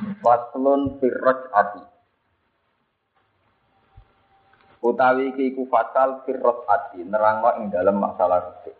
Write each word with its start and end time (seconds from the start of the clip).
Faslun 0.00 0.96
firraj 0.96 1.40
ati. 1.52 1.82
Utawi 4.80 5.36
iki 5.36 5.52
iku 5.52 5.68
fatal 5.68 6.24
firraj 6.24 6.64
ati, 6.64 7.04
nerangno 7.04 7.60
ing 7.60 7.68
dalam 7.68 8.00
masalah 8.00 8.40
itu. 8.64 8.72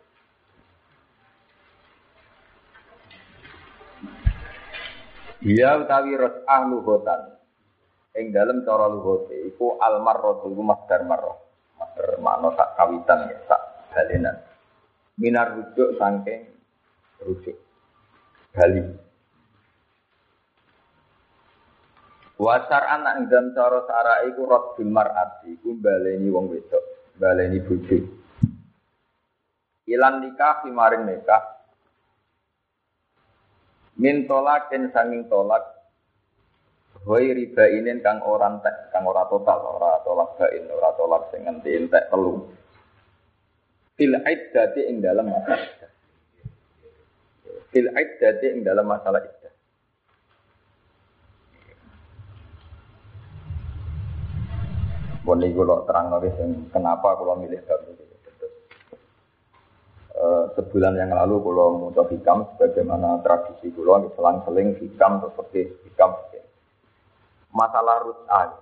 Dia 5.41 5.77
utawi 5.80 6.16
ros'ah 6.16 6.62
luhotan. 6.69 7.41
Ing 8.11 8.34
dalam 8.34 8.66
cara 8.66 8.91
luhote, 8.91 9.33
iku 9.48 9.78
almarrotu 9.78 10.50
iku 10.50 10.62
masdar 10.66 11.06
marroh. 11.06 11.39
Masdar 11.78 12.19
makna 12.20 12.48
sak 12.59 12.69
kawitan 12.77 13.30
ya, 13.30 13.39
sak 13.48 13.61
balenan. 13.95 14.37
Minar 15.16 15.52
rujuk 15.56 15.97
sangking 15.97 16.48
rujuk. 17.23 17.56
Bali. 18.50 19.09
Wasar 22.40 22.88
anak 22.88 23.20
ing 23.20 23.24
dalam 23.28 23.52
cara 23.52 23.84
sara 23.84 24.14
iku 24.24 24.48
raddul 24.48 24.88
mar'ati 24.88 25.60
iku 25.60 25.76
baleni 25.76 26.33
wong 26.33 26.48
wedok, 26.48 27.12
baleni 27.20 27.60
bojo. 27.60 28.00
Ilan 29.84 30.24
nikah 30.24 30.64
maring 30.72 31.05
nikah. 31.05 31.42
Min 34.00 34.24
tolakin 34.24 34.88
sanging 34.88 35.28
tolak 35.28 35.80
Hoi 37.00 37.32
riba 37.32 37.64
inin 37.64 38.05
kang 38.05 38.20
ora 38.20 38.52
entek, 38.52 38.92
kang 38.92 39.08
ora 39.08 39.25
total, 39.25 39.56
ora 39.56 40.04
tolak 40.04 40.36
bain, 40.36 40.69
ora 40.69 40.92
tolak 41.00 41.32
sing 41.32 41.48
ngenti 41.48 41.72
entek 41.72 42.12
telu. 42.12 42.44
Fil 43.97 44.20
iddati 44.20 44.84
ing 44.84 45.00
dalam 45.00 45.32
masalah. 45.32 45.88
Fil 47.72 47.88
iddati 47.88 48.47
ing 48.52 48.60
dalam 48.60 48.84
masalah 48.84 49.25
iddah. 49.25 49.54
Pun 55.31 55.39
niku 55.39 55.62
kula 55.62 55.86
terang 55.86 56.11
lagi 56.11 56.27
kenapa 56.75 57.14
kalau 57.14 57.39
milih 57.39 57.62
bab. 57.62 57.86
Uh, 60.11 60.50
sebulan 60.59 60.98
yang 60.98 61.14
lalu 61.14 61.39
kalau 61.39 61.95
mau 61.95 62.03
hikam 62.11 62.50
bagaimana 62.59 63.22
tradisi 63.22 63.70
kulo 63.70 64.11
selang-seling 64.19 64.75
hikam 64.83 65.22
seperti 65.22 65.70
hikam. 65.87 66.19
Masalah 67.55 68.03
rut'an 68.03 68.59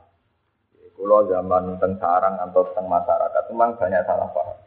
kulo 0.93 1.25
zaman 1.33 1.81
tentang 1.81 1.97
sarang 2.05 2.37
atau 2.37 2.61
tentang 2.69 3.01
masyarakat 3.01 3.43
memang 3.49 3.71
banyak 3.81 4.05
salah 4.05 4.29
paham. 4.29 4.59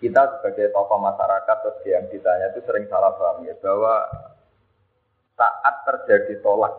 Kita 0.00 0.22
sebagai 0.40 0.72
tokoh 0.72 1.04
masyarakat 1.04 1.56
terus 1.68 1.84
yang 1.84 2.08
ditanya 2.08 2.48
itu 2.56 2.64
sering 2.64 2.88
salah 2.88 3.12
paham 3.12 3.44
ya 3.44 3.52
bahwa 3.60 4.08
saat 5.36 5.74
terjadi 5.84 6.40
tolak. 6.40 6.72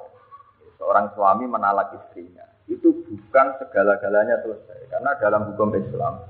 Seorang 0.81 1.13
suami 1.13 1.45
menalak 1.45 1.93
istrinya 1.93 2.48
itu 2.69 2.89
bukan 3.09 3.47
segala-galanya 3.57 4.39
selesai. 4.45 4.93
Karena 4.93 5.11
dalam 5.17 5.41
hukum 5.51 5.73
Islam, 5.73 6.21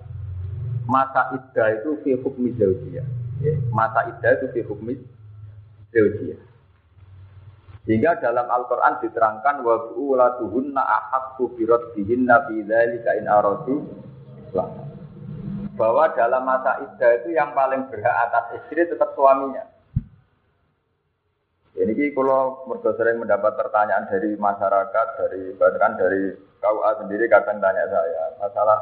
masa 0.88 1.36
iddah 1.36 1.68
itu 1.84 2.00
fi 2.02 2.16
hukmi 2.18 2.56
zaujiyah. 2.56 3.06
Ya, 3.44 3.56
masa 3.76 4.08
iddah 4.08 4.40
itu 4.40 4.48
fi 4.56 4.62
hukmi 4.64 4.98
zaujiyah. 5.92 6.40
Sehingga 7.86 8.18
dalam 8.20 8.48
Al-Quran 8.50 9.02
diterangkan 9.04 9.62
wa 9.62 9.76
bu'ulatuhunna 9.92 10.82
ahaqqu 10.82 11.54
biraddihinna 11.60 12.50
fi 12.50 12.56
in 13.20 13.26
aradu. 13.30 13.86
Bahwa 15.78 16.12
dalam 16.12 16.44
masa 16.44 16.82
iddah 16.84 17.24
itu 17.24 17.38
yang 17.38 17.56
paling 17.56 17.88
berhak 17.88 18.16
atas 18.28 18.60
istri 18.60 18.84
tetap 18.84 19.16
suaminya. 19.16 19.64
Ini 21.78 21.94
kalau 22.18 22.66
mereka 22.66 22.98
sering 22.98 23.22
mendapat 23.22 23.54
pertanyaan 23.54 24.10
dari 24.10 24.34
masyarakat, 24.34 25.08
dari 25.22 25.54
bahkan 25.54 25.94
dari 25.96 26.34
KUA 26.60 26.92
sendiri 27.06 27.26
kadang 27.30 27.62
tanya 27.62 27.86
saya 27.88 28.36
masalah 28.42 28.80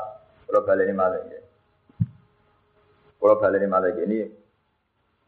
kalau 0.48 0.64
balik 0.64 0.88
ini 0.88 0.96
malah 0.96 1.20
ini. 1.20 1.40
Kalau 3.20 3.36
balik 3.38 3.59
ini 3.59 3.68
malah 3.68 3.92
ini, 3.94 4.20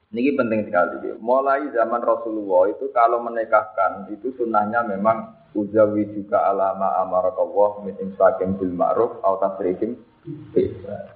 ini 0.10 0.34
penting 0.34 0.66
sekali. 0.66 1.14
Mulai 1.22 1.70
zaman 1.70 2.02
Rasulullah 2.02 2.74
itu 2.74 2.90
kalau 2.90 3.22
menikahkan 3.22 4.10
itu 4.10 4.34
sunnahnya 4.42 4.82
memang 4.82 5.38
uzawi 5.54 6.10
juga 6.18 6.50
alama 6.50 6.98
amarakallah 7.06 7.86
min 7.86 7.94
imsakim 8.02 8.58
bil 8.58 8.74
ma'ruf 8.74 9.22
atau 9.22 9.38
tasrihim 9.38 9.94
bisa. 10.58 11.14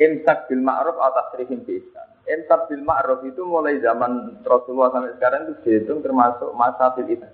Imsak 0.00 0.48
bil 0.48 0.64
ma'ruf 0.64 0.96
atau 0.96 1.12
tasrihim 1.20 1.60
bisa. 1.68 2.07
Imsak 2.28 2.68
bil 2.68 2.84
ma'ruf 2.84 3.24
itu 3.24 3.40
mulai 3.40 3.80
zaman 3.80 4.44
Rasulullah 4.44 4.92
sampai 4.92 5.16
sekarang 5.16 5.48
itu 5.48 5.54
dihitung 5.64 6.04
termasuk 6.04 6.52
masa 6.52 6.92
fil 6.92 7.08
itu. 7.08 7.24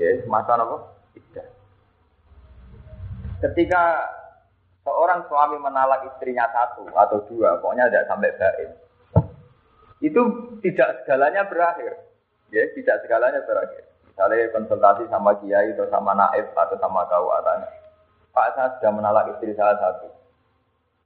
Ya, 0.00 0.24
masa 0.24 0.56
apa? 0.56 0.96
Iddah. 1.12 1.44
Ketika 3.44 4.08
seorang 4.88 5.28
suami 5.28 5.60
menalak 5.60 6.08
istrinya 6.08 6.48
satu 6.48 6.88
atau 6.96 7.20
dua, 7.28 7.60
pokoknya 7.60 7.92
tidak 7.92 8.08
sampai 8.08 8.32
baik. 8.40 8.68
Itu 10.00 10.22
tidak 10.64 11.04
segalanya 11.04 11.44
berakhir. 11.44 11.92
Ya, 12.48 12.64
tidak 12.72 13.04
segalanya 13.04 13.44
berakhir. 13.44 13.84
Misalnya 14.08 14.48
konsultasi 14.56 15.04
sama 15.12 15.36
kiai 15.44 15.76
atau 15.76 15.92
sama 15.92 16.16
naib 16.16 16.48
atau 16.56 16.76
sama 16.80 17.04
kau 17.04 17.28
atanya. 17.36 17.68
Pak 18.32 18.56
saya 18.56 18.72
sudah 18.80 18.92
menalak 18.96 19.28
istri 19.36 19.52
salah 19.52 19.76
satu 19.76 20.21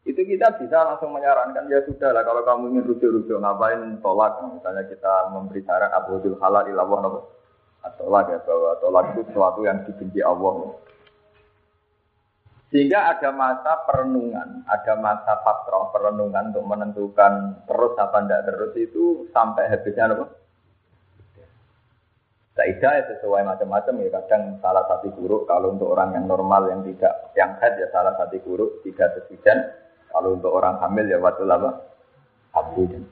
itu 0.07 0.23
kita 0.23 0.55
bisa 0.63 0.87
langsung 0.87 1.11
menyarankan 1.11 1.67
ya 1.67 1.83
sudah 1.83 2.15
lah 2.15 2.23
kalau 2.23 2.47
kamu 2.47 2.79
ingin 2.79 2.95
rujuk-rujuk 2.95 3.43
ngapain 3.43 3.99
tolak? 3.99 4.39
Misalnya 4.55 4.87
kita 4.87 5.35
memberi 5.35 5.67
saran 5.67 5.91
abudul 5.91 6.39
halal 6.39 6.63
ilawah 6.71 6.99
nopo 7.03 7.21
tolak 7.99 8.31
ya 8.31 8.39
bahwa 8.47 8.79
tolak 8.79 9.05
itu 9.15 9.27
sesuatu 9.27 9.67
yang 9.67 9.83
dibenci 9.83 10.23
Allah. 10.23 10.79
Sehingga 12.71 13.19
ada 13.19 13.35
masa 13.35 13.83
perenungan 13.83 14.63
ada 14.71 14.95
masa 14.95 15.43
fatrah 15.43 15.91
perenungan 15.91 16.55
untuk 16.55 16.67
menentukan 16.71 17.67
terus 17.67 17.95
apa 17.99 18.19
tidak 18.23 18.47
terus 18.47 18.73
itu 18.79 19.27
sampai 19.35 19.67
habisnya 19.67 20.15
nopo 20.15 20.31
Saidah 22.55 22.93
ya 22.95 23.05
sesuai 23.11 23.43
macam-macam 23.43 24.07
ya. 24.07 24.09
Kadang 24.23 24.43
salah 24.63 24.87
satu 24.87 25.13
buruk 25.13 25.51
kalau 25.51 25.75
untuk 25.75 25.93
orang 25.93 26.15
yang 26.15 26.31
normal 26.31 26.71
yang 26.71 26.87
tidak 26.87 27.35
yang 27.35 27.59
head 27.59 27.75
ya 27.75 27.91
salah 27.91 28.15
satu 28.15 28.39
buruk 28.47 28.87
tiga 28.87 29.11
sesudah 29.13 29.86
kalau 30.17 30.33
untuk 30.33 30.49
orang 30.49 30.81
hamil 30.81 31.05
ya 31.05 31.21
waktu 31.21 31.45
lama. 31.45 31.77
Hamil. 32.57 33.05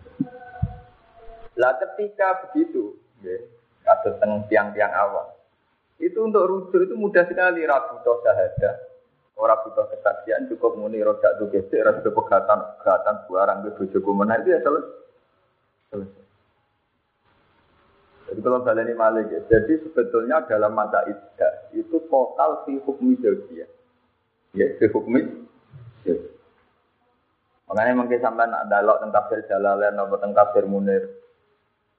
Lah 1.60 1.76
ketika 1.76 2.48
begitu, 2.48 2.97
ya, 3.20 3.44
atau 3.84 4.16
tiang-tiang 4.48 4.88
awal, 4.88 5.37
itu 6.00 6.16
untuk 6.16 6.48
rujuk 6.48 6.81
itu 6.88 6.97
mudah 6.97 7.28
sekali. 7.28 7.60
Rabu 7.60 8.00
toh 8.00 8.25
syahadah, 8.25 8.75
orang 9.37 9.60
butuh 9.69 9.84
kesaksian 9.92 10.48
cukup 10.48 10.81
muni 10.81 11.04
rodak 11.04 11.37
tuh 11.37 11.53
gesek, 11.53 11.84
rasa 11.84 12.00
pegatan 12.00 12.59
pegatan 12.81 13.15
barang 13.28 13.59
ke 13.69 13.71
bojoku 13.76 14.10
menang 14.16 14.41
itu 14.41 14.56
ya 14.56 14.59
selesai. 14.65 16.22
Jadi 18.25 18.41
kalau 18.41 18.65
ini 18.65 18.94
malik 18.97 19.28
ya, 19.28 19.41
jadi 19.47 19.84
sebetulnya 19.84 20.48
dalam 20.48 20.74
iddah 20.74 21.53
itu 21.77 22.00
total 22.09 22.65
si 22.65 22.80
hukmi 22.83 23.21
ya, 23.21 23.68
ya 24.57 24.66
si 24.80 24.86
hukmi 24.91 25.45
Makanya 27.65 27.93
mungkin 27.97 28.21
sampai 28.21 28.45
nak 28.45 28.69
dalok 28.69 29.01
tentang 29.01 29.25
tafsir 29.25 29.41
Jalalain 29.49 29.97
atau 29.97 30.21
tentang 30.21 30.37
tafsir 30.37 30.65
Munir 30.69 31.03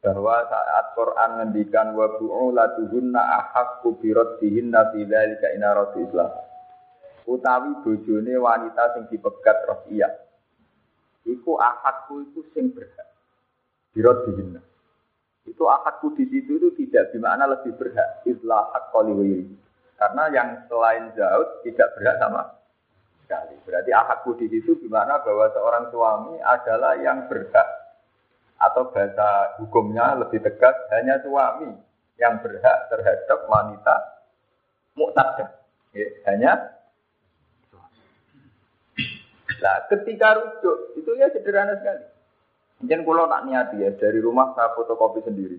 bahwa 0.06 0.46
saat 0.46 0.94
Quran 0.94 1.30
ngendikan 1.42 1.98
wa 1.98 2.06
bu'ulatuhunna 2.22 3.18
ahaqqu 3.18 3.98
bi 3.98 4.14
raddihinna 4.14 4.94
fi 4.94 5.02
dzalika 5.02 5.48
ina 5.58 5.74
Islam. 5.98 6.32
Utawi 7.26 7.82
bojone 7.82 8.38
wanita 8.38 8.94
sing 8.94 9.10
dipegat 9.10 9.66
iya. 9.90 10.14
Iku 11.26 11.58
ahadku 11.58 12.22
itu 12.22 12.46
sing 12.54 12.70
berhak. 12.70 13.10
Bi 13.98 14.06
raddihinna. 14.06 14.62
Itu 15.50 15.66
ahadku 15.66 16.14
di 16.14 16.30
situ 16.30 16.62
itu 16.62 16.70
tidak 16.86 17.10
bermakna 17.10 17.50
lebih 17.50 17.74
berhak. 17.74 18.22
Islah 18.30 18.70
hak 18.70 18.94
Karena 19.98 20.24
yang 20.30 20.50
selain 20.70 21.10
Zaud 21.18 21.66
tidak 21.66 21.98
berhak 21.98 22.22
sama 22.22 22.54
sekali. 23.26 23.58
Berarti 23.66 23.90
akadku 23.90 24.38
di 24.38 24.48
situ 24.54 24.78
gimana 24.78 25.18
bahwa 25.26 25.50
seorang 25.50 25.90
suami 25.90 26.38
adalah 26.40 26.94
yang 27.02 27.26
berhak 27.26 27.70
atau 28.56 28.88
bahasa 28.94 29.58
hukumnya 29.60 30.16
lebih 30.22 30.40
tegas 30.46 30.78
hanya 30.94 31.20
suami 31.26 31.74
yang 32.22 32.40
berhak 32.40 32.78
terhadap 32.94 33.40
wanita 33.50 33.96
muktadah. 34.94 35.50
Ya, 35.92 36.08
hanya 36.30 36.54
Nah, 39.56 39.88
ketika 39.90 40.36
rujuk 40.36 41.00
itu 41.00 41.12
ya 41.18 41.32
sederhana 41.32 41.80
sekali. 41.80 42.06
Mungkin 42.84 43.02
kalau 43.08 43.26
tak 43.26 43.44
niati 43.48 43.82
ya 43.82 43.90
dari 43.98 44.20
rumah 44.20 44.52
saya 44.54 44.76
fotokopi 44.78 45.24
sendiri. 45.26 45.58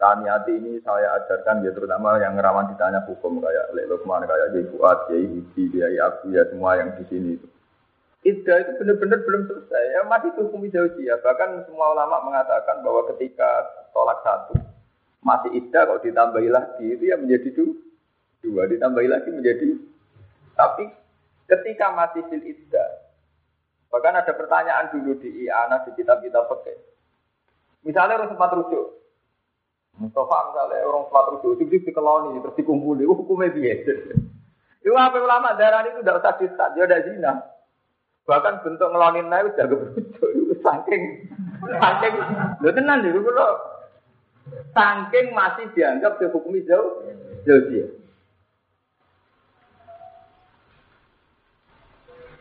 Saya 0.00 0.16
niati 0.16 0.56
ini 0.56 0.80
saya 0.80 1.12
ajarkan 1.20 1.60
ya 1.60 1.76
terutama 1.76 2.16
yang 2.16 2.32
rawan 2.40 2.72
ditanya 2.72 3.04
hukum 3.04 3.36
kayak 3.44 3.68
Lek 3.76 3.84
Lukman, 3.84 4.24
kayak 4.24 4.56
Kiai 4.56 4.64
Fuad, 4.72 4.98
Kiai 5.12 5.28
Hidi, 5.28 5.84
Abu 6.00 6.32
ya 6.32 6.48
semua 6.48 6.80
yang 6.80 6.96
di 6.96 7.04
sini 7.04 7.36
itu. 7.36 7.44
Ida 8.24 8.64
itu 8.64 8.72
benar-benar 8.80 9.20
belum 9.28 9.42
selesai. 9.44 9.84
Ya 9.92 10.00
masih 10.08 10.32
hukum 10.40 10.64
ya. 10.72 11.20
Bahkan 11.20 11.68
semua 11.68 11.92
ulama 11.92 12.24
mengatakan 12.24 12.80
bahwa 12.80 13.12
ketika 13.12 13.48
tolak 13.92 14.24
satu 14.24 14.56
masih 15.20 15.52
ida 15.52 15.84
kalau 15.84 16.00
ditambahi 16.00 16.48
lagi 16.48 16.96
itu 16.96 17.04
ya 17.12 17.20
menjadi 17.20 17.48
dua, 17.52 17.76
dua 18.40 18.62
ditambahi 18.72 19.08
lagi 19.08 19.28
menjadi. 19.28 19.68
Tapi 20.56 20.84
ketika 21.44 21.92
masih 21.92 22.24
fil 22.32 22.44
ida 22.44 23.10
Bahkan 23.90 24.14
ada 24.22 24.32
pertanyaan 24.38 24.86
dulu 24.94 25.18
di 25.18 25.44
IANA 25.44 25.82
di 25.82 25.90
kitab-kitab 25.98 26.46
pakai. 26.46 26.78
Misalnya 27.82 28.22
orang 28.22 28.30
sempat 28.30 28.54
rujuk. 28.54 28.99
Mustafa 29.98 30.36
misalnya 30.52 30.86
orang 30.86 31.04
sempat 31.10 31.24
rujuk, 31.34 31.60
itu 31.60 31.82
dikeloni, 31.90 32.38
terus 32.40 32.56
dikumpuli, 32.56 33.04
uh, 33.04 33.16
hukumnya 33.16 33.52
biasa. 33.52 33.92
Itu 34.80 34.96
apa 34.96 35.18
ulama 35.20 35.58
darah 35.60 35.84
itu 35.84 36.00
tidak 36.00 36.24
usah 36.24 36.34
disat, 36.40 36.68
dia 36.72 36.88
ada 36.88 37.04
zina. 37.04 37.32
Bahkan 38.24 38.64
bentuk 38.64 38.88
ngelonin 38.88 39.28
naik 39.28 39.52
udah 39.52 39.66
kebetulan 39.66 40.32
itu 40.40 40.54
saking, 40.64 41.02
saking, 41.68 42.14
lo 42.64 42.70
tenan 42.72 43.04
dulu 43.04 43.28
lo, 43.28 43.48
saking 44.72 45.36
masih 45.36 45.66
dianggap 45.76 46.16
dihukumi 46.16 46.64
jauh, 46.64 47.04
jauh 47.44 47.64
dia. 47.68 47.86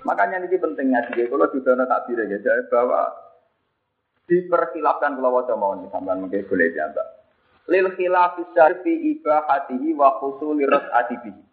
Makanya 0.07 0.39
ini 0.47 0.55
pentingnya 0.55 1.11
juga 1.11 1.27
kalau 1.27 1.47
sudah 1.51 1.73
ada 1.75 1.85
takbir 1.91 2.23
ya, 2.23 2.39
bahwa 2.71 3.11
diperkhilafkan 4.31 5.19
kalau 5.19 5.35
wajah 5.35 5.57
mau 5.59 5.75
nih 5.75 5.91
sampai 5.91 6.15
mungkin 6.15 6.47
boleh 6.47 6.71
dianggap. 6.71 7.18
Lil 7.69 7.93
khilaf 7.93 8.41
syarfi 8.57 9.13
ibahatihi 9.13 9.93
wa 9.93 10.17
khusuli 10.17 10.65
ras'atibihi. 10.65 11.43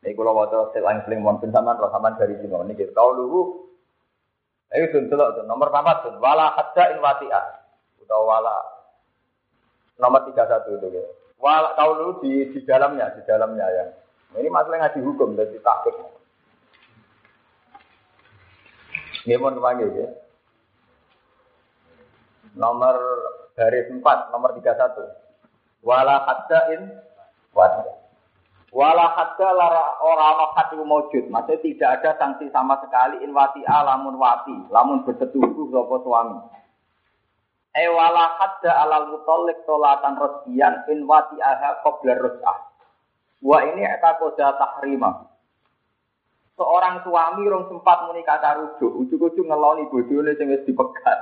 Ini 0.00 0.16
kalau 0.16 0.32
wajah 0.32 0.72
selain 0.72 1.04
seling 1.04 1.20
mohon 1.20 1.36
pensaman 1.44 1.76
roh 1.76 1.92
sampean 1.92 2.16
dari 2.16 2.32
sini 2.40 2.48
ini 2.48 2.72
kita 2.72 2.96
tahu 2.96 3.10
dulu. 3.20 3.40
Ayo 4.72 4.88
tuh 4.88 5.04
tuh 5.12 5.44
nomor 5.44 5.68
empat 5.68 6.08
tuh 6.08 6.16
wala 6.16 6.56
hadda 6.56 6.96
in 6.96 6.98
wati'ah 7.04 7.44
atau 8.00 8.24
wala 8.24 8.56
nomor 10.00 10.24
tiga 10.32 10.48
satu 10.48 10.80
itu 10.80 10.88
ya. 10.96 11.04
Wala 11.36 11.76
tahu 11.76 11.90
dulu 12.00 12.12
di 12.24 12.48
di 12.48 12.64
dalamnya 12.64 13.12
di 13.12 13.20
dalamnya 13.28 13.66
ya. 13.68 13.84
Ini 14.40 14.48
masalah 14.48 14.88
ngaji 14.88 15.00
hukum 15.04 15.36
dan 15.36 15.52
takut. 15.60 15.94
Ini 19.28 19.36
mau 19.36 19.52
kepanggil 19.52 19.88
ya. 20.00 20.08
Nomor 22.56 22.96
garis 23.60 23.92
4, 23.92 24.00
nomor 24.32 24.56
31. 24.56 25.84
Wala 25.84 26.24
in 26.72 26.88
wajib. 27.52 27.86
Wala 28.72 29.12
hadda 29.12 29.48
lara 29.52 30.00
orang 30.00 30.54
hati 30.56 30.80
mewujud. 30.80 31.28
Maksudnya 31.28 31.60
tidak 31.60 31.90
ada 32.00 32.10
sanksi 32.16 32.48
sama 32.54 32.80
sekali 32.80 33.20
in 33.20 33.36
wati 33.36 33.60
alamun 33.68 34.16
wati. 34.16 34.54
Lamun 34.72 35.04
bersetubuh 35.04 35.68
sopo 35.68 36.00
suami. 36.06 36.38
E 37.76 37.84
wala 37.90 38.38
hadda 38.38 38.70
alal 38.86 39.12
mutolik 39.12 39.60
tolatan 39.66 40.16
rosbian 40.16 40.86
in 40.88 41.04
wati 41.04 41.36
aha 41.42 41.82
qoblar 41.82 42.16
ros'ah. 42.16 42.58
Wah 43.42 43.62
ini 43.66 43.82
eta 43.82 44.16
koda 44.22 44.54
tahrimah 44.54 45.30
seorang 46.60 47.00
suami 47.00 47.48
rong 47.48 47.72
sempat 47.72 48.04
muni 48.04 48.20
kata 48.20 48.60
rujuk, 48.60 48.92
ujuk-ujuk 48.92 49.48
ngeloni 49.48 49.88
bojone 49.88 50.36
sing 50.36 50.52
wis 50.52 50.60
dipegat. 50.68 51.18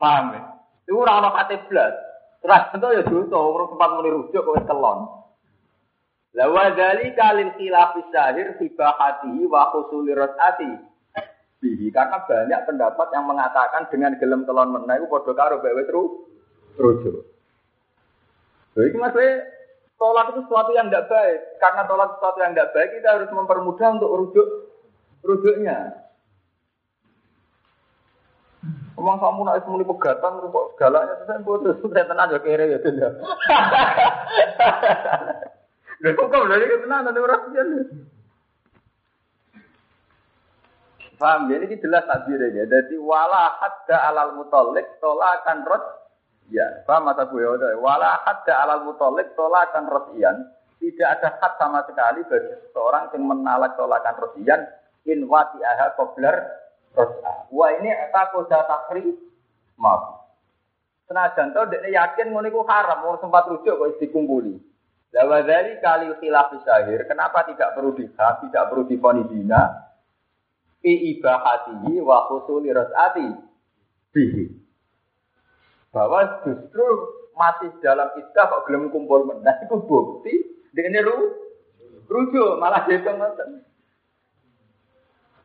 Paham 0.00 0.32
ya? 0.32 0.59
Itu 0.90 0.98
ora 0.98 1.22
ono 1.22 1.30
kate 1.30 1.70
blas. 1.70 1.94
Terus 2.42 2.62
tentu 2.74 2.90
ya 2.90 3.06
dosa 3.06 3.38
rong 3.38 3.70
sempat 3.70 3.90
muni 3.94 4.10
rujuk 4.10 4.42
kok 4.42 4.66
kelon. 4.66 5.06
La 6.34 6.50
wa 6.50 6.66
dzalika 6.74 7.30
lil 7.38 7.54
khilaf 7.54 7.94
syahir 8.10 8.58
fi 8.58 8.66
bahatihi 8.74 9.46
wa 9.46 9.70
husuli 9.70 10.10
rasati. 10.10 10.90
Bihi 11.62 11.94
karena 11.94 12.26
banyak 12.26 12.60
pendapat 12.66 13.06
yang 13.14 13.22
mengatakan 13.30 13.86
dengan 13.86 14.18
gelem 14.18 14.42
kelon 14.50 14.74
meneh 14.74 14.98
iku 14.98 15.06
padha 15.06 15.30
karo 15.38 15.62
bae 15.62 15.78
wis 15.78 15.86
rujuk. 16.74 17.22
Lha 18.74 18.82
iki 18.82 18.98
maksudnya 18.98 19.46
Tolak 20.00 20.32
itu 20.32 20.40
sesuatu 20.48 20.72
yang 20.72 20.88
tidak 20.88 21.12
baik. 21.12 21.60
Karena 21.60 21.84
tolak 21.84 22.16
sesuatu 22.16 22.40
yang 22.40 22.56
tidak 22.56 22.72
baik, 22.72 22.88
kita 22.96 23.08
harus 23.20 23.30
mempermudah 23.36 23.88
untuk 24.00 24.10
rujuk 24.16 24.48
rujuknya. 25.20 26.08
Emang 29.00 29.16
kamu 29.16 29.48
nak 29.48 29.64
semuli 29.64 29.88
pegatan, 29.88 30.44
kok 30.44 30.76
segalanya 30.76 31.24
saya 31.24 31.40
putus, 31.40 31.80
saya 31.88 32.04
tenang 32.04 32.28
aja 32.28 32.38
kere 32.44 32.68
ya 32.68 32.78
tidak. 32.84 33.16
Lha 36.04 36.08
kok 36.12 36.28
kamu 36.28 36.52
lagi 36.52 36.84
tenang 36.84 37.00
nanti 37.08 37.20
orang 37.24 37.42
dia. 37.48 37.64
Paham 41.16 41.48
ya? 41.48 41.64
Ini 41.64 41.80
jelas 41.80 42.04
takdirnya. 42.04 42.68
Jadi 42.68 43.00
wala 43.00 43.56
hadda 43.56 43.96
alal 44.12 44.36
mutalik 44.36 44.84
tolakan 45.00 45.64
rot 45.64 45.84
Ya, 46.50 46.82
sama 46.82 47.14
mata 47.14 47.30
gue 47.30 47.46
udah. 47.46 47.78
Wala 47.78 48.26
hadda 48.26 48.66
alal 48.66 48.90
mutolik 48.90 49.30
tolakan 49.38 49.86
rosian. 49.86 50.50
Tidak 50.82 51.06
ada 51.06 51.38
had 51.38 51.54
sama 51.62 51.86
sekali 51.86 52.26
bagi 52.26 52.58
seorang 52.74 53.06
yang 53.14 53.22
menalak 53.22 53.78
tolakan 53.78 54.18
rosian. 54.18 54.66
In 55.06 55.30
wati 55.30 55.62
aha 55.62 55.94
kobler 55.94 56.59
rosah. 56.94 57.50
Wah 57.50 57.70
ini 57.78 57.90
apa 57.90 58.30
koda 58.34 58.66
takri? 58.66 59.14
Maaf. 59.76 60.20
Senajan 61.10 61.50
tau 61.50 61.66
dia 61.66 61.82
yakin 61.90 62.30
ngono 62.30 62.46
iku 62.46 62.62
haram, 62.70 63.02
mau 63.02 63.18
sempat 63.18 63.50
rujuk 63.50 63.74
kok 63.74 63.98
dikumpuli. 63.98 64.54
Lawa 65.10 65.42
dari 65.42 65.74
kali 65.82 66.06
khilaf 66.22 66.54
syahir, 66.62 67.02
kenapa 67.10 67.42
tidak 67.50 67.74
perlu 67.74 67.90
dihak, 67.98 68.46
tidak 68.46 68.70
perlu 68.70 68.86
diponi 68.86 69.26
dina? 69.26 69.90
Fi 70.78 71.18
ibahatihi 71.18 71.98
wa 71.98 72.30
khusuli 72.30 72.70
rasati 72.70 73.26
bihi 74.14 74.60
bahwa 75.90 76.46
justru 76.46 76.86
masih 77.34 77.70
dalam 77.82 78.10
istilah 78.14 78.46
kok 78.46 78.64
gelem 78.70 78.94
kumpul 78.94 79.26
menah 79.26 79.58
itu 79.66 79.74
bukti 79.82 80.34
dengan 80.70 81.02
ru 81.02 81.18
rujuk 82.06 82.58
malah 82.62 82.86
jadi 82.86 83.02
teman 83.02 83.34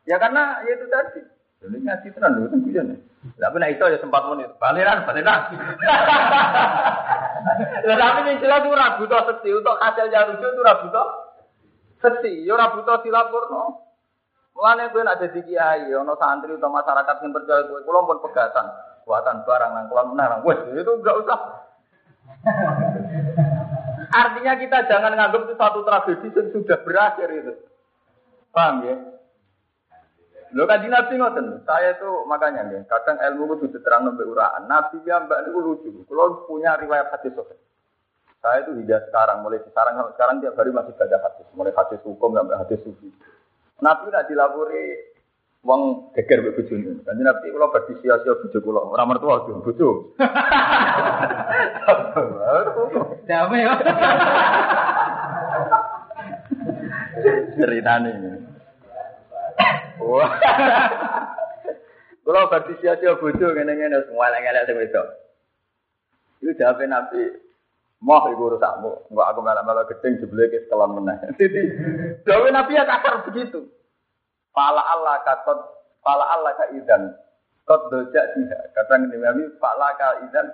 ya 0.06 0.16
karena 0.22 0.62
ya 0.62 0.70
itu 0.70 0.86
tadi 0.86 1.20
ini 1.64 1.76
ngaji 1.88 2.08
tenan 2.12 2.36
lho 2.36 2.52
kan 2.52 2.60
kuyon 2.60 2.88
tapi 3.40 3.56
nah 3.56 3.68
itu 3.72 3.84
ya 3.88 3.98
sempat 3.98 4.22
muni 4.28 4.44
baliran 4.60 5.08
baliran 5.08 5.56
lah 7.86 7.96
tapi 7.96 8.20
ini 8.28 8.32
jelas 8.44 8.60
itu 8.60 8.76
rabu 8.76 9.04
to 9.08 9.18
sesi 9.32 9.50
untuk 9.56 9.76
hasilnya 9.80 10.28
rujuk 10.28 10.50
itu 10.52 10.62
rabu 10.62 10.86
to 10.92 11.04
sesi 12.04 12.32
yo 12.44 12.54
rabu 12.60 12.84
to 12.84 12.94
silapurno 13.06 13.86
Mulane 14.56 14.88
kowe 14.88 15.04
nek 15.04 15.20
dadi 15.20 15.44
kiai 15.44 15.92
ana 15.92 16.16
santri 16.16 16.56
atau 16.56 16.72
masyarakat 16.72 17.16
yang 17.20 17.28
percaya 17.28 17.68
kowe 17.68 17.76
kula 17.84 18.08
pun 18.08 18.24
pegatan 18.24 18.66
buatan 19.04 19.44
barang 19.44 19.70
nang 19.76 19.86
keluar 19.92 20.08
menang. 20.08 20.40
Wes 20.48 20.64
itu 20.72 20.92
enggak 20.96 21.20
usah. 21.20 21.40
Artinya 24.16 24.52
kita 24.56 24.88
jangan 24.88 25.12
nganggap 25.12 25.44
itu 25.44 25.54
satu 25.60 25.80
tragedi 25.84 26.28
yang 26.32 26.46
sudah 26.56 26.78
berakhir 26.88 27.28
itu. 27.36 27.52
Paham 28.50 28.88
ya? 28.88 28.96
Lo 30.54 30.62
kan 30.68 30.78
di 30.78 30.88
Nabi 30.92 31.18
ngoten, 31.18 31.66
saya 31.66 31.98
itu 31.98 32.06
makanya 32.30 32.70
ya, 32.70 32.80
kadang 32.86 33.18
ilmu 33.18 33.58
itu 33.58 33.66
diterang 33.74 34.06
nabi 34.06 34.22
uraan. 34.22 34.70
Nabi 34.70 35.02
ya 35.02 35.26
mbak 35.26 35.42
itu 35.42 35.58
lucu. 35.58 35.90
Kalau 36.06 36.46
punya 36.46 36.78
riwayat 36.78 37.10
hadis 37.10 37.34
sobat. 37.34 37.58
Saya 38.38 38.62
itu 38.62 38.78
hingga 38.78 39.02
sekarang, 39.10 39.42
mulai 39.42 39.58
sekarang 39.66 39.98
sekarang 40.14 40.38
tiap 40.38 40.54
hari 40.54 40.70
masih 40.70 40.94
baca 40.94 41.18
hadis, 41.18 41.46
mulai 41.58 41.74
hadis 41.74 41.98
hukum 42.06 42.30
sampai 42.30 42.58
hadis 42.62 42.78
sufi. 42.86 43.10
Nabi 43.82 44.06
tidak 44.06 44.26
dilapori 44.30 44.84
Wong 45.66 46.14
geger 46.14 46.46
mbek 46.46 46.62
bojone. 46.62 47.02
Kanjeng 47.02 47.26
Nabi 47.26 47.50
kula 47.50 47.66
badhe 47.74 47.98
sia-sia 47.98 48.38
bojo 48.38 48.58
kula, 48.62 48.80
ora 48.86 49.02
mertua 49.02 49.42
aja 49.42 49.52
bojo. 49.58 49.88
Ya. 53.26 53.42
Ceritane. 57.58 58.12
Wah. 60.06 60.30
Kula 62.26 62.50
badhe 62.50 62.74
sia-sia 62.82 63.18
bojo 63.18 63.54
ngene-ngene 63.54 64.06
semua 64.06 64.30
elek-elek 64.34 64.66
sing 64.66 64.76
wedok. 64.78 65.06
Iku 66.42 66.52
jawabe 66.58 66.84
Nabi, 66.90 67.22
Moh 68.04 68.28
iku 68.28 68.52
urusakmu, 68.52 69.08
enggak 69.08 69.28
aku 69.32 69.40
malah-malah 69.40 69.88
gedeng 69.88 70.20
jebule 70.20 70.52
ke 70.52 70.68
sekolah 70.68 70.84
meneh. 70.90 71.16
Jadi, 71.40 71.62
Dawe 72.28 72.48
Nabi 72.52 72.76
ya 72.76 72.84
kasar 72.84 73.24
begitu. 73.24 73.72
Pala 74.52 74.84
Allah 74.84 75.24
katot, 75.24 75.58
pala 76.04 76.28
Allah 76.28 76.52
ka 76.60 76.68
idan. 76.76 77.16
Kot 77.64 77.88
dojak 77.88 78.36
dia. 78.36 78.58
Kata 78.76 79.00
Nabi, 79.00 79.48
pala 79.56 79.96
ka 79.96 80.28
idan. 80.28 80.44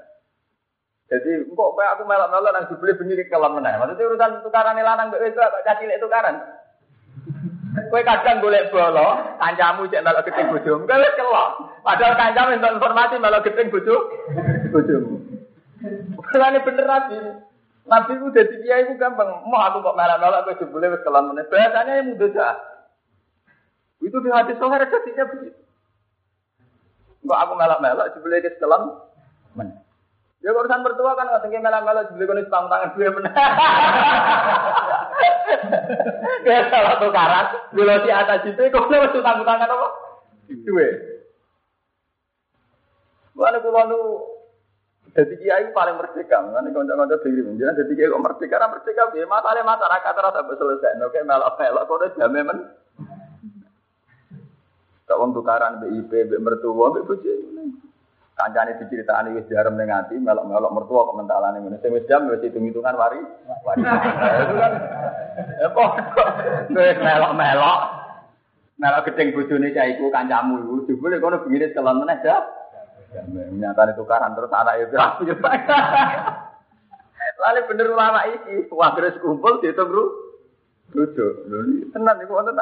Jadi 1.11 1.45
kok 1.45 1.77
aku 1.77 2.03
melok-melok 2.09 2.53
nang 2.55 2.65
dibeli 2.71 2.95
bengi 2.97 3.27
kelam 3.27 3.59
meneh. 3.59 3.75
Maksudnya 3.77 4.07
urusan 4.07 4.33
tukaran 4.47 4.79
lanang 4.79 5.11
mbek 5.11 5.21
wedok 5.21 5.45
kok 5.45 5.65
cah 5.67 5.77
cilik 5.77 6.01
tukaran. 6.01 6.41
Kowe 7.73 8.03
kadang 8.05 8.45
golek 8.45 8.69
bolo, 8.69 9.17
kancamu 9.41 9.89
cek 9.89 10.05
melok 10.05 10.29
gedeng 10.29 10.53
bojomu, 10.53 10.85
kowe 10.85 11.01
wis 11.01 11.17
kelok. 11.17 11.51
Padahal 11.81 12.15
kancamu 12.21 12.53
entuk 12.53 12.75
informasi 12.77 13.17
melok 13.17 13.45
gedeng 13.49 13.73
bojo 13.73 13.97
bojomu. 14.69 15.17
Kulane 16.21 16.61
bener 16.69 16.85
nabi. 16.85 17.17
Nabi 17.89 18.13
ku 18.21 18.29
dadi 18.29 18.61
kiai 18.61 18.85
ku 18.93 19.01
gampang. 19.01 19.49
Mau 19.49 19.57
aku 19.57 19.81
kok 19.81 19.97
melok-melok 19.97 20.45
kowe 20.45 20.59
jebule 20.61 20.93
wis 20.93 21.01
kelam 21.01 21.33
meneh. 21.33 21.49
Biasanya 21.49 21.93
yang 21.97 22.13
mudah 22.13 22.55
Itu 24.05 24.17
di 24.21 24.29
hadis 24.29 24.59
sohar 24.61 24.85
jadinya 24.85 25.25
begitu. 25.33 25.61
Kok 27.25 27.41
aku 27.41 27.53
melok-melok 27.57 28.13
jebule 28.13 28.45
wis 28.45 28.61
kelam 28.61 29.01
meneh. 29.57 29.81
Ya 30.45 30.53
urusan 30.53 30.85
mertua 30.85 31.17
kan 31.17 31.31
nggak 31.31 31.43
tinggi 31.47 31.63
dibeli 31.63 32.27
konis 32.27 32.51
tang 32.51 32.67
tangan 32.67 32.93
dua 32.99 33.15
benar. 33.15 33.33
Kayak 36.43 36.69
salah 36.75 36.95
tukaran, 36.99 37.47
bila 37.71 38.03
si 38.03 38.11
atas 38.11 38.43
itu, 38.47 38.59
kok 38.59 38.91
lu 38.91 38.97
mesti 38.99 39.19
tanggung 39.23 39.47
tangan 39.47 39.71
apa? 39.71 39.89
Dua. 40.53 40.89
Mana 43.33 43.59
pulau 43.65 43.85
nu 43.89 44.01
jadi 45.13 45.35
kiai 45.37 45.67
paling 45.77 45.97
merdeka, 46.01 46.41
mana 46.41 46.73
konco-konco 46.73 47.21
diri. 47.21 47.45
Menjelaskan 47.45 47.79
jadi 47.85 47.93
kiai 47.95 48.13
kok 48.13 48.25
merdeka, 48.25 48.53
karena 48.57 48.73
merdeka 48.73 49.03
biar 49.13 49.29
masalah 49.29 49.65
masyarakat 49.65 50.15
rasa 50.19 50.41
selesai, 50.57 51.01
oke 51.05 51.21
melok-melok 51.23 51.83
kok 51.85 51.97
udah 52.01 52.11
jamin 52.17 52.45
men. 52.49 52.59
Kau 55.05 55.29
tukaran 55.35 55.85
BIP, 55.85 56.09
BIP 56.09 56.41
mertua, 56.41 56.97
BIP 56.97 57.05
bujuk. 57.05 57.39
Kancane 58.33 58.81
diceritani 58.81 59.37
wis 59.37 59.45
diarem 59.45 59.77
ning 59.77 59.93
ati, 59.93 60.17
melok-melok 60.17 60.73
mertua 60.73 61.05
kok 61.05 61.19
mentalane 61.21 61.61
ngene. 61.61 61.77
Sing 61.85 61.93
wis 61.93 62.09
jam 62.09 62.33
wis 62.33 62.41
hitung-hitungan 62.41 62.97
wari. 62.97 63.21
Wari. 63.65 63.81
Itu 64.49 64.55
kan 64.57 64.73
ya 65.61 65.69
padha. 65.69 66.25
Wis 66.73 66.97
melok-melok. 66.97 67.81
Melok 68.81 69.05
gedeng 69.13 69.37
bojone 69.37 69.69
cah 69.77 69.85
iku 69.85 70.09
kancamu 70.09 70.65
iku. 70.65 70.75
Jebule 70.89 71.21
kono 71.21 71.45
bingine 71.45 71.77
celon 71.77 72.01
meneh 72.01 72.19
ya. 72.25 72.41
Nyatane 73.33 73.93
tukaran 74.01 74.33
terus 74.33 74.49
anak 74.49 74.81
itu 74.81 74.97
aku 74.97 75.29
nyepak. 75.29 75.69
Lalu 77.43 77.61
bener 77.69 77.87
ulama 77.93 78.21
iki, 78.33 78.73
wah 78.73 78.97
terus 78.97 79.21
kumpul 79.21 79.61
dihitung 79.61 79.93
ru. 79.93 80.05
Rujuk. 80.97 81.33
Lho 81.53 81.59
tenan 81.93 82.17
iku 82.25 82.33
wonten 82.37 82.57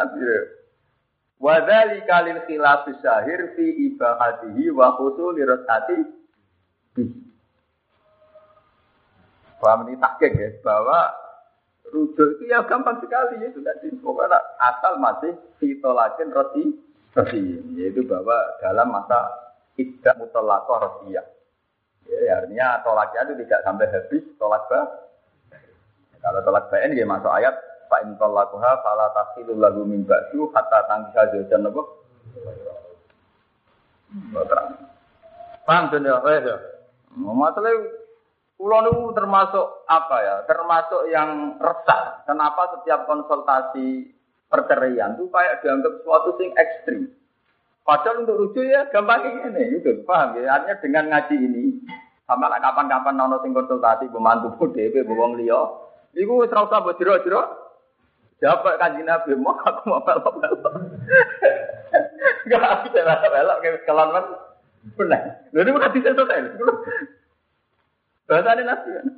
tasbih. 1.40 1.44
Wadali 1.44 1.98
kalil 2.04 2.40
khilaf 2.44 2.84
syahir 3.00 3.56
fi 3.56 3.64
ibahatihi 3.90 4.68
wa 4.76 4.92
khusul 5.00 5.40
lirasati 5.40 6.20
Paham 9.60 9.92
ini 9.92 10.00
takik 10.00 10.32
ya, 10.40 10.48
bahwa 10.64 11.12
rujuk 11.92 12.40
itu 12.40 12.48
ya 12.48 12.64
gampang 12.64 12.96
sekali 13.04 13.44
ya, 13.44 13.52
itu 13.52 13.60
tadi. 13.60 13.92
Pokoknya 14.00 14.40
asal 14.56 14.96
masih 14.96 15.36
fitolakin 15.60 16.32
roti 16.32 16.80
roti, 17.12 17.60
yaitu 17.76 18.00
bahwa 18.08 18.40
dalam 18.64 18.88
masa 18.88 19.28
tidak 19.76 20.16
mutolakoh 20.16 20.80
rosiyah. 20.80 21.28
Ya, 22.08 22.40
artinya 22.40 22.80
tolaknya 22.80 23.20
itu 23.28 23.44
tidak 23.44 23.60
sampai 23.60 23.92
habis 23.92 24.24
tolak 24.40 24.64
bah. 24.72 24.88
Kalau 26.24 26.40
tolak 26.40 26.72
bain 26.72 26.96
ya 26.96 27.04
masuk 27.04 27.28
ayat 27.28 27.52
Fa 27.90 28.06
in 28.06 28.14
talaquha 28.14 28.78
fala 28.86 29.10
tasilu 29.10 29.58
lahu 29.58 29.82
min 29.82 30.06
ba'du 30.06 30.54
hatta 30.54 30.86
tangkisa 30.86 31.34
zawjan 31.34 31.66
apa? 31.66 31.82
Paham 35.66 35.84
tuh 35.90 35.98
ya, 35.98 36.22
ya. 36.22 36.56
Masalah 37.18 37.74
Pulau 38.60 38.84
itu 38.84 39.16
termasuk 39.16 39.88
apa 39.88 40.16
ya? 40.20 40.36
Termasuk 40.44 41.08
yang 41.08 41.56
resah. 41.56 42.20
Kenapa 42.28 42.76
setiap 42.76 43.08
konsultasi 43.08 44.12
perceraian 44.52 45.16
itu 45.16 45.32
kayak 45.32 45.64
dianggap 45.64 46.04
suatu 46.04 46.36
sing 46.36 46.52
ekstrim. 46.52 47.08
Padahal 47.80 48.28
untuk 48.28 48.36
rujuk 48.36 48.68
ya 48.68 48.84
gampang 48.92 49.48
ini, 49.48 49.80
gitu. 49.80 50.04
Paham 50.04 50.36
ya? 50.36 50.60
Artinya 50.60 50.76
dengan 50.84 51.04
ngaji 51.08 51.36
ini, 51.40 51.64
sama 52.28 52.52
kapan-kapan 52.52 53.16
nono 53.16 53.40
sing 53.40 53.56
konsultasi 53.56 54.12
pembantu 54.12 54.52
pun 54.60 54.76
DP, 54.76 55.08
bawang 55.08 55.40
liya, 55.40 55.64
Iku 56.12 56.42
wis 56.42 56.50
ora 56.50 56.66
usah 56.66 56.82
mbok 56.82 56.98
jero-jero 56.98 57.69
Siapa 58.40 58.80
kanji 58.80 59.04
Nabi 59.04 59.36
mau 59.36 59.52
aku 59.52 59.84
mau 59.84 60.00
pelok. 60.00 60.34
Gak 62.48 62.64
aku 62.64 62.86
cara 62.96 63.20
pelok 63.20 63.60
kayak 63.60 63.84
kelan 63.84 64.08
man. 64.16 64.24
Benar. 64.96 65.44
Lalu 65.52 65.60
ini 65.60 65.74
bukan 65.76 65.92
bisa 65.92 66.16
selesai. 66.16 66.56
Bahasa 68.24 68.56
ini 68.56 68.62
Nabi 68.64 68.88
kan. 68.96 69.08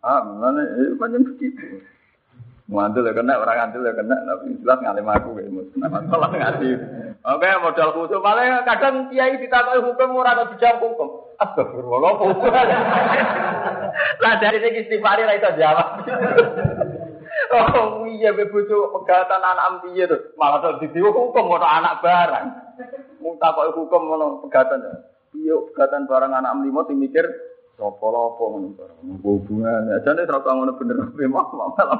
Ah, 0.00 0.20
mana 0.24 0.62
itu 0.80 0.96
macam 0.96 1.20
begitu. 1.20 1.84
Ngantul 2.66 3.06
ya 3.06 3.14
kena, 3.14 3.38
orang 3.38 3.56
ngantul 3.62 3.86
ya 3.86 3.94
kena, 3.94 4.16
tapi 4.26 4.58
jelas 4.58 4.78
ngalim 4.82 5.06
aku 5.06 5.38
kayak 5.38 5.54
mus. 5.54 5.70
Nama 5.78 6.02
ngaji. 6.02 6.70
Oke, 7.22 7.48
modal 7.62 7.90
khusus. 7.94 8.18
Malah 8.18 8.66
kadang 8.66 9.06
kiai 9.06 9.38
ditakoi 9.38 9.86
hukum 9.86 10.18
orang 10.18 10.34
atau 10.34 10.50
dijawab 10.50 10.82
hukum. 10.82 11.10
Astagfirullah, 11.38 12.12
hukum. 12.18 12.50
Lah 14.22 14.34
dari 14.42 14.58
segi 14.58 14.82
istighfar 14.82 15.18
lah 15.22 15.34
itu 15.38 15.50
jawab. 15.58 15.88
Oh 17.56 18.04
iya 18.04 18.36
be 18.36 18.44
bojo 18.52 18.92
pegatan 19.00 19.40
anak 19.40 19.80
piye 19.84 20.04
to? 20.04 20.36
Malah 20.36 20.60
tok 20.60 20.84
didiwo 20.84 21.08
hukum 21.12 21.48
ono 21.48 21.64
anak 21.64 22.04
barang. 22.04 22.46
Mung 23.24 23.40
takoki 23.40 23.72
hukum 23.72 24.02
ngono 24.12 24.44
pegatan. 24.44 24.84
Iya 25.32 25.56
pegatan 25.72 26.04
barang 26.04 26.32
anak 26.36 26.52
limo 26.60 26.84
sing 26.84 27.00
mikir 27.00 27.24
sapa 27.80 28.06
apa 28.12 28.42
ngono 28.44 28.68
barang. 28.76 28.98
Hubungan 29.24 29.96
ajane 29.96 30.28
ora 30.28 30.50
ngono 30.52 30.72
bener 30.76 30.98
be 31.16 31.24
mah 31.24 31.48
malah. 31.48 31.96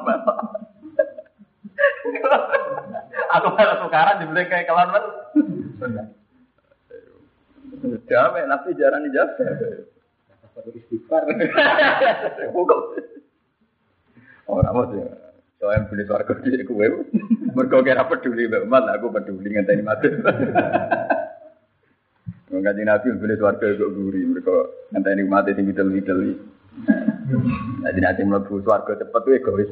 Aku 3.40 3.48
malah 3.56 3.76
sekarang 3.84 4.16
dibeli 4.20 4.44
kayak 4.48 4.68
kelan 4.68 4.92
men. 4.92 5.04
Jamai, 8.08 8.48
nanti 8.48 8.72
jarang 8.78 9.04
dijawab. 9.04 9.36
Istighfar. 10.72 11.28
Hukum. 12.56 12.80
Orang 14.48 14.72
mau 14.72 14.88
Soalnya 15.56 15.88
beli 15.88 16.04
suarga 16.04 16.36
di 16.36 16.64
kue, 16.68 16.86
mereka 17.56 17.80
kira 17.80 18.04
peduli 18.04 18.44
umat, 18.44 18.92
aku 18.92 19.08
peduli 19.08 19.48
ngenteni 19.56 19.80
mati. 19.80 20.08
Mengkaji 22.52 22.82
nabi 22.84 23.06
beli 23.16 23.34
suarga 23.40 23.64
kok 23.64 23.92
guri, 23.96 24.20
mereka 24.28 24.52
ngenteni 24.92 25.24
mati 25.24 25.56
sing 25.56 25.64
middle 25.64 25.88
middle. 25.88 26.36
Jadi 27.82 27.98
nanti 28.04 28.22
melebu 28.22 28.60
suarga 28.60 29.00
cepat 29.00 29.20
tuh 29.24 29.32
egois. 29.32 29.70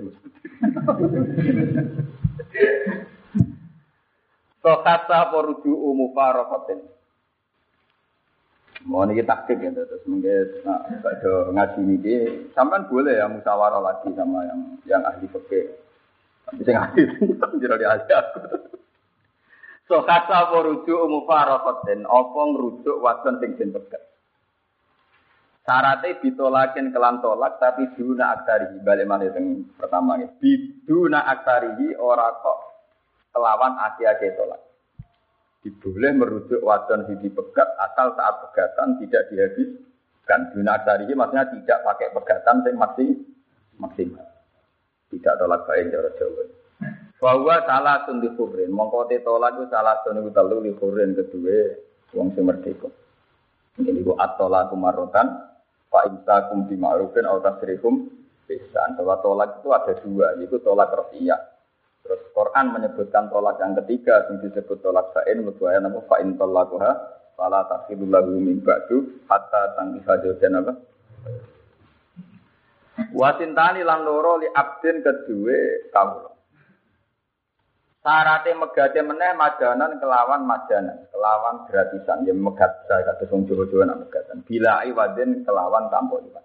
Sokata 4.65 5.29
poruju 5.29 5.69
umu 5.69 6.17
farokotin. 6.17 6.81
Mau 8.85 9.01
nih 9.09 9.25
taktik 9.25 9.65
ya, 9.65 9.73
terus 9.73 10.05
mungkin 10.05 10.61
nah, 10.61 10.85
ngaji 11.25 11.81
ini, 11.89 12.15
sampai 12.53 12.85
boleh 12.85 13.17
ya 13.17 13.33
musyawarah 13.33 13.81
lagi 13.81 14.13
sama 14.13 14.45
yang 14.45 14.61
yang 14.85 15.01
ahli 15.09 15.25
fikih. 15.25 15.73
Tapi 16.45 16.69
yang 16.69 16.85
ahli 16.85 17.01
itu 17.33 17.57
jadi 17.65 17.81
di 17.81 17.87
ahli 17.89 18.13
aku. 18.13 18.41
So 19.89 20.05
kata 20.05 20.53
merujuk 20.53 21.01
umum 21.01 21.25
farokotin, 21.25 22.05
apa 22.05 22.41
ngerujuk 22.45 23.01
wadon 23.01 23.41
sing 23.41 23.57
den 23.57 23.73
pegat. 23.73 24.05
Syaratnya 25.65 26.21
ditolakin 26.21 26.93
kelan 26.93 27.25
tolak, 27.25 27.57
tapi 27.57 27.89
duna 27.97 28.37
aktarihi. 28.37 28.85
Balik 28.85 29.09
mana 29.09 29.33
yang 29.33 29.65
pertama 29.81 30.21
ini. 30.21 30.29
Biduna 30.37 31.25
aktarihi 31.25 31.97
ora 31.97 32.37
kok 32.37 32.59
kelawan 33.33 33.81
aki-aki 33.81 34.29
tolak 34.37 34.64
diboleh 35.65 36.13
merujuk 36.13 36.61
wadon 36.61 37.09
sing 37.09 37.17
dipegat 37.25 37.65
asal 37.81 38.13
saat 38.13 38.45
pegatan 38.45 39.01
tidak 39.01 39.33
dihabiskan. 39.33 40.53
Ini 40.53 41.17
maksudnya 41.17 41.49
tidak 41.49 41.79
pakai 41.89 42.13
pegatan 42.13 42.61
yang 42.69 42.77
masih 42.77 43.09
maksimal. 43.81 44.29
Tidak 45.09 45.35
tolak 45.41 45.65
baik 45.65 45.89
cara 45.89 46.11
Jawa. 46.21 46.45
Bahwa 47.17 47.57
salah 47.65 48.05
tundi 48.05 48.29
kubrin. 48.37 48.69
Mongko 48.69 49.09
tolak 49.25 49.57
itu 49.57 49.65
salah 49.73 50.05
tundi 50.05 50.29
telu 50.37 50.61
li 50.61 50.77
kubrin 50.77 51.17
kedua 51.17 51.73
wong 52.13 52.37
sing 52.37 52.45
merdeka. 52.45 52.93
Ini 53.81 54.05
ku 54.05 54.13
atola 54.21 54.69
kumarotan 54.69 55.27
fa 55.89 56.05
imsakum 56.07 56.69
bi 56.69 56.77
ma'rufin 56.77 57.25
aw 57.25 57.41
tasrihum 57.41 58.13
bisan. 58.45 59.01
Bahwa 59.01 59.17
tolak 59.25 59.65
itu 59.65 59.69
ada 59.73 59.93
dua, 60.05 60.37
yaitu 60.37 60.61
tolak 60.61 60.93
rafiyah 60.93 61.54
Terus 62.05 62.21
Quran 62.37 62.67
menyebutkan 62.77 63.33
tolak 63.33 63.57
yang 63.65 63.73
ketiga 63.81 64.29
yang 64.29 64.45
disebut 64.45 64.85
tolak 64.85 65.09
sain 65.17 65.41
ayat 65.41 65.81
nama 65.81 66.05
fa'in 66.05 66.37
tolakuha 66.37 66.93
fala 67.33 67.65
takhidul 67.65 68.13
lahu 68.13 68.37
min 68.37 68.61
ba'du 68.61 69.25
hatta 69.25 69.73
tangkiha 69.73 70.13
jawjan 70.21 70.61
apa 70.61 70.73
Wasintani 73.11 73.83
lan 73.83 74.07
loro 74.07 74.39
li 74.39 74.47
abdin 74.53 75.03
kedue 75.03 75.91
kawula 75.91 76.35
Sarate 78.05 78.53
megate 78.53 79.01
meneh 79.01 79.33
majanan 79.33 79.97
kelawan 79.97 80.45
majanan, 80.45 81.09
kelawan 81.09 81.65
gratisan 81.65 82.29
ya 82.29 82.37
megat 82.37 82.85
saya 82.85 83.01
kata 83.01 83.25
wong 83.33 83.49
Jawa-Jawa 83.49 83.89
nak 83.89 84.01
megatan. 84.05 84.45
Bila 84.45 84.85
iwadin 84.85 85.41
kelawan 85.41 85.89
tanpa 85.89 86.21
iwad. 86.21 86.45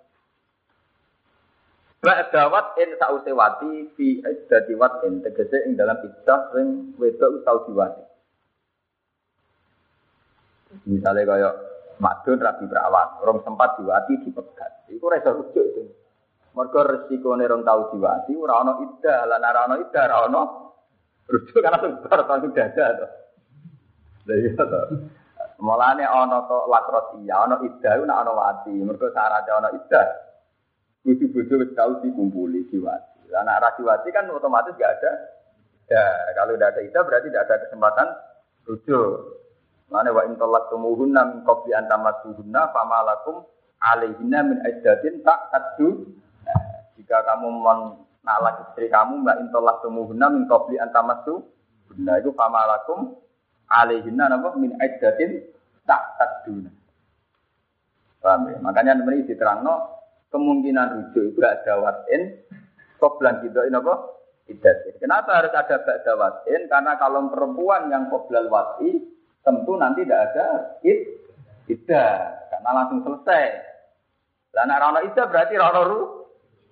Ba'dawat 1.99 2.79
in 2.79 2.95
sause 2.95 3.27
wati 3.35 3.91
fi 3.99 4.23
iddati 4.23 4.71
watin 4.79 5.19
tegese 5.19 5.67
ing 5.67 5.75
dalam 5.75 5.99
iddah 5.99 6.47
sing 6.55 6.95
wedok 6.95 7.43
tau 7.43 7.67
diwati. 7.67 8.03
Misalnya 10.87 11.27
kaya 11.27 11.49
madun 11.99 12.39
rabi 12.39 12.71
perawat, 12.71 13.19
orang 13.19 13.43
sempat 13.43 13.75
diwati 13.83 14.15
dipegat. 14.23 14.87
Iku 14.87 15.11
ora 15.11 15.19
iso 15.19 15.43
rujuk 15.43 15.65
itu. 15.75 15.83
Mergo 16.55 16.87
resikone 16.87 17.43
rong 17.43 17.67
tau 17.67 17.91
diwati 17.91 18.31
ora 18.31 18.63
ana 18.63 18.79
iddah, 18.79 19.19
lan 19.27 19.43
ora 19.43 19.61
ana 19.67 19.75
iddah 19.83 20.03
ora 20.07 20.17
ana 20.23 20.41
rujuk 21.27 21.59
karena 21.59 21.83
sebar 21.83 22.19
tanggung 22.23 22.55
dada 22.55 22.85
to. 22.95 23.07
Lah 24.23 24.35
iya 24.39 24.55
to. 24.55 24.81
Mulane 25.59 26.07
ana 26.07 26.47
to 26.47 26.57
lakros 26.71 27.19
iya, 27.19 27.43
ana 27.43 27.59
iddah 27.59 28.07
nek 28.07 28.19
ana 28.23 28.31
wati. 28.31 28.71
Mergo 28.71 29.11
syaratnya 29.11 29.51
ana 29.59 29.69
iddah. 29.75 30.28
Bojo-bojo 31.03 31.53
wis 31.63 31.71
tau 31.73 32.03
dikumpuli 32.03 32.67
diwati. 32.67 33.31
Lah 33.31 33.45
nek 33.47 33.59
ra 33.61 33.69
diwati 33.79 34.09
kan 34.11 34.27
otomatis 34.29 34.75
gak 34.75 34.99
ada. 34.99 35.11
Ya, 35.89 36.05
kalau 36.37 36.53
tidak 36.53 36.77
ada 36.77 36.81
iddah 36.85 37.01
berarti 37.01 37.27
tidak 37.33 37.43
ada 37.49 37.55
kesempatan 37.65 38.07
rujuk. 38.67 39.09
Mana 39.89 40.13
wa 40.13 40.21
intolak 40.29 40.69
tumuhunna 40.69 41.21
min 41.33 41.37
qabli 41.41 41.73
an 41.73 41.89
tamassuhunna 41.89 42.69
famalakum 42.69 43.41
alaihinna 43.81 44.39
min 44.45 44.57
iddatin 44.61 45.25
tak 45.25 45.49
tadu. 45.49 46.13
Nah, 46.45 46.93
jika 46.93 47.25
kamu 47.25 47.49
menalak 47.49 48.69
istri 48.69 48.85
kamu 48.85 49.25
mbak 49.25 49.41
intolak 49.41 49.81
tumuhunna 49.81 50.29
min 50.29 50.45
qabli 50.45 50.77
an 50.77 50.93
tamassu 50.93 51.41
Nah 51.97 52.21
itu 52.21 52.29
famalakum 52.37 53.17
alaihinna 53.65 54.29
napa 54.29 54.53
min 54.61 54.77
iddatin 54.77 55.41
tak 55.89 56.21
taduna. 56.21 56.69
Paham 58.21 58.53
ya? 58.53 58.57
Makanya 58.61 58.99
ini 58.99 59.25
diterangno 59.25 59.98
kemungkinan 60.29 60.87
rujuk 60.93 61.33
itu 61.33 61.37
gak 61.41 61.65
ada 61.65 61.81
watin 61.81 62.37
koblan 63.01 63.41
gitu 63.41 63.65
ini 63.65 63.79
apa? 63.79 64.19
Iddatin. 64.49 64.97
Kenapa 64.97 65.37
harus 65.41 65.53
ada 65.53 65.75
gak 65.81 65.97
ada 66.03 66.13
watin? 66.17 66.67
Karena 66.67 66.97
kalau 66.97 67.29
perempuan 67.29 67.89
yang 67.93 68.09
koblal 68.09 68.49
wati 68.49 68.97
tentu 69.45 69.77
nanti 69.77 70.03
tidak 70.03 70.33
ada 70.33 70.47
id 70.83 70.99
tidak 71.69 72.13
karena 72.49 72.69
langsung 72.73 73.05
selesai. 73.05 73.45
Lah 74.57 74.65
nek 74.65 74.81
ora 74.81 74.99
ida 75.05 75.23
berarti 75.29 75.55
ora 75.57 75.81
ru 75.85 76.25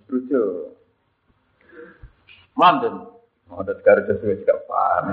rujuk. 0.10 0.74
Manten. 2.58 3.06
Oh, 3.48 3.64
ada 3.64 3.72
sekarang 3.80 4.10
sesuai 4.10 4.44
juga 4.44 4.60
paham. 4.68 5.06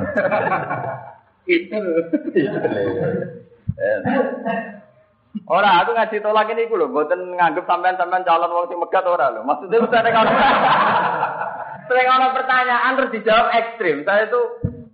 Itu. 1.45 1.77
Ora, 5.50 5.83
aku 5.83 5.99
ngaji 5.99 6.23
tolak 6.23 6.47
ini 6.55 6.71
gue 6.71 6.79
loh, 6.79 6.95
buatan 6.95 7.35
nganggep 7.35 7.67
sampean-sampean 7.67 8.23
calon 8.23 8.55
wong 8.55 8.71
sing 8.71 8.79
megat 8.79 9.03
ora 9.03 9.35
loh. 9.35 9.43
Maksudnya 9.43 9.83
udah 9.83 9.99
ada 9.99 10.11
kalau 10.14 10.31
sering 11.91 12.07
ada 12.07 12.29
pertanyaan 12.31 12.95
terus 12.95 13.14
dijawab 13.19 13.47
ekstrim. 13.50 14.07
Saya 14.07 14.31
itu 14.31 14.41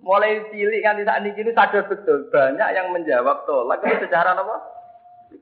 mulai 0.00 0.40
cilik 0.49 0.80
kan 0.80 0.97
saat 1.04 1.28
ini 1.28 1.52
sadar 1.52 1.85
betul 1.92 2.32
banyak 2.32 2.68
yang 2.73 2.88
menjawab 2.88 3.44
tolak 3.44 3.85
itu 3.85 4.09
secara 4.09 4.32
apa? 4.32 4.56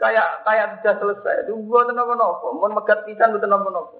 Kayak 0.03 0.43
kayak 0.43 0.83
sudah 0.83 0.95
selesai. 0.99 1.47
Itu 1.47 1.63
buat 1.63 1.87
nopo 1.95 2.19
nopo, 2.19 2.59
mau 2.59 2.67
megat 2.67 3.07
pisan 3.07 3.39
buat 3.39 3.47
nopo 3.47 3.71
nopo. 3.71 3.99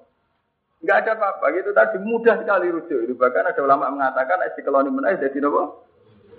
Enggak 0.83 1.07
ada 1.07 1.11
apa-apa 1.15 1.55
gitu 1.55 1.71
tadi 1.71 1.95
mudah 2.03 2.35
sekali 2.43 2.75
rujuk. 2.75 3.07
Itu 3.07 3.15
bahkan 3.15 3.47
ada 3.47 3.59
ulama 3.63 3.87
mengatakan 3.87 4.43
si 4.51 4.59
keloni 4.67 4.91
menaik 4.91 5.23
jadi 5.23 5.47
nopo 5.47 5.87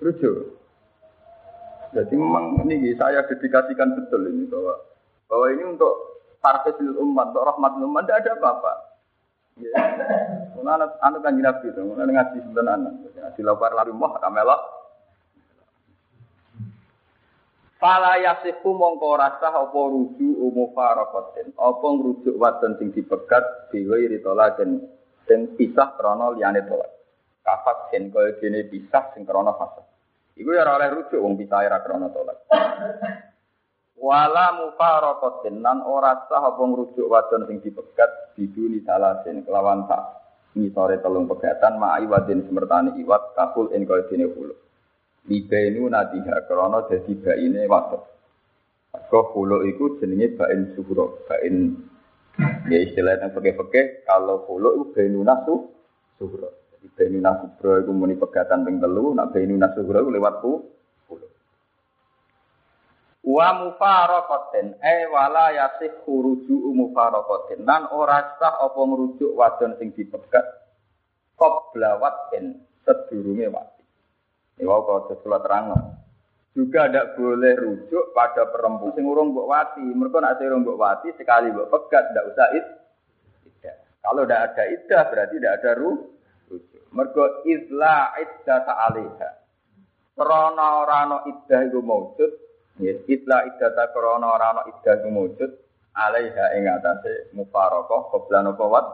rujuk. 0.05 0.60
Jadi 1.91 2.15
memang 2.15 2.63
ini 2.71 2.95
saya 2.95 3.27
dedikasikan 3.27 3.99
betul 3.99 4.31
ini 4.31 4.47
bahwa 4.47 4.75
bahwa 5.27 5.47
ini 5.51 5.63
untuk 5.75 5.95
tarfisil 6.39 6.95
umat, 7.03 7.35
untuk 7.35 7.47
rahmat 7.51 7.73
umat 7.83 8.03
tidak 8.07 8.19
ada 8.23 8.33
apa-apa. 8.39 8.73
Ya. 9.59 9.77
anak 10.63 10.97
anak 11.03 11.21
kan 11.21 11.37
itu, 11.37 11.81
mulai 11.83 12.09
ngaji 12.09 12.39
sembilan 12.47 12.69
anak, 12.79 12.93
ngaji 13.13 13.41
lapar 13.43 13.73
lalu 13.75 13.93
moh 13.93 14.15
kamelok. 14.23 14.61
Fala 17.81 18.21
yasiku 18.21 18.77
mongko 18.77 19.17
rasa 19.19 19.51
apa 19.51 19.81
ruju 19.81 20.37
umu 20.37 20.71
farokotin, 20.77 21.57
apa 21.57 21.87
ngrujuk 21.91 22.37
wadon 22.37 22.77
sing 22.77 22.93
dipegat 22.93 23.73
biwi 23.73 24.05
ritola 24.05 24.53
dan 24.53 24.85
sing 25.25 25.57
pisah 25.59 25.97
krono 25.97 26.37
liane 26.37 26.61
tolak. 26.69 26.93
Kafat 27.41 27.89
sen 27.91 28.13
kaya 28.13 28.37
pisah 28.69 29.17
sing 29.17 29.25
krono 29.25 29.57
fasad. 29.57 29.90
Iku 30.41 30.57
ya 30.57 30.65
oleh 30.65 30.89
rujuk 30.89 31.21
wong 31.21 31.37
pisah 31.37 31.69
ora 31.69 31.85
krono 31.85 32.09
tolak. 32.17 32.49
Wala 34.01 34.57
mufarokotin 34.57 35.61
nan 35.61 35.85
ora 35.85 36.25
sah 36.25 36.41
apa 36.41 36.63
ngrujuk 36.65 37.05
wadon 37.05 37.45
sing 37.45 37.61
dipegat 37.61 38.33
biduni 38.33 38.81
salasin 38.81 39.45
kelawan 39.45 39.85
tak 39.85 40.01
ngisore 40.57 40.97
telung 41.05 41.29
pegatan 41.29 41.77
ma'ai 41.77 42.09
wadin 42.09 42.49
semertani 42.49 42.97
iwat 43.05 43.37
kapul 43.37 43.69
in 43.77 43.85
kaya 43.85 44.09
dene 44.09 44.33
hulu. 44.33 44.57
Libainu 45.29 45.93
nadiha 45.93 46.49
krono 46.49 46.89
dadi 46.89 47.13
baine 47.21 47.69
wadon. 47.69 48.01
Kok 48.91 49.37
hulu 49.37 49.69
iku 49.69 50.01
jenenge 50.01 50.41
bain 50.41 50.73
suhuro, 50.73 51.21
bain 51.29 51.77
ya 52.67 52.79
istilah 52.81 53.21
yang 53.21 53.31
peke-peke 53.37 54.09
kalau 54.09 54.49
hulu 54.49 54.81
itu 54.81 54.85
bainu 54.97 55.21
nasu 55.21 55.69
suhuro. 56.17 56.60
Jadi 56.81 56.97
bainu 56.97 57.21
nasu 57.21 57.45
suhuro 57.61 57.77
iku 57.85 57.93
muni 57.93 58.17
pegatan 58.17 58.65
ping 58.65 58.81
telu, 58.81 59.13
nak 59.13 59.37
bainu 59.37 59.61
nasu 59.61 59.85
suhuro 59.85 60.01
iku 60.01 60.11
lewat 60.17 60.35
hulu. 60.41 60.59
Wa 63.21 63.49
mufaraqatin 63.53 64.81
e 64.81 64.97
wala 65.13 65.53
yasih 65.53 65.93
khuruju 66.09 66.57
mufaraqatin 66.73 67.69
nan 67.69 67.85
ora 67.93 68.33
sah 68.41 68.65
apa 68.65 68.81
ngrujuk 68.81 69.37
wadon 69.37 69.77
sing 69.77 69.93
dipegat 69.93 70.41
qabla 71.37 72.01
watin 72.01 72.65
sedurunge 72.81 73.53
wati. 73.53 73.85
Ini 74.57 74.65
wau 74.65 75.05
kok 75.05 75.21
kula 75.21 75.41
terang. 75.45 75.77
Juga 76.57 76.89
tidak 76.89 77.17
boleh 77.17 77.55
rujuk 77.57 78.11
pada 78.17 78.49
perempuan 78.49 78.93
sing 78.97 79.05
urung 79.05 79.37
mbok 79.37 79.49
wati. 79.49 79.85
Mergo 79.85 80.21
nek 80.21 80.41
urung 80.41 80.65
mbok 80.65 80.81
wati 80.81 81.09
sekali 81.17 81.53
mbok 81.53 81.69
pegat 81.69 82.13
ndak 82.13 82.29
usah 82.29 82.49
id. 82.57 82.67
Tidak. 83.45 83.77
Kalau 84.01 84.25
tidak 84.25 84.41
ada 84.49 84.65
iddah 84.69 85.03
berarti 85.13 85.35
tidak 85.37 85.55
ada 85.61 85.71
ru 85.77 85.91
rujuk. 85.93 86.20
Mergo 86.91 87.47
idla 87.47 88.15
iddah 88.19 88.59
ta'alaiha. 88.67 89.31
Krana 90.19 90.67
ora 90.85 90.97
ana 91.07 91.19
iddah 91.25 91.61
iku 91.71 91.81
maujud, 91.81 92.33
Ya, 92.81 92.97
itla 93.05 93.45
idata 93.45 93.93
krana 93.93 94.41
ora 94.41 94.57
ana 94.57 94.63
iddah 94.65 95.05
wujud 95.05 95.53
alaiha 95.93 96.57
ing 96.57 96.65
atase 96.65 97.29
mufaraqah 97.37 98.09
qabla 98.09 98.41
napa 98.41 98.65
wat. 98.65 98.87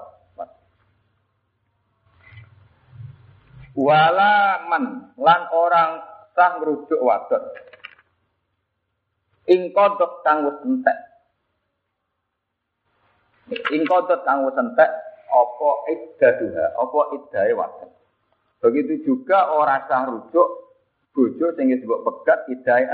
Wala 3.79 4.67
man 4.67 5.15
lan 5.15 5.43
orang 5.55 6.03
sah 6.35 6.59
ngrujuk 6.59 6.99
wadon. 6.99 7.45
Ing 9.47 9.71
kodok 9.71 10.27
kang 10.27 10.51
wis 10.51 10.59
entek. 10.67 10.99
Ing 13.71 13.87
kodok 13.87 14.27
kang 14.27 14.43
wis 14.51 14.59
entek 14.59 15.06
apa 15.27 15.71
iddaduha, 15.91 16.67
apa 16.79 17.01
iddahe 17.19 17.53
wadon. 17.55 17.91
Begitu 18.63 19.05
juga 19.05 19.53
orang 19.53 19.85
sah 19.87 20.07
rujuk 20.09 20.49
bojo 21.13 21.47
sing 21.55 21.73
disebut 21.73 22.03
pegat 22.05 22.47
iddahe 22.51 22.87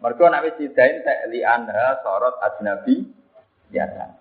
mereka 0.00 0.32
nak 0.32 0.42
wis 0.48 0.56
sidain 0.56 1.04
tak 1.04 1.28
li 1.28 1.44
anha 1.44 2.00
sorot 2.00 2.40
ajnabi 2.40 3.04
kan. 3.70 4.16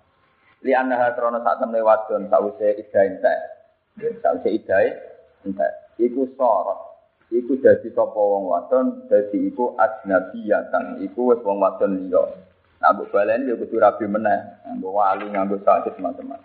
Li 0.61 0.75
anha 0.75 1.15
krono 1.15 1.39
sak 1.39 1.63
temne 1.63 1.79
wadon 1.79 2.27
sause 2.27 2.67
idain 2.75 3.23
tak. 3.23 3.39
Sause 4.19 4.49
idai 4.51 4.91
entek. 5.47 5.71
Iku 5.95 6.27
sorot. 6.35 6.79
Iku 7.31 7.61
dadi 7.63 7.87
sapa 7.95 8.19
wong 8.19 8.51
wadon 8.51 9.07
dadi 9.07 9.47
iku 9.47 9.79
ajnabiyatan. 9.79 10.99
Iku 11.07 11.31
wis 11.31 11.39
wong 11.47 11.63
wadon 11.63 11.95
liya. 12.03 12.23
Nah, 12.79 12.95
mbok 12.95 13.11
balen 13.11 13.47
ya 13.47 13.59
kudu 13.59 13.75
rabi 13.79 14.07
meneh. 14.07 14.39
Mbok 14.79 14.95
wali 14.95 15.27
nganggo 15.31 15.59
sakit 15.63 15.99
teman-teman. 15.99 16.39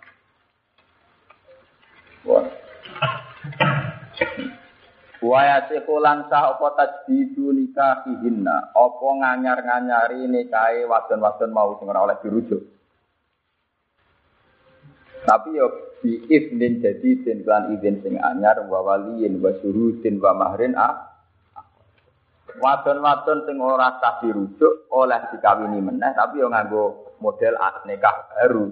Waya 5.24 5.64
sekulan 5.68 6.28
sah 6.28 6.52
apa 6.52 6.68
tajdidu 6.76 7.52
nikahihinna? 7.52 8.76
Apa 8.76 9.08
nganyar-nganyari 9.20 10.28
nikahi 10.28 10.84
wadon-wadon 10.84 11.52
mau 11.52 11.76
sing 11.80 11.88
oleh 11.88 12.16
dirujuk? 12.20 12.60
Tapi 15.24 15.56
yo 15.56 15.96
bi 16.04 16.20
iznin 16.28 16.84
jadi 16.84 17.24
den 17.24 17.48
klan 17.48 17.72
izin 17.72 18.04
sing 18.04 18.20
anyar 18.20 18.68
wa 18.68 18.84
waliyin 18.84 19.40
wa 19.40 19.56
surutin 19.64 20.20
wa 20.20 20.36
mahrin 20.36 20.76
ah. 20.76 21.16
Wadon-wadon 22.60 23.48
sing 23.48 23.56
ora 23.64 23.96
sah 24.04 24.20
dirujuk 24.20 24.92
oleh 24.92 25.20
dikawini 25.32 25.80
meneh 25.80 26.12
tapi 26.12 26.44
yo 26.44 26.52
nganggo 26.52 27.16
model 27.24 27.56
nikah 27.88 28.28
baru. 28.28 28.68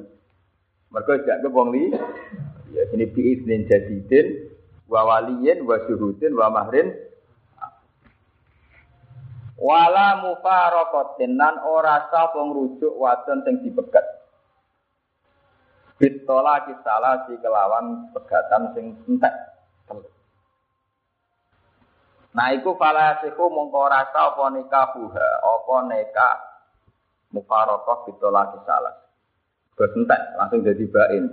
Mergo 0.92 1.12
jak 1.24 1.40
wong 1.48 1.72
li 1.72 1.88
ya 2.72 2.88
ini 2.96 3.04
bi 3.08 3.37
iznin 3.37 3.68
jadi 3.68 3.96
den 4.08 4.26
wa 4.88 5.04
waliyin 5.04 5.64
wa 5.68 5.76
syuhudin 5.85 6.32
wa 6.32 6.48
mahrin. 6.48 6.92
Wala 9.62 10.18
mufaraqatin 10.18 11.38
nan 11.38 11.62
ora 11.62 12.11
sah 12.11 12.35
ngrujuk 12.35 12.98
wadon 12.98 13.46
sing 13.46 13.62
dipegat. 13.62 14.02
Bitola 16.02 16.66
kisalah 16.66 17.30
si 17.30 17.38
kelawan 17.38 18.11
pegatan 18.11 18.74
sing 18.74 18.98
entek. 19.06 19.30
Nah 22.32 22.48
iku 22.58 22.74
falasiku 22.74 23.52
mongko 23.52 23.87
rasa 23.87 24.35
apa 24.35 24.44
nikahuha 24.50 25.28
apa 25.46 25.76
nikah 25.94 26.35
mufaraqah 27.30 27.98
bitola 28.08 28.50
kisalah. 28.50 28.98
Terus 29.78 29.94
entek 29.94 30.20
langsung 30.35 30.66
jadi 30.66 30.85
bain 30.90 31.24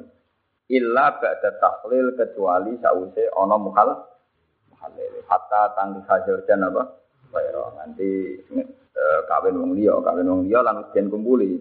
illa 0.70 1.18
ba'da 1.18 1.58
tahlil 1.58 2.14
kecuali 2.14 2.78
sause 2.78 3.26
ana 3.34 3.58
muhal 3.58 4.06
muhalil 4.70 5.14
hatta 5.26 5.74
tangki 5.74 6.02
hajar 6.06 6.46
dan 6.46 6.70
apa? 6.70 6.84
Bayro 7.30 7.74
nanti 7.78 8.38
e, 8.54 9.04
kawin 9.30 9.58
wong 9.58 9.74
liya 9.78 9.98
kawin 10.02 10.30
wong 10.30 10.42
liya 10.46 10.62
lan 10.62 10.86
den 10.94 11.10
kumpuli. 11.10 11.58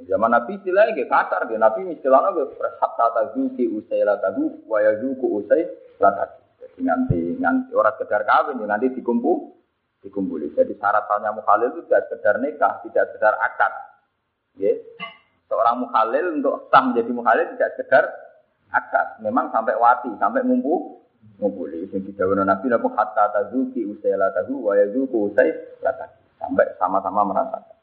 Zaman 0.00 0.32
nabi 0.32 0.56
istilah 0.56 0.94
ge 0.94 1.10
kasar 1.10 1.50
ge 1.50 1.58
nabi 1.58 1.90
istilahnya 1.90 2.34
ge 2.38 2.44
hatta 2.78 3.06
tazuki 3.18 3.66
usai 3.66 4.06
la 4.06 4.18
tahu 4.22 4.66
wa 4.66 4.78
yazuku 4.78 5.26
usai 5.42 5.66
la 5.98 6.10
jadi 6.58 6.80
nanti 6.86 7.18
nanti 7.38 7.74
orang 7.74 7.98
sekedar 7.98 8.22
kawin 8.22 8.62
nanti 8.62 8.94
dikumpul 8.94 9.58
dikumpuli. 10.06 10.54
Jadi 10.54 10.78
syaratnya 10.78 11.34
muhalil 11.34 11.74
itu 11.74 11.80
tidak 11.90 12.06
sekedar 12.08 12.38
nikah 12.38 12.78
tidak 12.86 13.10
sekedar 13.10 13.34
akad. 13.42 13.74
Ya 14.58 14.74
seorang 15.50 15.82
mukhalil 15.82 16.38
untuk 16.38 16.70
sah 16.70 16.80
menjadi 16.86 17.10
mukhalil 17.10 17.46
tidak 17.58 17.74
sekedar 17.74 18.04
akad. 18.70 19.18
Memang 19.26 19.50
sampai 19.50 19.74
wati, 19.74 20.14
sampai 20.22 20.46
ngumpu 20.46 21.02
ngumpuli. 21.42 21.90
Sing 21.90 22.06
didhawuhna 22.06 22.46
Nabi 22.46 22.70
napa 22.70 22.86
hatta 22.94 23.34
tazuki 23.34 23.82
usai 23.82 24.14
la 24.14 24.30
tahu 24.30 24.70
wa 24.70 24.78
yazuku 24.78 25.34
usai 25.34 25.50
Sampai 26.40 26.64
sama-sama 26.80 27.20
merasakan. 27.28 27.76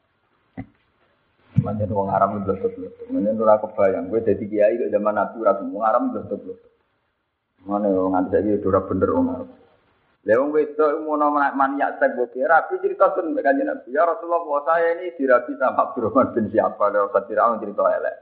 Manjen 1.62 1.90
wong 1.90 2.10
Arab 2.10 2.38
itu 2.38 2.42
blosok-blosok. 2.50 3.06
Manjen 3.10 3.38
ora 3.38 3.58
kebayang, 3.58 4.10
gue 4.10 4.20
jadi 4.22 4.44
kiai 4.46 4.74
kok 4.78 4.90
zaman 4.94 5.14
Nabi 5.14 5.36
ora 5.38 5.52
wong 5.62 5.84
Arab 5.84 6.02
blosok-blosok. 6.10 6.72
Mana 7.66 7.86
wong 7.86 8.14
nganti 8.14 8.30
saiki 8.34 8.66
ora 8.66 8.80
bener 8.82 9.10
wong 9.14 9.26
Arab. 9.30 9.48
Lewong 10.26 10.50
wedok 10.50 11.06
mau 11.06 11.14
nama 11.14 11.54
maniak 11.54 12.02
sek 12.02 12.18
boke 12.18 12.42
rapi 12.42 12.82
cerita 12.82 13.14
sun 13.14 13.30
Nabi. 13.38 13.94
Ya 13.94 14.02
Rasulullah, 14.02 14.66
saya 14.66 14.98
ini 14.98 15.14
dirapi 15.14 15.54
sama 15.54 15.88
Abdurrahman 15.88 16.34
bin 16.34 16.50
siapa 16.50 16.90
lewat 16.90 17.14
Fatirah 17.14 17.54
cerita 17.62 17.86
elek. 17.86 18.16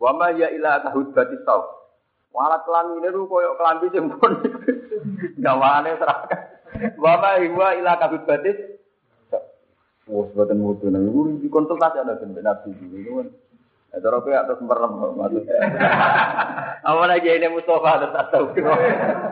Wa 0.00 0.16
ma 0.16 0.32
ya 0.32 0.48
ila 0.48 0.80
tahud 0.80 1.12
batis 1.12 1.44
sauf. 1.44 1.92
Walat 2.32 2.64
kelamin 2.64 3.04
itu 3.04 3.28
koyo 3.28 3.52
kelambi 3.60 3.92
sing 3.92 4.08
pun 4.16 4.32
gawane 5.44 5.92
serahkan. 6.00 6.40
Wa 6.96 7.20
ma 7.20 7.36
huwa 7.36 7.68
ila 7.76 7.92
kabut 8.00 8.24
batis. 8.24 8.56
Wah, 10.08 10.26
sebatan 10.32 10.58
mutu 10.58 10.90
di 11.38 11.46
konsultasi 11.46 12.02
ada 12.02 12.18
kan 12.18 12.34
nabi 12.34 12.74
gitu 12.74 13.22
kan. 13.22 13.28
Ya, 13.92 14.00
terus 14.00 14.24
kayak 14.24 14.48
atas 14.48 14.58
merem. 14.64 14.92
Apa 16.80 17.02
lagi 17.06 17.28
ini 17.28 17.46
Mustafa 17.52 18.08
terus 18.32 18.56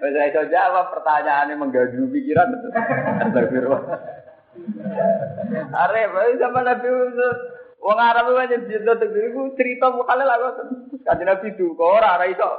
Saya 0.00 0.30
itu 0.30 0.42
jawab 0.52 0.94
pertanyaannya 0.94 1.54
menggaduh 1.58 2.06
pikiran. 2.10 2.48
Astagfirullah. 3.26 3.82
Arep, 5.72 6.12
sama 6.40 6.60
Nabi 6.64 6.88
Wong 7.86 7.98
Arab 8.02 8.34
aja 8.34 8.58
cerita 8.66 8.98
tegir 8.98 9.30
cerita 9.54 9.94
mukhalil 9.94 10.26
aku 10.26 10.48
kanjeng 11.06 11.28
Nabi 11.28 11.54
itu 11.54 11.76
kok 11.78 11.86
ora 11.86 12.18
ora 12.18 12.26
iso. 12.26 12.50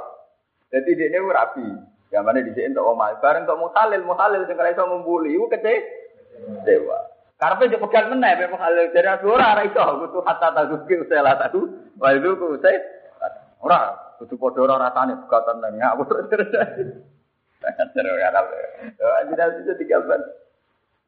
Dadi 0.72 0.96
dekne 0.96 1.20
rapi. 1.20 1.66
Gamane 2.08 2.40
dhisik 2.40 2.72
entuk 2.72 2.88
omah 2.88 3.20
bareng 3.20 3.44
entuk 3.44 3.60
mukhalil 3.60 4.08
mukhalil 4.08 4.48
sing 4.48 4.56
ora 4.56 4.72
iso 4.72 4.88
ngumpuli 4.88 5.36
iku 5.36 5.52
kece 5.52 5.74
dewa. 6.64 6.98
Karepe 7.36 7.68
yo 7.68 7.76
pegat 7.76 8.08
meneh 8.08 8.40
mek 8.40 8.56
mukhalil 8.56 8.88
dari 8.88 9.08
ora 9.28 9.52
ora 9.52 9.62
iso 9.68 9.82
kudu 10.06 10.18
hatta 10.24 10.48
tazuki 10.56 10.96
usela 10.96 11.36
tadu 11.36 11.76
wa 12.00 12.08
itu 12.16 12.32
ku 12.40 12.56
usai 12.56 12.80
ora 13.60 14.07
kudu 14.18 14.34
padha 14.36 14.60
ora 14.66 14.90
rasane 14.90 15.14
bukatan 15.22 15.62
nang 15.62 15.78
ngawur 15.78 16.26
terus. 16.26 16.50
Sangat 17.58 17.88
seru 17.90 18.14
ya 18.14 18.30
Arab. 18.30 18.46
Yo 18.98 19.06
jadi 19.34 19.66
itu 19.66 19.72
digambar. 19.82 20.20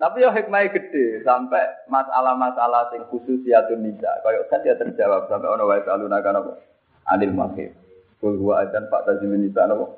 Tapi 0.00 0.24
ya 0.24 0.32
hikmahnya 0.32 0.72
gede 0.72 1.20
sampai 1.22 1.60
masalah-masalah 1.86 2.88
sing 2.88 3.04
khusus 3.12 3.44
ya 3.44 3.60
tuh 3.68 3.76
nisa. 3.76 4.08
Kayak 4.24 4.48
kan 4.48 4.64
dia 4.64 4.74
terjawab 4.74 5.28
sampai 5.28 5.52
ono 5.52 5.68
wae 5.68 5.84
aluna 5.84 6.24
kan 6.24 6.40
apa? 6.40 6.56
Adil 7.12 7.36
mahir. 7.36 7.70
Kul 8.16 8.40
huwa 8.40 8.64
adan 8.64 8.88
pak 8.88 9.04
tajimin 9.04 9.44
nisa 9.44 9.68
napa? 9.68 9.92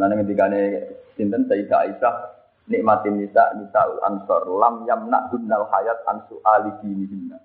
Lan 0.00 0.10
ngendikane 0.10 0.88
sinten 1.14 1.46
Sayyidah 1.46 1.84
Aisyah 1.84 2.14
nikmatin 2.66 3.20
nisa 3.20 3.52
nisa 3.60 3.84
ansor 4.08 4.48
lam 4.56 4.88
yamna 4.88 5.28
hunnal 5.28 5.68
hayat 5.68 6.00
ansu 6.08 6.40
ali 6.42 6.72
dinihimna. 6.80 7.38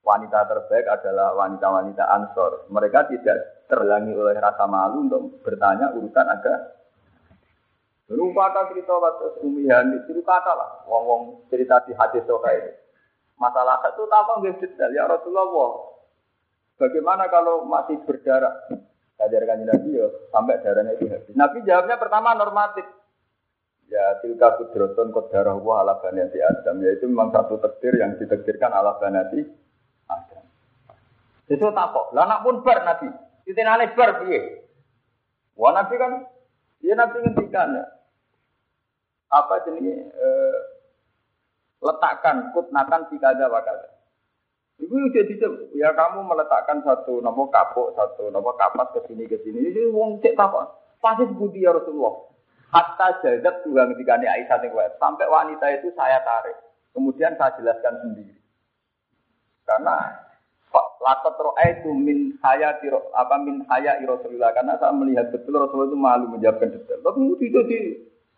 Wanita 0.00 0.48
terbaik 0.48 0.86
adalah 0.88 1.36
wanita-wanita 1.36 2.04
ansor. 2.08 2.70
Mereka 2.72 3.10
tidak 3.12 3.55
terlangi 3.66 4.14
oleh 4.14 4.38
rasa 4.38 4.64
malu 4.70 5.06
untuk 5.06 5.42
bertanya 5.42 5.92
urusan 5.94 6.26
agama 6.26 6.76
Dulu 8.06 8.30
kata 8.30 8.70
cerita 8.70 8.94
waktu 8.94 9.42
umihan 9.42 9.90
itu 9.90 10.22
kata 10.22 10.52
lah, 10.54 10.70
wong-wong 10.86 11.50
cerita 11.50 11.82
di 11.82 11.90
hadis 11.90 12.22
soka 12.22 12.54
ini. 12.54 12.70
Masalah 13.34 13.82
itu 13.82 14.06
apa 14.06 14.32
nggak 14.38 14.62
detail 14.62 14.94
ya 14.94 15.10
Rasulullah. 15.10 15.90
Bagaimana 16.78 17.26
kalau 17.26 17.66
masih 17.66 17.98
berdarah? 18.06 18.54
Ajarkan 19.16 19.64
Nabi 19.64 19.96
ya 19.96 20.12
sampai 20.28 20.60
darahnya 20.60 20.92
itu 20.92 21.08
habis. 21.08 21.32
Nabi 21.32 21.64
jawabnya 21.64 21.96
pertama 21.96 22.36
normatif. 22.36 22.84
Ya 23.88 24.20
tilka 24.20 24.60
kudroton 24.60 25.08
darah 25.32 25.56
wa 25.56 25.80
ala 25.80 25.98
banati 25.98 26.36
Adam. 26.36 26.84
Yaitu 26.84 27.08
memang 27.08 27.32
satu 27.32 27.56
takdir 27.58 27.96
yang 27.96 28.20
ditakdirkan 28.20 28.70
ala 28.76 29.00
banati 29.00 29.40
Adam. 30.04 30.44
Itu 31.48 31.64
tak 31.72 31.86
kok. 31.96 32.06
Lah 32.12 32.28
nak 32.28 32.44
pun 32.44 32.60
bar 32.60 32.84
Nabi. 32.84 33.08
Titinane 33.46 33.94
bar 33.94 34.26
piye? 34.26 34.66
Wah 35.54 35.70
Nabi 35.72 35.94
kan 35.96 36.26
Ya 36.84 36.92
Nabi 36.98 37.24
ngendikan 37.24 37.72
ya 37.72 37.86
apa 39.26 39.58
jenis 39.66 40.06
eh, 40.06 40.58
letakkan 41.82 42.54
kutnatan 42.54 43.10
di 43.10 43.18
kada 43.18 43.50
wakada. 43.50 43.90
Ibu 44.76 44.92
udah 44.92 45.24
bisa, 45.24 45.46
ya 45.72 45.90
kamu 45.96 46.20
meletakkan 46.28 46.84
satu 46.84 47.24
nopo 47.24 47.48
kapok, 47.48 47.96
satu 47.96 48.28
nopo 48.28 48.54
kapas 48.60 48.92
ke 48.92 49.00
sini 49.08 49.24
ke 49.24 49.40
sini. 49.40 49.72
Ini 49.72 49.88
wong 49.88 50.20
cek 50.20 50.36
apa? 50.36 50.68
Pasti 51.00 51.24
budi 51.32 51.64
ya 51.64 51.72
Rasulullah. 51.72 52.28
Hatta 52.70 53.24
jadat 53.24 53.64
juga 53.64 53.88
ketika 53.94 54.20
Aisyah 54.20 54.58
nih 54.60 54.70
sampai 55.00 55.26
wanita 55.32 55.66
itu 55.80 55.88
saya 55.96 56.20
tarik. 56.20 56.60
Kemudian 56.92 57.38
saya 57.40 57.56
jelaskan 57.56 58.04
sendiri. 58.04 58.36
Karena 59.64 60.25
lakot 61.00 61.36
roa 61.38 61.64
itu 61.68 61.90
min 61.92 62.34
haya 62.42 62.76
apa 63.14 63.34
min 63.42 63.62
haya 63.68 64.00
Rasulullah 64.04 64.52
karena 64.52 64.76
saya 64.80 64.92
melihat 64.92 65.30
betul 65.30 65.56
Rasulullah 65.56 65.90
itu 65.90 65.98
malu 65.98 66.26
menjawabkan 66.32 66.72
detail. 66.72 67.00
Tapi 67.04 67.20
itu 67.44 67.60
di 67.68 67.80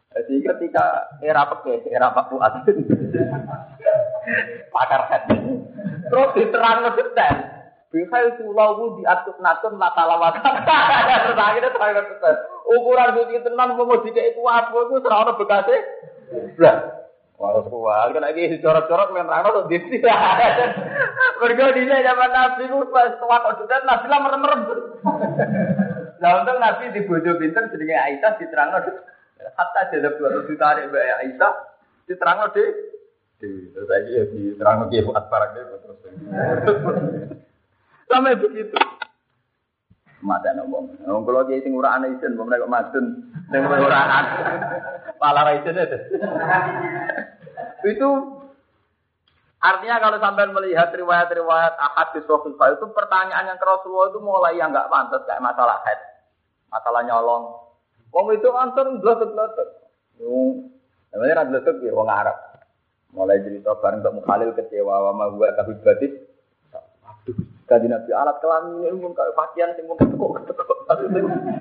jadi 0.08 0.34
ketika 0.40 0.84
era 1.20 1.44
peke, 1.52 1.84
era 1.92 2.08
Pak 2.16 2.32
Fuad, 2.32 2.64
pakar 4.74 5.02
hadis, 5.12 5.36
terus 6.08 6.32
diterang 6.32 6.88
detail. 6.96 7.58
Bisa 7.88 8.20
itu 8.20 8.52
lawu 8.52 9.00
diatur 9.00 9.36
natun 9.40 9.80
lata 9.80 10.04
lawat. 10.04 10.44
Terus 11.24 11.38
akhirnya 11.40 11.72
terang 11.72 12.04
detail. 12.04 12.36
Ukuran 12.68 13.16
itu 13.16 13.40
tenan 13.40 13.72
mau 13.76 13.96
jika 14.04 14.20
itu 14.28 14.40
apa 14.44 14.76
itu 14.76 14.96
serana 15.00 15.32
bekasnya. 15.36 15.78
Wah, 17.38 17.62
kuat. 17.62 18.10
Kan 18.10 18.22
lagi 18.26 18.58
corot-corot 18.58 19.14
main 19.14 19.30
rano 19.30 19.62
tuh 19.62 19.64
di 19.70 19.78
sini. 19.78 20.02
Mereka 21.40 21.70
di 21.70 21.86
sini 21.86 22.02
zaman 22.02 22.30
Nabi 22.34 22.66
itu 22.66 22.76
pas 22.90 23.14
tua 23.14 23.36
kok 23.46 23.62
sudah 23.62 23.78
Nabi 23.86 24.06
lah 24.10 24.20
merem-merem. 24.26 24.60
Nah 26.18 26.42
untuk 26.42 26.58
Nabi 26.58 26.90
di 26.90 27.06
bojo 27.06 27.38
pinter 27.38 27.70
sedikit 27.70 27.94
Aisyah 27.94 28.42
diterang 28.42 28.74
Hatta 29.54 29.86
jadi 29.86 30.18
dua 30.18 30.42
ditarik 30.50 30.90
Mbak 30.90 31.14
Aisyah, 31.22 31.52
diterang 32.10 32.50
di 33.38 33.70
terus 33.70 33.86
aja 33.86 34.10
ya 34.10 34.24
diterang 34.26 34.90
di 34.90 34.98
buat 34.98 35.30
barang 35.30 35.50
dia 35.54 35.78
terus. 35.78 35.98
Sampai 38.10 38.34
begitu. 38.34 38.74
Mata 40.18 40.50
ngomong, 40.50 41.06
ngomong 41.06 41.22
kalau 41.22 41.46
dia 41.46 41.62
sing 41.62 41.78
ora 41.78 41.94
ana 41.94 42.10
isin, 42.10 42.34
mereka 42.34 42.66
madun, 42.66 43.30
sing 43.54 43.62
ora 43.62 44.00
ana. 44.02 44.20
Pala 45.14 45.46
ra 45.46 45.52
itu. 47.86 48.10
Artinya 49.58 49.96
kalau 49.98 50.18
sampai 50.18 50.50
melihat 50.50 50.90
riwayat-riwayat 50.94 51.74
ahad 51.78 52.14
di 52.14 52.22
Sahih 52.26 52.74
itu 52.78 52.86
pertanyaan 52.94 53.46
yang 53.46 53.58
ke 53.58 53.66
itu 53.66 54.18
mulai 54.22 54.58
yang 54.58 54.70
nggak 54.74 54.90
pantas 54.90 55.22
kayak 55.26 55.42
masalah 55.42 55.82
head, 55.86 55.98
masalah 56.70 57.02
nyolong, 57.06 57.68
Wong 58.12 58.26
itu 58.32 58.48
anton 58.56 59.04
blotek-blotek. 59.04 59.68
Wong 60.24 60.72
namanya 61.12 61.44
ra 61.44 61.48
blotek 61.48 61.76
ya 61.84 61.92
wong 61.92 62.08
Arab. 62.08 62.36
Mulai 63.12 63.40
cerita 63.40 63.72
bareng 63.80 64.04
untuk 64.04 64.20
Mukhalil 64.20 64.52
kecewa 64.52 65.12
sama 65.12 65.32
gua 65.32 65.56
kabut 65.56 65.80
batis. 65.80 66.12
Kaji 67.68 67.84
Nabi 67.84 68.10
alat 68.16 68.40
kelamin 68.40 68.80
ini 68.80 68.96
pun 68.96 69.12
pakaian 69.12 69.76
sing 69.76 69.84
pun 69.84 70.00
ketekuk 70.00 70.40
ketekuk. 70.40 70.78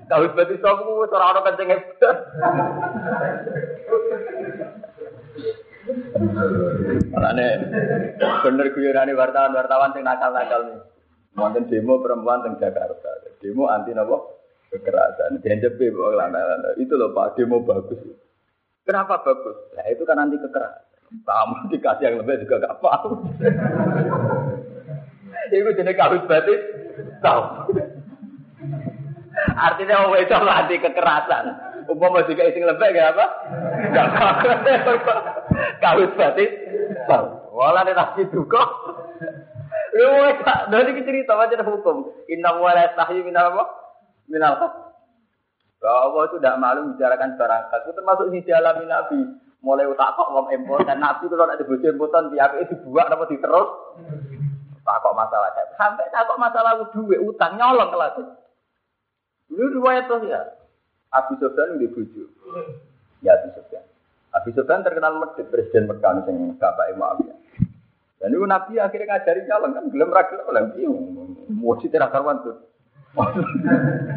Kahut 0.07 0.31
berarti 0.31 0.55
sopo 0.63 1.03
ora 1.03 1.35
ono 1.35 1.43
kenceng 1.43 1.67
hebat. 1.67 2.15
Makanya 7.11 7.47
bener 8.39 8.67
guyonane 8.71 9.11
wartawan-wartawan 9.19 9.91
sing 9.91 10.07
nakal-nakal 10.07 10.61
nih. 10.63 10.79
Wonten 11.35 11.67
demo 11.67 11.99
perempuan 11.99 12.41
teng 12.41 12.55
Jakarta. 12.55 13.11
Demo 13.43 13.67
anti 13.67 13.91
nopo? 13.91 14.39
Kekerasan. 14.71 15.43
Dianjepe 15.43 15.91
kok 15.91 16.15
lana 16.15 16.39
Itu 16.79 16.95
loh 16.95 17.11
Pak, 17.11 17.35
demo 17.35 17.61
bagus. 17.61 17.99
Kenapa 18.87 19.19
bagus? 19.21 19.75
Nah 19.75 19.85
itu 19.91 20.07
kan 20.07 20.23
anti 20.23 20.39
kekerasan. 20.39 20.87
Kamu 21.23 21.71
dikasih 21.71 22.03
yang 22.03 22.15
lebih 22.19 22.43
juga 22.43 22.67
gak 22.67 22.79
paham. 22.83 23.31
Itu 25.51 25.69
jenis 25.75 25.97
kawin 25.97 26.23
batin. 26.25 26.59
Tahu. 27.23 27.41
Artinya 29.57 30.05
mau 30.05 30.17
itu 30.17 30.33
anti 30.33 30.75
kekerasan. 30.81 31.45
Umpama 31.87 32.27
jika 32.27 32.43
isi 32.51 32.59
lebih 32.59 32.91
gak 32.91 33.15
apa? 33.15 33.25
Gak 33.95 34.07
Kawin 35.83 36.11
batin. 36.19 36.49
Tahu. 37.07 37.25
Walau 37.55 37.83
nanti 37.87 38.21
duka. 38.29 38.63
Lu 39.97 40.29
tak 40.45 40.69
dari 40.69 40.93
cerita 41.01 41.33
macam 41.33 41.65
hukum. 41.73 41.97
Inna 42.29 42.53
wala 42.59 42.85
tahyi 42.93 43.25
minal 43.25 43.49
apa? 43.55 43.65
Minal. 44.29 44.53
Bahwa 45.77 46.25
itu 46.29 46.37
tidak 46.37 46.57
malu 46.61 46.93
bicarakan 46.93 47.37
barang 47.37 47.63
itu 47.69 47.91
termasuk 47.93 48.25
di 48.33 48.39
dalam 48.45 48.77
Nabi. 48.85 49.21
Mulai 49.65 49.89
utak 49.89 50.13
kok 50.13 50.29
ngom 50.29 50.53
empor 50.53 50.85
dan 50.85 51.01
Nabi 51.01 51.25
kalau 51.33 51.49
ada 51.49 51.65
bojo 51.65 51.85
empotan 51.89 52.29
tiap 52.29 52.53
itu 52.61 52.77
dibuat 52.77 53.09
apa 53.09 53.25
diterus. 53.25 53.69
Tak 54.87 55.03
kok 55.03 55.19
masalah 55.19 55.51
saya. 55.51 55.67
Sampai 55.75 56.07
tak 56.15 56.31
kok 56.31 56.39
masalah 56.39 56.79
duit 56.95 57.19
utang 57.19 57.59
nyolong 57.59 57.91
kelas. 57.91 58.23
Ini 59.51 59.63
riwayat 59.75 60.07
tuh 60.07 60.23
ya. 60.23 60.39
Abu 61.11 61.35
Sofyan 61.43 61.75
di 61.75 61.91
bojo. 61.91 62.23
Ya 63.19 63.35
Abu 63.35 63.51
Sofyan. 63.51 63.83
Abu 64.31 64.55
Sofyan 64.55 64.87
terkenal 64.87 65.19
medit 65.19 65.51
presiden 65.51 65.91
Mekah 65.91 66.23
sing 66.23 66.55
bapak 66.55 66.95
Muawiyah. 66.95 67.35
Dan 68.23 68.31
itu 68.31 68.47
Nabi 68.47 68.79
akhirnya 68.79 69.11
ngajari 69.11 69.43
nyolong 69.43 69.71
kan 69.75 69.85
belum 69.91 70.09
rakyat 70.09 70.41
oleh 70.47 70.63
dia. 70.79 70.87
Mau 71.51 71.75
sih 71.83 71.91
tidak 71.91 72.15
karuan 72.15 72.39
tuh. 72.47 72.55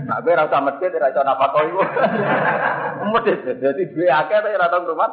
Nah, 0.07 0.21
gue 0.23 0.35
rasa 0.39 0.61
medit, 0.61 0.93
kau 0.93 1.63
itu. 1.67 1.81
Medit, 3.11 3.39
jadi 3.59 3.83
dua 3.91 4.09
akhir 4.23 4.39
tapi 4.47 4.55
rasa 4.55 4.77
rumah. 4.87 5.11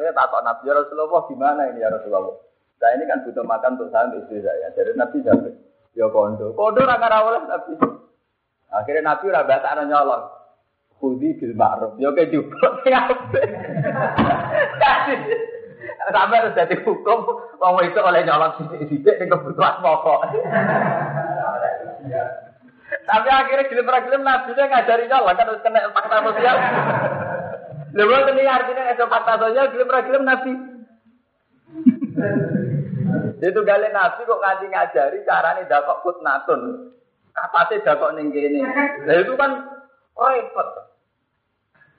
Saya 0.00 0.10
takut 0.16 0.40
Nabi 0.40 0.64
ya 0.64 0.72
Rasulullah 0.72 1.20
gimana 1.28 1.68
ini 1.68 1.84
ya 1.84 1.92
Rasulullah. 1.92 2.47
Saya 2.78 2.94
ini 2.94 3.10
kan 3.10 3.26
butuh 3.26 3.42
makan 3.42 3.74
untuk 3.74 3.90
saya 3.90 4.06
untuk 4.06 4.22
istri 4.30 4.38
saya. 4.38 4.70
Jadi 4.70 4.94
Nabi 4.94 5.18
sampai 5.26 5.50
ya 5.98 6.06
kondo. 6.14 6.54
Kondo 6.54 6.86
raga 6.86 7.26
oleh 7.26 7.42
Nabi. 7.50 7.74
Akhirnya 8.70 9.02
Nabi 9.02 9.24
udah 9.34 9.44
bahasa 9.50 9.82
nyolong. 9.82 10.24
Kudi 10.98 11.34
bil 11.38 11.54
ma'ruf. 11.58 11.98
Ya 11.98 12.14
kayak 12.14 12.30
juga. 12.30 12.70
Sampai 16.08 16.38
harus 16.38 16.54
jadi 16.54 16.76
hukum. 16.86 17.18
Wong 17.58 17.82
itu 17.82 17.98
oleh 17.98 18.22
nyolong 18.22 18.54
sidik-sidik 18.62 19.18
yang 19.18 19.30
kebutuhan 19.34 19.82
pokok. 19.82 20.20
Tapi 22.88 23.28
akhirnya 23.28 23.66
gilim-gilim 23.66 24.22
Nabi 24.22 24.54
ngajari 24.54 25.10
nyolong 25.10 25.34
kan 25.34 25.46
harus 25.50 25.62
kena 25.66 25.90
fakta 25.90 26.22
sosial. 26.22 26.56
Lha 27.88 28.18
ini 28.30 28.44
artinya 28.46 28.84
esok 28.94 29.10
fakta 29.10 29.34
saja 29.42 29.72
gelem 29.74 30.22
nabi. 30.22 30.67
Itu 33.38 33.60
gale 33.62 33.88
nabi 33.94 34.26
kok 34.26 34.42
ngaji 34.42 34.66
ngajari 34.70 35.18
carane 35.24 35.62
dakok 35.70 36.02
kutnatun. 36.02 36.92
Kapase 37.32 37.80
dakok 37.86 38.14
ning 38.18 38.34
kene. 38.34 38.60
Itu 39.06 39.34
kan 39.38 39.52
repot. 40.18 40.68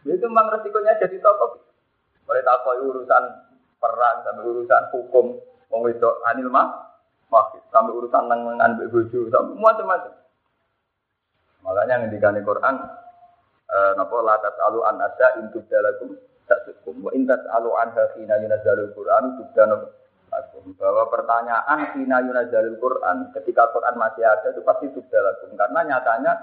Itu 0.03 0.25
memang 0.27 0.51
resikonya 0.53 0.99
jadi 0.99 1.17
tokoh. 1.19 1.59
Mulai 2.27 2.45
takoi 2.45 2.83
urusan 2.85 3.23
perang 3.79 4.21
sampai 4.21 4.45
urusan 4.45 4.83
hukum, 4.93 5.39
wong 5.71 5.81
wedok 5.81 6.21
anil 6.29 6.51
mah, 6.51 6.93
sampai 7.73 7.95
urusan 7.95 8.27
nang 8.29 8.53
nang 8.53 8.77
bojo, 8.91 9.31
sampai 9.33 9.55
macam-macam. 9.57 10.13
Makanya 11.65 12.05
ngendikane 12.05 12.45
Quran, 12.45 12.75
Eh, 13.69 13.91
napa 13.93 14.17
la 14.25 14.33
tasalu 14.41 14.81
an 14.81 14.97
asa 14.97 15.37
intu 15.37 15.61
dalakum 15.69 16.17
tasukum 16.49 17.05
wa 17.05 17.13
in 17.13 17.29
tasalu 17.29 17.69
an 17.77 17.93
hina 18.17 18.41
yunazzalul 18.41 18.89
Qur'an 18.97 19.37
tubdanu 19.37 19.85
bahwa 20.79 21.03
pertanyaan 21.11 21.97
hina 21.97 22.23
yunazzalul 22.23 22.77
Qur'an 22.77 23.33
ketika 23.35 23.69
Quran 23.73 23.95
masih 23.97 24.23
ada 24.23 24.53
itu 24.53 24.61
pasti 24.63 24.87
tubdalakum 24.93 25.53
karena 25.57 25.79
nyatanya 25.85 26.33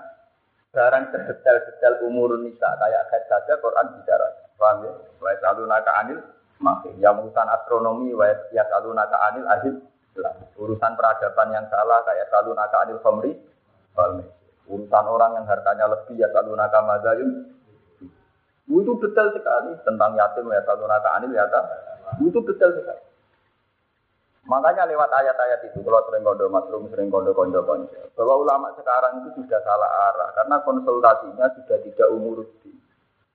barang 0.75 1.05
sedetail-detail 1.15 2.05
umur 2.05 2.37
nisa 2.43 2.69
kayak 2.77 3.09
head 3.09 3.25
saja 3.31 3.57
Quran 3.63 3.97
bicara 3.97 4.27
paham 4.61 4.85
ya? 4.85 4.93
Wa 5.23 5.29
yasalunaka 5.33 5.91
anil 6.05 6.21
masih 6.61 6.93
yang 7.01 7.23
urusan 7.23 7.49
astronomi 7.49 8.13
wa 8.13 8.29
yasalunaka 8.53 9.17
anil 9.33 9.47
ahil 9.49 9.75
urusan 10.57 10.93
peradaban 10.97 11.49
yang 11.53 11.67
salah 11.73 12.05
kayak 12.05 12.29
salunaka 12.29 12.77
anil 12.85 13.01
khamri 13.01 13.33
Urusan 14.67 15.05
orang 15.07 15.39
yang 15.39 15.47
hartanya 15.47 15.87
lebih 15.87 16.19
ya 16.19 16.27
satu 16.35 16.53
naka 16.59 16.83
mazayun. 16.83 17.55
Itu 18.67 18.93
detail 18.99 19.31
sekali 19.31 19.79
tentang 19.87 20.19
yatim 20.19 20.51
ya 20.51 20.63
satu 20.67 20.85
naka 20.91 21.09
anil 21.15 21.31
ya 21.31 21.47
Itu 22.19 22.43
detail 22.43 22.75
sekali. 22.75 23.06
Makanya 24.47 24.87
lewat 24.87 25.11
ayat-ayat 25.11 25.61
itu, 25.67 25.83
kalau 25.83 26.07
sering 26.07 26.23
kondo 26.23 26.47
masrum, 26.47 26.87
sering 26.95 27.11
kondo 27.11 27.35
kondo 27.35 27.67
kondo, 27.67 27.91
bahwa 28.15 28.35
ulama 28.47 28.71
sekarang 28.79 29.27
itu 29.27 29.43
sudah 29.43 29.59
salah 29.67 29.91
arah, 30.11 30.31
karena 30.39 30.57
konsultasinya 30.63 31.47
sudah 31.51 31.79
tidak 31.83 32.09
umur 32.15 32.47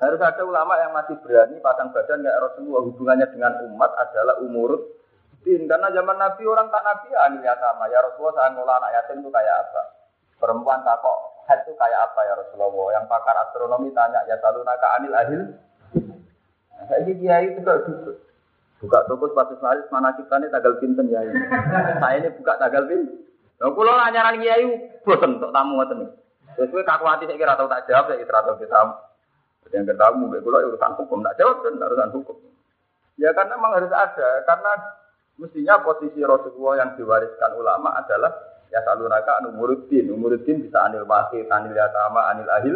Harus 0.01 0.17
ada 0.17 0.41
ulama 0.41 0.73
yang 0.81 0.97
masih 0.97 1.13
berani 1.21 1.61
pasang 1.61 1.93
badan 1.93 2.25
ya 2.25 2.33
Rasulullah 2.41 2.81
hubungannya 2.89 3.27
dengan 3.29 3.53
umat 3.69 3.93
adalah 4.01 4.41
umur 4.41 4.97
din. 5.45 5.69
Karena 5.69 5.93
zaman 5.93 6.17
Nabi 6.17 6.41
orang 6.49 6.73
tak 6.73 6.81
Nabi 6.81 7.13
anil 7.13 7.45
ya 7.45 7.53
sama 7.61 7.85
ya 7.85 8.01
Rasulullah 8.01 8.33
saya 8.33 8.49
ngolah 8.49 8.81
anak 8.81 8.91
yatim 8.97 9.21
itu 9.21 9.29
kayak 9.29 9.55
apa? 9.61 9.81
Perempuan 10.41 10.81
takok 10.81 11.45
head 11.45 11.61
itu 11.69 11.77
kayak 11.77 12.01
apa 12.01 12.17
ya 12.25 12.33
Rasulullah? 12.33 12.97
Yang 12.97 13.05
pakar 13.13 13.35
astronomi 13.45 13.93
tanya 13.93 14.25
ya 14.25 14.41
selalu 14.41 14.65
naka 14.65 14.87
anil 14.97 15.13
ahil. 15.13 15.41
Nah, 16.73 16.83
saya 16.89 17.13
kiai 17.13 17.45
itu 17.53 17.61
duduk. 17.61 18.17
Buka 18.81 19.05
toko 19.05 19.29
sepatu 19.29 19.53
selaris 19.61 19.85
mana 19.93 20.17
kita 20.17 20.41
ini 20.41 20.49
tanggal 20.49 20.73
pinten 20.81 21.05
ya. 21.13 21.21
Saya 22.01 22.17
ini 22.17 22.33
buka 22.33 22.57
tanggal 22.57 22.89
pinten. 22.89 23.29
Nah, 23.61 23.69
kalau 23.69 23.93
nanyaran 23.93 24.41
kiai 24.41 24.65
bosan 25.05 25.37
untuk 25.37 25.53
tamu 25.53 25.77
ngoten 25.77 26.09
Terus 26.57 26.67
gue 26.73 26.83
kaku 26.83 27.05
hati 27.05 27.29
saya 27.29 27.37
kira 27.37 27.53
tahu 27.53 27.69
tak 27.69 27.85
jawab 27.85 28.09
ya 28.09 28.25
kira 28.25 28.41
tahu 28.41 28.57
kita. 28.57 28.79
Yang 29.71 29.93
ketemu 29.93 30.23
gue 30.33 30.41
kalau 30.41 30.59
urusan 30.73 30.91
hukum 30.97 31.19
tak 31.21 31.37
jawab 31.37 31.61
kan 31.61 31.77
urusan 31.77 32.11
hukum. 32.17 32.37
Ya 33.21 33.29
karena 33.37 33.53
memang 33.53 33.77
harus 33.77 33.93
ada 33.93 34.27
karena 34.49 34.73
mestinya 35.37 35.77
posisi 35.85 36.19
Rasulullah 36.25 36.81
yang 36.81 36.89
diwariskan 36.97 37.53
ulama 37.53 37.93
adalah 37.95 38.33
Ya 38.71 38.79
salunaka 38.87 39.43
anu 39.43 39.51
muridin, 39.51 40.07
muridin 40.15 40.63
bisa 40.63 40.87
anil 40.87 41.03
masih, 41.03 41.43
anil 41.51 41.75
yatama, 41.75 42.31
anil 42.31 42.47
ahil, 42.47 42.75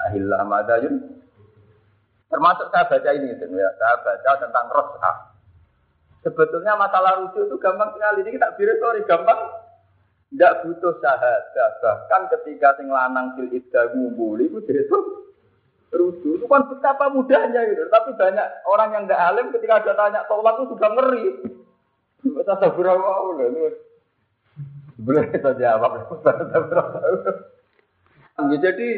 ahil 0.00 0.24
lamadayun. 0.24 1.20
Termasuk 2.32 2.72
saya 2.72 2.88
baca 2.88 3.10
ini, 3.12 3.36
ya. 3.36 3.68
saya 3.76 3.96
baca 4.00 4.30
tentang 4.40 4.66
rosah. 4.72 5.16
Sebetulnya 6.22 6.74
masalah 6.74 7.22
rujuk 7.22 7.46
itu 7.46 7.56
gampang 7.62 7.94
sekali. 7.94 8.26
Ini 8.26 8.30
kita 8.34 8.48
sorry, 8.82 9.06
gampang. 9.06 9.38
Tidak 10.28 10.52
butuh 10.66 10.92
syahadah. 11.00 11.68
Bahkan 11.80 12.22
ketika 12.36 12.76
sing 12.76 12.92
lanang 12.92 13.32
fil 13.32 13.48
iddah 13.48 13.96
ngumpuli 13.96 14.52
itu 14.52 14.60
itu 14.60 14.98
rujuk. 15.88 16.42
Itu 16.42 16.46
kan 16.50 16.68
betapa 16.68 17.08
mudahnya 17.08 17.64
gitu. 17.70 17.88
Tapi 17.88 18.12
banyak 18.12 18.46
orang 18.68 18.90
yang 18.92 19.04
tidak 19.08 19.22
alim 19.24 19.46
ketika 19.56 19.80
ada 19.80 19.92
tanya 19.96 20.20
tolak 20.28 20.60
itu 20.60 20.64
sudah 20.76 20.90
ngeri. 20.92 21.24
Kita 22.18 22.68
berapa 22.76 23.10
belum 24.98 25.24
kita 25.30 25.54
jawab. 25.54 26.10
Jadi 28.58 28.88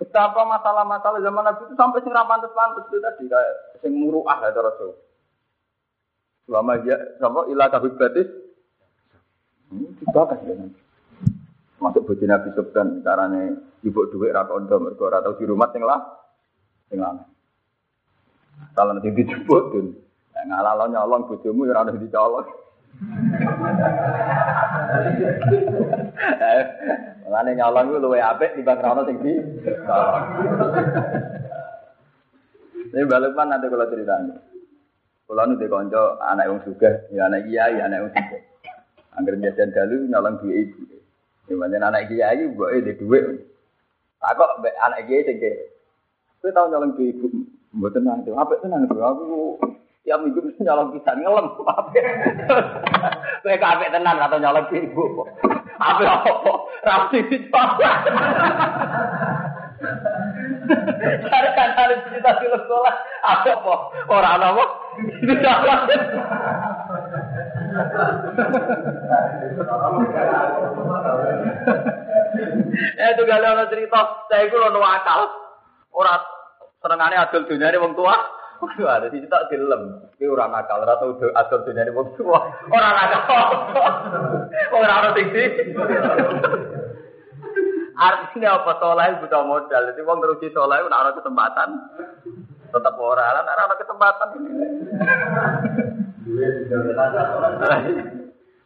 betapa 0.00 0.40
masalah-masalah 0.42 1.20
zaman 1.20 1.44
Nabi 1.44 1.62
itu 1.68 1.74
sampai 1.76 2.00
sing 2.02 2.12
pantas-pantas 2.12 2.88
itu 2.88 2.98
tadi 2.98 3.24
kayak 3.28 3.54
sing 3.84 3.92
muruah 3.94 4.40
ya. 4.42 4.50
Selama 6.52 6.76
dia 6.84 7.00
sama 7.16 7.48
ilah 7.48 7.72
kabut 7.72 7.96
batis, 7.96 8.28
hmm, 9.72 10.04
dibakar 10.04 10.36
ya 10.44 10.68
Masuk 11.80 12.04
baju 12.04 12.24
Nabi 12.28 12.52
Subhan, 12.52 13.00
caranya 13.00 13.56
ibu 13.80 14.04
duit 14.12 14.36
rata 14.36 14.52
ondo 14.52 14.76
mereka 14.76 15.16
atau 15.16 15.32
di 15.40 15.48
rumah 15.48 15.72
sing 15.72 15.80
lah, 15.80 15.96
sing 16.92 17.00
lah. 17.00 17.24
Kalau 18.76 18.92
nanti 18.92 19.16
dijemput, 19.16 19.80
ngalah 20.44 20.76
lo 20.76 20.92
nyolong 20.92 21.24
bojomu 21.24 21.64
ya 21.64 21.80
ada 21.80 21.96
dicolong. 21.96 22.44
Mulane 27.24 27.56
nyolong 27.56 27.86
ku 27.88 27.96
luwe 27.96 28.20
apik 28.20 28.60
timbang 28.60 28.76
krono 28.76 29.08
sing 29.08 29.24
di. 29.24 29.40
Ini 32.92 33.08
balik 33.08 33.32
mana 33.32 33.56
nanti 33.56 33.72
kalau 33.72 33.88
ceritanya. 33.88 34.51
Kalau 35.26 35.44
nanti 35.48 35.64
konco 35.70 36.20
anak 36.20 36.44
yang 36.50 36.60
suka, 36.66 37.08
ya 37.08 37.30
anak 37.30 37.48
kiai, 37.48 37.80
anak 37.80 37.98
yang 38.04 38.10
suka. 38.12 38.38
Angger 39.16 39.36
jajan 39.40 39.72
dalu 39.72 40.08
nyolong 40.08 40.36
duit 40.40 40.72
ibu. 40.72 40.98
Gimana 41.48 41.88
anak 41.88 42.12
kiai, 42.12 42.48
buat 42.52 42.84
di 42.84 42.92
duit. 43.00 43.52
Tak 44.22 44.38
kok 44.38 44.62
anak 44.62 45.10
gue 45.10 45.26
sing 45.26 45.42
Kowe 46.42 46.50
tau 46.50 46.66
nyolong 46.66 46.98
ke 46.98 47.14
ibu, 47.14 47.30
mboten 47.70 48.02
nang 48.02 48.26
apa 48.26 48.58
tenan 48.58 48.90
aku 48.90 49.62
tiap 50.02 50.18
minggu 50.26 50.42
mesti 50.42 50.66
nyolong 50.66 50.90
pisan 50.90 51.22
ngelem. 51.22 51.54
Kowe 53.46 53.56
kabeh 53.62 53.88
tenan 53.94 54.18
atau 54.18 54.42
nyolong 54.42 54.66
ke 54.66 54.82
ibu. 54.82 55.22
Apa 55.78 56.02
apa? 56.02 56.52
Rapi 56.82 57.18
dicoba. 57.30 57.90
Kan 61.52 61.70
harus 61.76 61.98
cerita 62.08 62.30
di 62.40 62.46
sekolah. 62.48 62.94
Apa 63.22 63.50
apa? 63.52 63.74
Orang 64.08 64.42
apa? 64.42 64.64
Dicoba. 65.22 65.74
Eh 72.98 73.08
itu 73.12 73.22
gak 73.28 73.40
ada 73.44 73.64
cerita. 73.68 74.00
Saya 74.28 74.48
itu 74.48 74.56
lono 74.56 74.80
akal. 74.80 75.28
Orang 75.92 76.20
senengane 76.80 77.16
adol 77.20 77.44
dunyane 77.44 77.76
wong 77.78 77.94
tua. 77.94 78.16
Waduh, 78.62 78.86
ada 78.86 79.10
sih 79.10 79.26
tak 79.26 79.50
dilem. 79.50 80.06
Iki 80.14 80.30
ora 80.30 80.46
nakal, 80.46 80.86
ora 80.86 80.94
tau 81.02 81.18
adol 81.18 81.60
dunyane 81.66 81.90
wong 81.90 82.14
tua. 82.14 82.40
Ora 82.70 82.90
nakal. 82.94 83.46
Ora 84.70 84.94
ana 85.02 85.10
sing 85.18 85.28
Artinya 88.02 88.58
apa 88.58 88.72
soleh 88.82 89.14
butuh 89.22 89.46
modal. 89.46 89.82
Jadi 89.94 90.02
wong 90.02 90.18
terus 90.18 90.42
soleh 90.50 90.82
ora 90.82 90.96
ana 91.06 91.14
kesempatan. 91.14 91.68
Tetap 92.74 92.98
ora, 92.98 93.26
lan 93.38 93.46
ora 93.46 93.62
ana 93.62 93.76
kesempatan. 93.78 94.28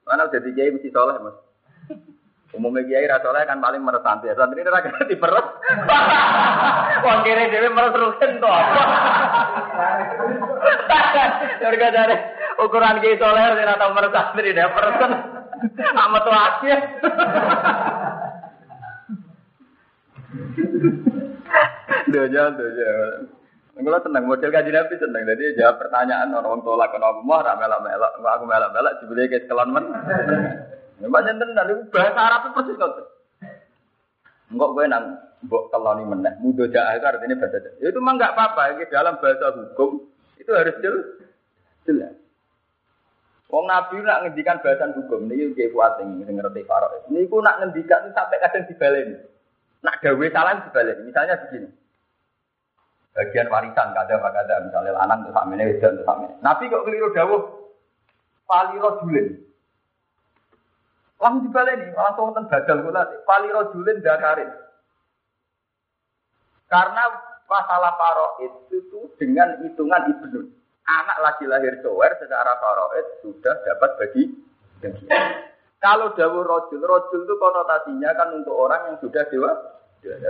Mana 0.06 0.32
jadi 0.32 0.48
kiai 0.56 0.72
mesti 0.72 0.88
soleh, 0.88 1.20
Mas. 1.20 1.36
Umumnya 2.56 2.88
kiai 2.88 3.04
rasoleh 3.04 3.44
kan 3.44 3.60
paling 3.60 3.84
meres 3.84 4.00
santri. 4.00 4.32
Santri 4.32 4.64
ini 4.64 4.72
rakyat 4.72 5.04
di 5.04 5.20
peres. 5.20 5.46
Wong 7.04 7.18
kiri 7.28 7.52
dewi 7.52 7.68
meres 7.68 7.92
rugen 7.92 8.40
to. 8.40 8.54
Jadi 11.60 11.76
dari 11.76 12.16
ukuran 12.64 13.04
kiai 13.04 13.20
soleh 13.20 13.42
harus 13.44 13.60
tahu 13.60 13.92
meres 13.92 14.14
santri 14.16 14.56
dia 14.56 14.72
persen. 14.72 15.12
Amat 15.76 16.24
tuh 16.24 16.32
Doja, 22.06 22.42
doja. 22.54 22.90
Kalau 23.76 24.00
tenang 24.00 24.24
model 24.24 24.48
kaji 24.48 24.70
nabi 24.72 24.96
tenang, 24.96 25.28
jadi 25.28 25.52
jawab 25.60 25.84
pertanyaan 25.84 26.32
orang 26.32 26.64
tolak 26.64 26.88
kenapa 26.96 27.20
mau 27.20 27.44
melak 27.44 27.80
melak, 27.84 28.12
aku 28.16 28.44
melak 28.48 28.72
melak, 28.72 28.96
jebule 29.04 29.28
kayak 29.28 29.44
sekelan 29.44 29.68
men. 29.68 29.84
Memang 30.96 31.28
dan 31.28 31.44
itu 31.44 31.84
bahasa 31.92 32.16
Arab 32.16 32.56
persis 32.56 32.80
kok. 32.80 33.04
Enggak 34.48 34.72
gue 34.72 34.84
nang 34.88 35.04
mbok 35.44 35.68
keloni 35.68 36.08
meneh. 36.08 36.32
Mudo 36.40 36.64
jaah 36.72 36.96
itu 36.96 37.04
artinya 37.04 37.36
bahasa 37.36 37.60
jaah. 37.60 37.76
Itu 37.84 38.00
mah 38.00 38.16
enggak 38.16 38.32
apa-apa. 38.32 38.80
Dalam 38.88 39.20
bahasa 39.20 39.46
hukum 39.52 40.08
itu 40.40 40.50
harus 40.56 40.76
jelas. 41.84 42.14
Wong 43.52 43.68
Nabi 43.68 44.02
nak 44.02 44.26
ngendikan 44.26 44.58
bahasan 44.58 44.96
hukum 44.96 45.30
ini 45.30 45.54
kayak 45.54 45.70
kuat 45.70 46.02
yang 46.02 46.24
ngerti 46.24 46.66
Farok. 46.66 47.06
Ini 47.12 47.30
aku 47.30 47.38
nak 47.44 47.62
ngendikan 47.62 48.10
sampai 48.10 48.42
kadang 48.42 48.64
dibalen. 48.66 49.22
Nak 49.86 50.02
gawe 50.02 50.26
salah 50.34 50.66
dibalen. 50.66 51.06
Misalnya 51.06 51.38
begini. 51.46 51.70
Bagian 53.14 53.48
warisan 53.48 53.96
kadang 53.96 54.20
kadang 54.20 54.68
misalnya 54.68 54.92
lanang 54.92 55.24
tuh 55.24 55.32
sama 55.32 55.56
ini, 55.56 55.80
tuh 55.80 56.04
sama 56.04 56.28
Nabi 56.44 56.68
kok 56.68 56.84
keliru 56.84 57.14
dawuh. 57.16 57.42
Faliro 58.44 59.00
julin. 59.00 59.46
Langsung 61.16 61.48
dibaleni, 61.48 61.88
langsung 61.96 62.28
wonten 62.28 62.44
badal 62.44 62.84
kula 62.84 63.08
pali 63.24 63.48
rojulin 63.48 64.04
dakarin. 64.04 64.52
Karena 66.68 67.08
masalah 67.48 67.96
faroid 67.96 68.52
itu 68.68 69.00
dengan 69.16 69.56
hitungan 69.64 70.12
ibnu. 70.12 70.52
Anak 70.86 71.18
lagi 71.24 71.48
lahir 71.48 71.80
cowok 71.80 72.20
secara 72.20 72.52
faroid 72.60 73.06
sudah 73.24 73.54
dapat 73.64 73.90
bagi 73.96 74.22
Kalau 75.86 76.10
dawuh 76.18 76.42
rojul, 76.42 76.82
rojul 76.82 77.22
itu 77.22 77.34
konotasinya 77.38 78.10
kan 78.18 78.34
untuk 78.34 78.58
orang 78.58 78.90
yang 78.90 78.96
sudah 78.98 79.22
dewa. 79.30 79.54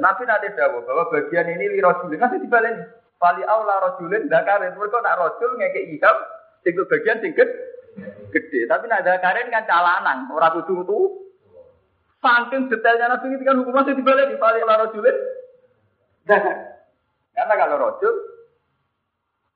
Nabi 0.05 0.29
nanti 0.29 0.53
dawuh 0.53 0.85
bahwa 0.85 1.09
bagian 1.09 1.49
ini 1.49 1.73
li 1.73 1.81
rojulin 1.81 2.21
masih 2.21 2.45
dibaleni. 2.45 2.85
Pali 3.17 3.41
aula 3.41 3.81
rojulin 3.89 4.29
dakarin. 4.29 4.77
Mereka 4.77 5.01
nak 5.01 5.17
rojul 5.17 5.57
ngeke 5.57 5.97
iham, 5.97 6.17
sing 6.61 6.77
bagian 6.77 7.25
sing 7.25 7.33
gede. 7.33 8.61
Tapi 8.69 8.85
nak 8.85 9.09
karen 9.25 9.49
kan 9.49 9.65
calanan, 9.65 10.29
orang 10.29 10.61
kudu 10.61 10.85
itu. 10.85 11.01
Saking 12.21 12.69
detailnya 12.69 13.17
nabi 13.17 13.33
ini 13.33 13.41
kan 13.49 13.57
hukum 13.57 13.73
masih 13.73 13.97
dibalik 13.97 14.29
di 14.29 14.37
balik 14.37 14.61
lara 14.69 14.93
julid. 14.93 15.17
Karena 17.33 17.55
kalau 17.57 17.81
rojul, 17.81 18.15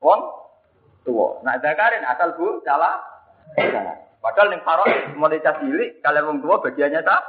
wong 0.01 0.21
tua. 1.05 1.45
Nak 1.45 1.61
zakarin 1.61 2.09
asal 2.09 2.33
bu 2.41 2.65
cala. 2.65 3.05
Padahal 4.21 4.53
ning 4.53 4.63
paro 4.63 4.85
mulai 5.17 5.41
cilik 5.41 6.05
kalau 6.05 6.29
wong 6.29 6.39
tua 6.45 6.61
bagiannya 6.61 7.01
tak. 7.01 7.23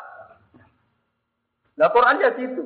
Nah 1.79 1.87
Quran 1.89 2.19
ya 2.19 2.35
situ. 2.35 2.63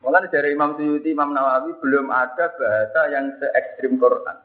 Mulai 0.00 0.32
dari 0.32 0.56
Imam 0.56 0.80
Suyuti, 0.80 1.12
Imam 1.12 1.36
Nawawi 1.36 1.76
belum 1.76 2.08
ada 2.08 2.48
bahasa 2.56 3.00
yang 3.12 3.36
se 3.36 3.50
ekstrim 3.52 4.00
Quran. 4.00 4.38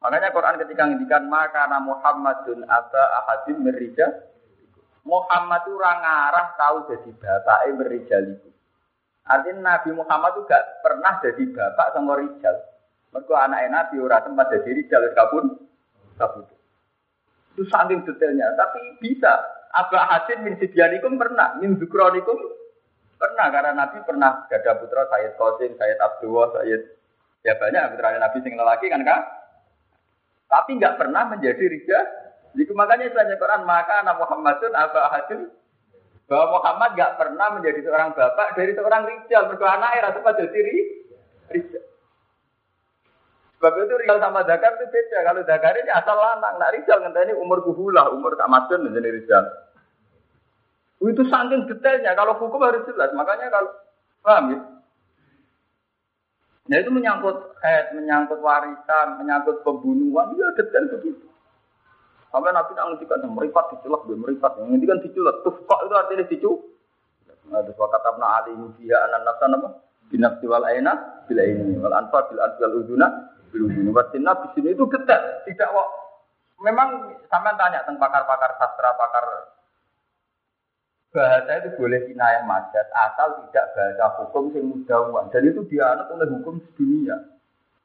Makanya 0.00 0.30
Quran 0.30 0.60
ketika 0.62 0.86
ngendikan 0.86 1.26
maka 1.26 1.66
Muhammadun 1.82 2.62
aba 2.68 3.02
ahadim 3.20 3.66
merija 3.66 4.30
Muhammad 5.04 5.64
itu 5.64 5.80
orang 5.80 6.00
arah 6.04 6.46
tahu 6.60 6.76
jadi 6.92 7.10
bapak 7.16 7.60
merijaliku. 7.72 8.48
Artinya 9.24 9.80
Nabi 9.80 9.90
Muhammad 9.96 10.36
itu 10.36 10.42
gak 10.44 10.64
pernah 10.84 11.12
jadi 11.24 11.44
bapak 11.56 11.88
sama 11.96 12.20
rijal. 12.20 12.56
Mereka 13.10 13.34
anak 13.34 13.60
Nabi 13.72 13.96
ora 13.98 14.22
tempat 14.22 14.46
jadi 14.52 14.70
rijal 14.76 15.02
kabun 15.16 15.56
kabun. 16.20 16.59
Itu 17.54 17.66
saking 17.66 18.06
detailnya, 18.06 18.54
tapi 18.54 18.78
bisa. 19.02 19.32
Aba 19.70 20.02
Hasim 20.10 20.42
min 20.42 20.58
Sibianikum 20.58 21.14
pernah, 21.14 21.54
min 21.62 21.78
Zukronikum 21.78 22.34
pernah 23.20 23.46
karena 23.54 23.72
Nabi 23.76 24.02
pernah 24.02 24.42
gada 24.50 24.74
putra 24.82 25.06
Sayyid 25.06 25.38
Qasim, 25.38 25.78
Sayyid 25.78 25.98
Abdullah, 26.02 26.50
Sayyid 26.58 26.82
ya 27.46 27.54
banyak 27.54 27.94
putra 27.94 28.18
Nabi 28.18 28.38
sing 28.42 28.58
lelaki 28.58 28.90
kan 28.90 29.06
kak 29.06 29.40
tapi 30.50 30.70
nggak 30.82 30.98
pernah 30.98 31.30
menjadi 31.30 31.62
rija. 31.62 32.00
Jadi 32.50 32.66
makanya 32.74 33.06
istilahnya 33.06 33.38
Quran 33.38 33.62
maka 33.62 34.02
anak 34.02 34.18
Muhammadun 34.18 34.74
apa 34.74 35.00
hasil 35.14 35.40
bahwa 36.26 36.58
Muhammad 36.58 36.98
nggak 36.98 37.14
pernah 37.14 37.46
menjadi 37.54 37.80
seorang 37.86 38.10
bapak 38.18 38.58
dari 38.58 38.74
seorang 38.74 39.06
rijal. 39.06 39.46
Mereka 39.46 39.66
anak 39.70 39.90
era 39.94 40.10
sempat 40.10 40.34
jadi 40.42 40.74
rijal. 41.54 41.84
Sebab 43.60 43.76
itu 43.76 43.92
rijal 43.92 44.16
sama 44.24 44.40
zakar 44.48 44.72
itu 44.80 44.88
beda. 44.88 45.20
Kalau 45.20 45.44
zakar 45.44 45.76
ini 45.76 45.92
asal 45.92 46.16
lanang, 46.16 46.56
nah 46.56 46.72
rijal 46.72 47.04
ini 47.04 47.36
umur 47.36 47.60
kuhulah, 47.60 48.08
umur 48.08 48.32
tak 48.32 48.48
madun 48.48 48.88
menjadi 48.88 49.12
rijal. 49.12 49.44
Itu 51.04 51.28
saking 51.28 51.68
detailnya. 51.68 52.16
Kalau 52.16 52.40
hukum 52.40 52.64
harus 52.64 52.88
jelas. 52.88 53.12
Makanya 53.12 53.52
kalau 53.52 53.68
paham 54.24 54.44
ya? 54.56 54.58
Nah 56.72 56.76
itu 56.80 56.88
menyangkut 56.88 57.36
head, 57.60 57.92
menyangkut 57.92 58.40
warisan, 58.40 59.20
menyangkut 59.20 59.60
pembunuhan, 59.60 60.32
ya 60.40 60.56
detail 60.56 60.88
begitu. 60.96 61.28
Sampai 62.32 62.54
nabi 62.54 62.78
tak 62.78 62.86
ngertikan 62.88 63.26
meripat 63.26 63.76
diculak, 63.76 64.06
dia 64.06 64.16
meripat. 64.16 64.56
Ngertikan 64.56 65.04
diculak, 65.04 65.36
kok 65.44 65.80
itu 65.84 65.94
artinya 65.98 66.24
dicu. 66.30 66.52
Nah, 67.50 67.60
wakat 67.66 68.02
abna 68.06 68.26
ali 68.40 68.54
mufiya 68.54 69.02
anak 69.10 69.20
nafsa 69.26 69.50
nama, 69.50 69.68
binafsi 70.08 70.46
wal 70.46 70.62
aina, 70.62 71.26
bila 71.26 71.42
ini, 71.42 71.74
wal 71.82 71.90
anfa, 71.90 72.30
bila 72.30 72.46
anfa, 72.46 72.70
uduna, 72.70 73.08
bila 73.50 73.68
uduna. 73.68 73.90
Wasinna, 73.92 74.32
di 74.40 74.48
sini 74.56 74.68
itu 74.72 74.84
detail. 74.88 75.22
Tidak 75.44 75.68
kok. 75.68 75.88
Memang 76.62 76.88
sampai 77.26 77.56
tanya 77.56 77.84
tentang 77.84 78.00
pakar-pakar 78.00 78.56
sastra, 78.56 78.90
pakar 78.96 79.24
bahasa 81.10 81.58
itu 81.58 81.74
boleh 81.74 82.06
kinayah 82.06 82.46
majaz 82.46 82.86
asal 82.94 83.42
tidak 83.50 83.66
bahasa 83.74 84.04
hukum 84.22 84.54
yang 84.54 84.70
mudawan 84.70 85.26
dan 85.34 85.42
itu 85.42 85.66
dianut 85.66 86.06
oleh 86.14 86.26
hukum 86.38 86.62
dunia. 86.78 87.18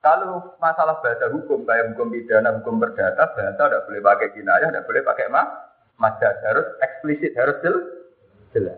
Kalau 0.06 0.54
masalah 0.62 1.02
bahasa 1.02 1.34
hukum 1.34 1.66
kayak 1.66 1.98
hukum 1.98 2.14
pidana, 2.14 2.54
hukum 2.62 2.78
perdata, 2.78 3.34
bahasa 3.34 3.58
tidak 3.58 3.84
boleh 3.90 4.02
pakai 4.06 4.30
kinayah, 4.38 4.70
tidak 4.70 4.86
boleh 4.86 5.02
pakai 5.02 5.28
ma 5.34 5.42
majaz 5.98 6.38
harus 6.46 6.68
eksplisit, 6.86 7.34
harus 7.34 7.58
jelas. 8.54 8.78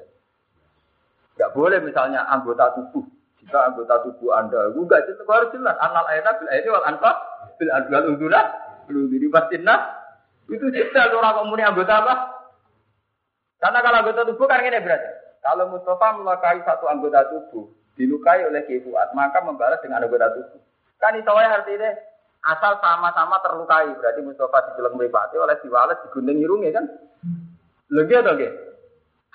Tidak 1.36 1.52
boleh 1.52 1.84
misalnya 1.84 2.24
anggota 2.32 2.72
tubuh. 2.80 3.04
Jika 3.42 3.70
anggota 3.72 4.02
tubuh 4.04 4.34
Anda 4.34 4.74
enggak 4.74 5.08
itu 5.08 5.24
harus 5.28 5.50
jelas. 5.54 5.78
Anal 5.78 6.06
ayat 6.10 6.28
bil 6.42 6.50
ayat 6.50 6.66
wal 6.68 6.86
anfa 6.86 7.12
bil 7.62 7.72
adwal 7.72 8.06
uduna 8.18 8.42
bil 8.90 9.08
uduni 9.08 9.30
Itu 10.48 10.66
jelas 10.72 11.12
orang 11.12 11.44
komuni 11.44 11.64
anggota 11.64 11.94
apa? 12.02 12.14
Karena 13.58 13.80
kalau 13.82 13.98
anggota 14.00 14.22
tubuh 14.32 14.48
kan 14.48 14.64
ini 14.64 14.80
berarti. 14.80 15.10
Kalau 15.42 15.72
Mustafa 15.72 16.08
melukai 16.18 16.60
satu 16.66 16.86
anggota 16.92 17.24
tubuh, 17.32 17.72
dilukai 17.96 18.44
oleh 18.46 18.68
Kifuat, 18.68 19.16
maka 19.16 19.40
membalas 19.42 19.80
dengan 19.80 20.04
anggota 20.04 20.34
tubuh. 20.34 20.62
Kan 20.98 21.18
itu 21.18 21.30
ya 21.30 21.50
artinya 21.56 21.90
asal 22.52 22.78
sama-sama 22.80 23.42
terlukai. 23.42 23.92
Berarti 23.98 24.22
Mustafa 24.24 24.72
dijeleng 24.72 24.96
meripati 24.98 25.36
oleh 25.40 25.56
si 25.62 25.68
Walet 25.72 25.98
digunting 26.08 26.38
hidungnya 26.42 26.72
kan. 26.78 26.86
Lagi 27.92 28.14
atau 28.14 28.34
lagi? 28.36 28.48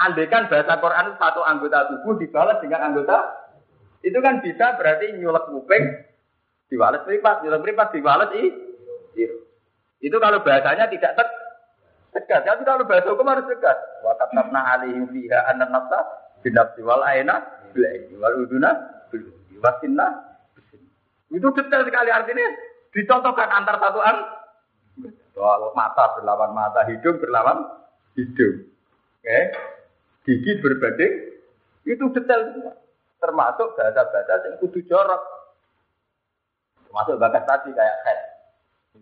Andaikan 0.02 0.50
bahasa 0.50 0.72
Quran 0.82 1.06
satu 1.16 1.40
anggota 1.46 1.78
tubuh 1.92 2.18
dibalas 2.18 2.58
dengan 2.60 2.92
anggota 2.92 3.41
Itu 4.02 4.18
kan 4.18 4.42
bisa 4.42 4.74
berarti 4.78 5.14
nyulek 5.14 5.46
kuping 5.50 5.84
diwales 6.66 7.06
meripat, 7.06 7.46
nyulek 7.46 7.62
meripat 7.62 7.88
diwales 7.94 8.30
i. 8.34 8.44
Itu 10.02 10.18
kalau 10.18 10.42
bahasanya 10.42 10.90
tidak 10.90 11.14
tek 11.14 11.28
tegas. 12.12 12.42
Tapi 12.42 12.62
kalau 12.66 12.84
bahasa 12.84 13.08
hukum 13.14 13.30
harus 13.30 13.46
tegas. 13.46 13.78
Wa 14.02 14.18
katabna 14.18 14.60
alaihim 14.74 15.06
fiha 15.14 15.46
anna 15.46 15.70
nafsa 15.70 16.02
binafsi 16.42 16.82
wal 16.82 17.06
aina 17.06 17.38
bil 17.70 17.86
wal 18.18 18.36
uduna 18.42 18.70
wasinna 19.62 20.32
itu 21.32 21.48
detail 21.56 21.82
sekali 21.88 22.10
artinya 22.12 22.46
dicontohkan 22.92 23.48
antar 23.48 23.80
satu 23.80 24.00
an. 24.04 24.16
Soal 25.32 25.72
mata 25.72 26.12
berlawan 26.20 26.52
mata, 26.52 26.84
hidung 26.84 27.16
berlawan 27.16 27.64
hidung. 28.20 28.68
Oke, 29.22 29.38
gigi 30.28 30.60
berbanding 30.60 31.40
itu 31.88 32.04
detail 32.12 32.52
semua. 32.52 32.76
Termasuk 33.22 33.78
bahasa-bahasa 33.78 34.50
yang 34.50 34.58
kudu 34.58 34.82
jorok. 34.90 35.22
Termasuk 36.90 37.22
bakat 37.22 37.46
tadi 37.46 37.70
kayak 37.70 37.98
head. 38.02 38.18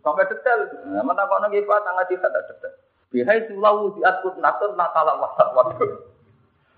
Sampai 0.04 0.28
detail. 0.28 0.70
Nah, 0.92 1.02
mana 1.02 1.26
kok 1.26 1.40
nang 1.42 1.50
ifa 1.50 1.76
tangga 1.82 2.04
kita 2.06 2.28
tak 2.28 2.46
detail. 2.52 2.74
Bihai 3.10 3.48
sulawu 3.50 3.96
diatur 3.98 4.38
natur 4.38 4.76
nakala 4.78 5.18
wasak 5.18 5.48
waktu. 5.56 5.86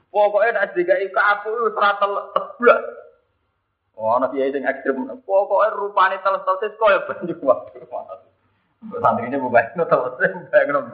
Pokoknya 0.09 0.57
nak 0.65 0.73
digai 0.73 1.13
kapu 1.13 1.51
seratel 1.77 2.13
teblak. 2.33 2.81
Oh, 4.01 4.17
ana 4.17 4.33
kiai 4.33 4.49
sing 4.49 4.65
ekstrem. 4.65 5.05
Pokoke 5.29 5.69
rupane 5.77 6.17
teles-teles 6.25 6.79
koyo 6.81 7.05
banyu 7.05 7.37
waktu. 7.45 7.85
Santri 8.99 9.31
ini 9.31 9.39
bukan 9.39 9.63
itu 9.63 9.85
teles 9.87 10.15
bayang 10.51 10.91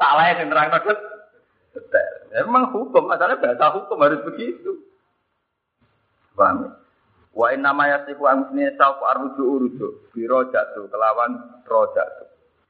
Salah 0.00 0.24
yang 0.34 0.50
terang 0.50 0.70
nakut. 2.36 2.44
Emang 2.44 2.64
hukum, 2.76 3.08
masalahnya 3.08 3.40
bahasa 3.40 3.66
hukum 3.72 3.96
harus 4.04 4.20
begitu. 4.28 4.76
Paham? 6.36 6.76
Wa 7.32 7.52
inna 7.52 7.72
ma 7.72 7.88
yasifu 7.88 8.24
amsni 8.28 8.68
sauq 8.76 9.00
arruju 9.00 9.42
uruju 9.44 9.88
biro 10.12 10.48
jatuh 10.52 10.88
kelawan 10.88 11.60
rojatu. 11.64 12.24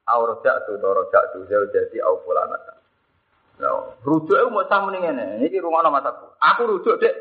Au 0.06 0.22
rojatu 0.22 0.78
to 0.78 0.88
rojatu 0.90 1.38
jauh 1.50 1.66
jadi 1.74 1.98
au 2.06 2.22
fulanata. 2.22 2.78
Nah, 3.56 3.98
rujuk 4.06 4.36
itu 4.36 4.52
mau 4.52 4.66
sama 4.70 4.92
nih 4.94 5.10
ini. 5.10 5.48
Ini 5.48 5.58
rumah 5.64 5.80
nama 5.80 6.02
Aku 6.52 6.68
rujuk 6.68 6.98
dek 7.00 7.14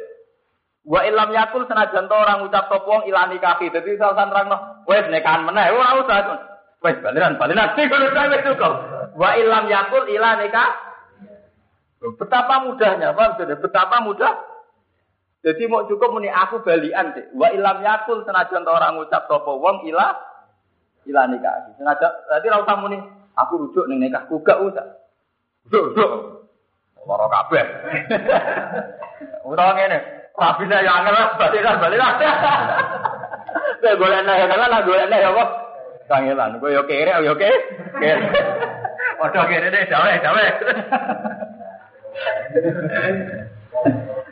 Wa 0.86 1.02
ilam 1.02 1.34
yakul 1.34 1.66
senajan 1.66 2.06
to 2.06 2.14
orang 2.14 2.46
ucap 2.46 2.70
wong 2.70 3.10
ilani 3.10 3.42
kaki. 3.42 3.74
Dadi 3.74 3.98
salah 3.98 4.30
nerangno, 4.30 4.86
wis 4.86 5.10
nekahan 5.10 5.42
meneh 5.42 5.74
ora 5.74 5.98
usah. 5.98 6.18
Wis 6.86 7.02
baliran 7.02 7.42
baliran 7.42 7.74
sing 7.74 7.90
kudu 7.90 8.14
wis 8.14 8.46
cukup. 8.46 8.74
Wa 9.18 9.34
ilam 9.34 9.66
yakul 9.66 10.06
ilani 10.06 10.54
Betapa 12.14 12.62
mudahnya, 12.62 13.18
paham 13.18 13.42
sudah? 13.42 13.58
Betapa 13.58 13.98
mudah. 14.06 14.34
Jadi 15.46 15.70
mau 15.70 15.86
cukup 15.86 16.10
muni 16.10 16.26
aku 16.26 16.66
balian 16.66 17.14
sih. 17.14 17.26
Wa 17.38 17.54
ilam 17.54 17.86
yakul 17.86 18.26
senajan 18.26 18.66
orang 18.66 18.98
ucap 18.98 19.30
sapa 19.30 19.52
wong 19.54 19.86
ila 19.86 20.18
ilani 21.06 21.38
kaki. 21.38 21.78
Senajan 21.78 22.12
tadi 22.26 22.50
ora 22.50 22.66
usah 22.66 22.78
muni 22.82 22.98
aku 23.38 23.54
rujuk 23.62 23.86
ning 23.86 24.02
nikahku 24.02 24.42
gak 24.42 24.58
usah. 24.58 25.06
Rujuk. 25.74 26.12
Loro 27.06 27.30
kabeh. 27.30 27.66
Ora 29.46 29.78
ngene. 29.78 29.98
Rabine 30.34 30.78
ya 30.82 30.92
angel 30.98 31.18
baliran 31.38 31.78
baliran. 31.78 32.14
Kowe 33.86 33.94
golek 34.02 34.26
nek 34.26 34.50
kan 34.50 34.66
lah 34.66 34.82
golek 34.82 35.06
nek 35.14 35.30
apa? 35.30 35.44
Kangelan, 36.10 36.58
kowe 36.58 36.74
yo 36.74 36.82
kere 36.90 37.22
yo 37.22 37.38
ke. 37.38 37.50
Kere. 38.02 38.26
Padha 39.22 39.46
kere 39.46 39.70
deh 39.70 39.86
dawe 39.86 40.12
dawe. 40.18 40.46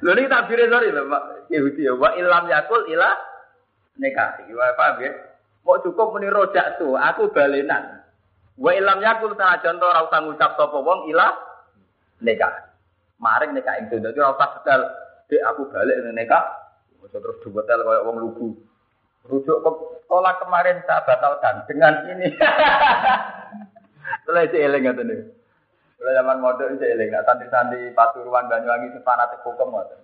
Lho 0.03 0.11
niki 0.15 0.29
tabire 0.31 0.67
sori 0.67 0.89
lho 0.91 1.03
Pak 1.07 1.23
Yahudi 1.47 1.87
ya 1.87 1.93
wa 1.95 2.09
ilam 2.15 2.45
yakul 2.51 2.83
ila 2.91 3.09
nekati. 3.99 4.51
Wa 4.51 4.75
paham 4.75 5.03
ya? 5.03 5.11
Mau 5.63 5.79
cukup 5.79 6.11
muni 6.11 6.27
rojak 6.27 6.75
tuh, 6.75 6.99
aku 6.99 7.31
balenan. 7.31 8.03
Wa 8.59 8.75
ilam 8.75 8.99
yakul 8.99 9.31
sanajan 9.39 9.79
to 9.79 9.85
ora 9.87 10.03
usah 10.03 10.19
ngucap 10.23 10.51
sapa 10.59 10.77
wong 10.77 11.07
ila 11.11 11.31
nekah. 12.19 12.51
Maring 13.19 13.55
nekah 13.55 13.79
ing 13.79 13.87
dadi 13.87 14.19
ora 14.19 14.35
usah 14.35 14.59
Dek 15.31 15.39
aku 15.39 15.71
balik 15.71 16.03
ning 16.03 16.19
nikah. 16.19 16.43
Masa 16.99 17.19
terus 17.19 17.39
duwetel 17.43 17.79
kayak 17.83 18.03
wong 18.03 18.17
lugu. 18.19 18.49
Rujuk 19.23 19.63
ke 19.63 19.71
sekolah 20.03 20.35
kemarin 20.43 20.83
saya 20.83 20.99
batalkan 21.07 21.63
dengan 21.63 21.95
ini. 22.11 22.27
Setelah 24.23 24.43
itu 24.43 24.57
eling 24.59 24.83
ngoten 24.83 25.11
Setelah 26.03 26.19
zaman 26.19 26.43
modern 26.43 26.75
itu 26.75 26.83
eling. 26.83 27.15
Nah, 27.15 27.23
santri-santri 27.23 27.95
Pasuruan 27.95 28.51
Banyuwangi 28.51 28.91
itu 28.91 28.99
fanatik 29.07 29.39
hukum 29.47 29.71
ngoten. 29.71 29.95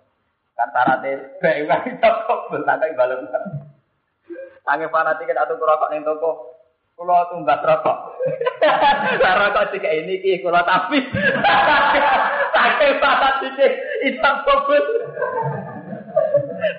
Kan 0.56 0.72
syaratnya 0.72 1.28
wae 1.44 1.92
toko 2.00 2.48
bentak 2.56 2.88
balem. 2.96 3.28
Tangi 4.64 4.88
fanatik 4.88 5.28
atau 5.28 5.60
rokok 5.60 5.92
ning 5.92 6.08
toko. 6.08 6.56
Kulo 6.96 7.20
tumbat 7.36 7.60
rokok. 7.68 8.16
Lah 9.28 9.34
rokok 9.44 9.76
sik 9.76 9.84
ini 9.84 10.24
ki 10.24 10.40
kulo 10.40 10.64
tapi. 10.64 11.04
Saking 12.56 12.96
fanatik 13.04 13.60
hitam 14.00 14.36
fokus. 14.48 14.86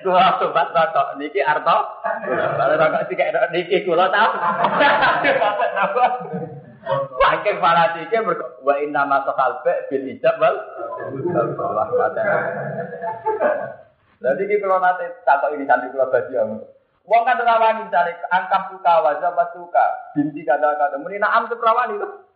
Kula 0.01 0.41
sobat 0.41 0.73
rokok 0.73 1.21
niki 1.21 1.45
arto. 1.45 1.77
Kalau 2.57 2.73
rokok 2.73 3.05
sik 3.05 3.21
niki 3.53 3.85
kula 3.85 4.09
tau. 4.09 4.33
Saking 6.81 7.61
fanatike 7.61 8.17
wa 8.65 8.73
inna 8.81 9.05
ma 9.05 9.21
qalbe 9.21 9.73
bil 9.89 10.05
ijab 10.09 10.41
wal. 10.41 10.55
Jadi 14.21 14.41
ki 14.45 14.61
kula 14.61 14.77
nate 14.81 15.05
takok 15.25 15.57
ini 15.57 15.65
santri 15.65 15.93
kula 15.93 16.09
badi 16.09 16.37
Wong 17.01 17.25
kan 17.25 17.41
rawani 17.41 17.89
cari 17.89 18.13
angkap 18.29 18.69
suka 18.69 18.93
wajah 19.01 19.33
suka 19.57 19.85
binti 20.13 20.45
kata-kata 20.45 21.01
muni 21.01 21.17
naam 21.17 21.49
itu 21.49 21.57
rawani 21.57 21.97
tuh. 21.97 22.29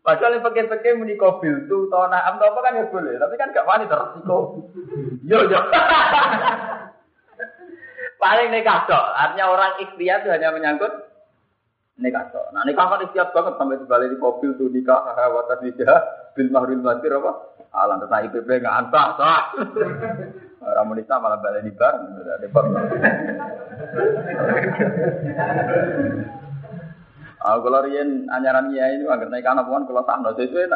Padahal 0.00 0.36
yang 0.36 0.44
pakai-pakai 0.44 0.96
muni 0.96 1.16
kobil 1.16 1.68
tuh 1.68 1.88
atau 1.88 2.08
naam 2.08 2.40
atau 2.40 2.52
apa 2.52 2.60
kan 2.64 2.80
ya 2.80 2.84
boleh, 2.88 3.20
tapi 3.20 3.36
kan 3.36 3.52
gak 3.52 3.68
wani 3.68 3.84
tersiko. 3.84 4.64
Yo 5.24 5.44
yo. 5.44 5.60
Paling 8.20 8.52
nikah 8.52 8.84
dok, 8.84 9.04
artinya 9.16 9.48
orang 9.48 9.72
ikhtiar 9.80 10.20
itu 10.20 10.28
hanya 10.28 10.52
menyangkut 10.52 10.92
nikah 12.00 12.32
dok. 12.32 12.50
Nah 12.56 12.64
nikah 12.64 12.88
kan 12.88 13.04
ikhtiar 13.04 13.30
banget 13.30 13.54
sampai 13.60 13.80
dibalik 13.80 14.08
di 14.10 14.16
kobil 14.18 14.56
tuh 14.56 14.72
nikah, 14.72 15.00
haha 15.04 15.30
watas 15.30 15.60
nikah, 15.60 16.00
bil 16.32 16.48
mahrul 16.48 16.80
masir 16.80 17.12
apa? 17.14 17.32
Alam 17.70 18.02
tentang 18.02 18.26
IPP 18.26 18.48
nggak 18.50 18.76
antah, 18.82 19.06
sah. 19.14 19.42
Orang 20.60 20.92
Indonesia 20.92 21.16
malah 21.22 21.38
balik 21.40 21.64
di 21.64 21.72
bar, 21.72 21.94
ada 21.96 22.48
Ah, 27.40 27.56
kalau 27.56 27.80
rian 27.88 28.28
anyaran 28.28 28.68
iya 28.68 28.92
ini 28.92 29.08
agar 29.08 29.32
naik 29.32 29.48
anak 29.48 29.64
puan 29.64 29.88
kalau 29.88 30.04
sahno 30.04 30.36
sesuai 30.36 30.68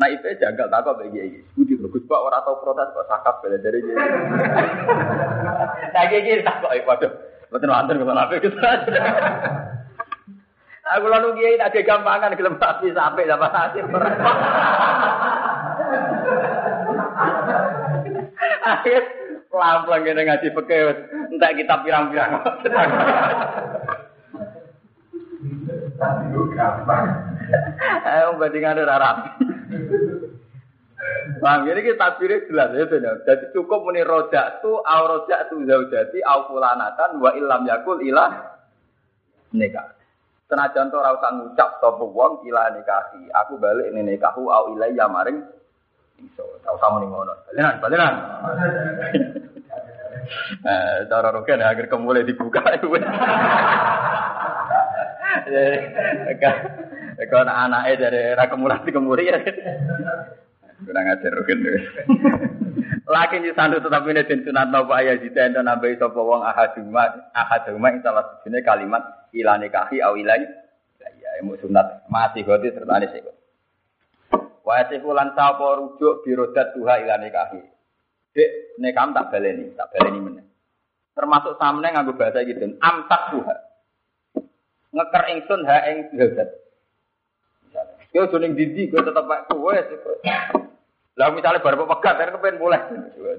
nak 0.00 0.08
IP 0.08 0.40
jagal 0.40 0.64
tak 0.72 0.80
kok 0.88 0.96
bagi 0.96 1.20
ini. 1.20 1.40
Budi 1.52 1.76
bagus 1.76 2.08
pak 2.08 2.24
orang 2.24 2.40
tahu 2.40 2.56
protes 2.64 2.88
kok 2.96 3.04
sakap 3.04 3.44
bela 3.44 3.60
dari 3.60 3.84
dia. 3.84 3.96
Tak 5.92 6.04
gini 6.08 6.40
tak 6.40 6.64
kok 6.64 6.72
waduh. 6.88 7.12
Betul 7.52 7.68
mantan 7.68 8.00
kalau 8.00 8.16
nape 8.16 8.40
gitu. 8.40 8.56
Aku 10.86 11.06
lalu 11.10 11.34
kiai 11.34 11.58
tak 11.58 11.74
gampangan 11.82 12.38
gelem 12.38 12.62
sampai 12.62 13.26
dapat 13.26 13.50
hasil 13.50 13.84
Akhir 18.66 19.02
pelan-pelan 19.50 20.04
kita 20.06 20.22
ngaji 20.26 20.48
peke, 20.52 20.78
entah 21.32 21.52
kita 21.54 21.74
pirang-pirang. 21.82 22.30
Ayo 28.06 28.36
bandingan 28.36 28.82
ada 28.84 28.94
Arab. 29.00 29.16
Bang, 31.40 31.66
ini 31.66 31.80
kita 31.82 32.18
pilih 32.18 32.46
jelas 32.50 32.70
ya, 32.74 32.84
Jadi 33.26 33.44
cukup 33.54 33.86
muni 33.86 34.02
rojak 34.02 34.62
tu, 34.62 34.76
au 34.76 35.02
rojak 35.06 35.50
tu 35.50 35.62
zaujati, 35.62 36.22
au 36.22 36.50
fulanatan, 36.50 37.18
wa 37.22 37.30
ilam 37.34 37.62
yakul 37.66 37.98
ilah 38.02 38.60
nikah. 39.54 39.95
Senajan 40.46 40.94
to 40.94 40.96
ora 41.02 41.10
usah 41.18 41.30
ngucap 41.34 41.82
sapa 41.82 42.04
wong 42.06 42.46
ila 42.46 42.70
nikahi. 42.70 43.26
Aku 43.34 43.58
balik 43.58 43.90
ini 43.90 44.14
nikahu 44.14 44.46
au 44.46 44.70
ilayya 44.78 45.10
maring 45.10 45.42
iso. 46.22 46.46
Tak 46.62 46.70
usah 46.78 46.88
muni 46.94 47.10
ngono. 47.10 47.34
Balinan, 47.50 47.74
balinan. 47.82 48.14
Eh, 50.66 51.06
cara 51.06 51.30
roken 51.30 51.62
agar 51.62 51.86
kemulai 51.86 52.26
dibuka 52.26 52.58
itu. 52.74 52.90
Kalau 57.30 57.46
anaknya 57.46 58.10
dari 58.10 58.34
era 58.34 58.50
kemurah 58.50 58.82
di 58.82 58.90
kemuri 58.90 59.30
ya. 59.30 59.38
Kurang 60.86 61.06
ajar 61.14 61.30
roken 61.30 61.58
deh. 63.06 63.12
Laki 63.14 63.38
di 63.38 63.54
sandu 63.54 63.78
tetap 63.78 64.02
ini 64.10 64.26
dan 64.26 64.42
sunat 64.42 64.66
nopo 64.74 64.92
ayah 64.98 65.14
jita 65.22 65.54
dan 65.54 65.62
nabai 65.62 65.94
sopo 65.94 66.26
wong 66.26 66.42
ahaduma 66.42 67.30
ahaduma 67.30 67.94
itu 67.94 68.02
salah 68.02 68.26
satunya 68.26 68.66
kalimat 68.66 69.30
ilani 69.30 69.70
kahi 69.70 70.02
awilai. 70.02 70.42
Ya, 71.22 71.30
emu 71.38 71.54
sunat 71.62 72.10
masih 72.10 72.42
goti 72.42 72.74
serta 72.74 72.98
ini 72.98 73.06
sih. 73.14 73.22
Wa 74.66 74.82
yasifu 74.82 75.14
lan 75.14 75.38
sapa 75.38 75.78
rujuk 75.78 76.26
birodat 76.26 76.74
tuha 76.74 76.98
ilani 76.98 77.30
kahi. 77.30 77.62
Dek 78.34 78.50
nekam 78.82 79.14
tak 79.14 79.30
baleni, 79.30 79.70
tak 79.78 79.88
baleni 79.94 80.18
meneh. 80.18 80.44
Termasuk 81.14 81.56
samne 81.56 81.88
nganggo 81.94 82.18
bahasa 82.18 82.42
gitu. 82.42 82.74
Amtak 82.82 83.32
tuha. 83.32 83.56
Ngeker 84.92 85.22
ingsun 85.32 85.62
ha 85.64 85.76
ing 85.88 86.10
zat. 86.34 86.50
Yo 88.10 88.26
joning 88.32 88.56
dindi 88.56 88.90
gue 88.90 89.00
tetep 89.00 89.24
kowe. 89.52 89.76
Lah 91.16 91.32
misalnya 91.32 91.64
baru 91.64 91.88
pegat 91.88 92.20
kan 92.20 92.28
kepen 92.28 92.60
boleh. 92.60 92.80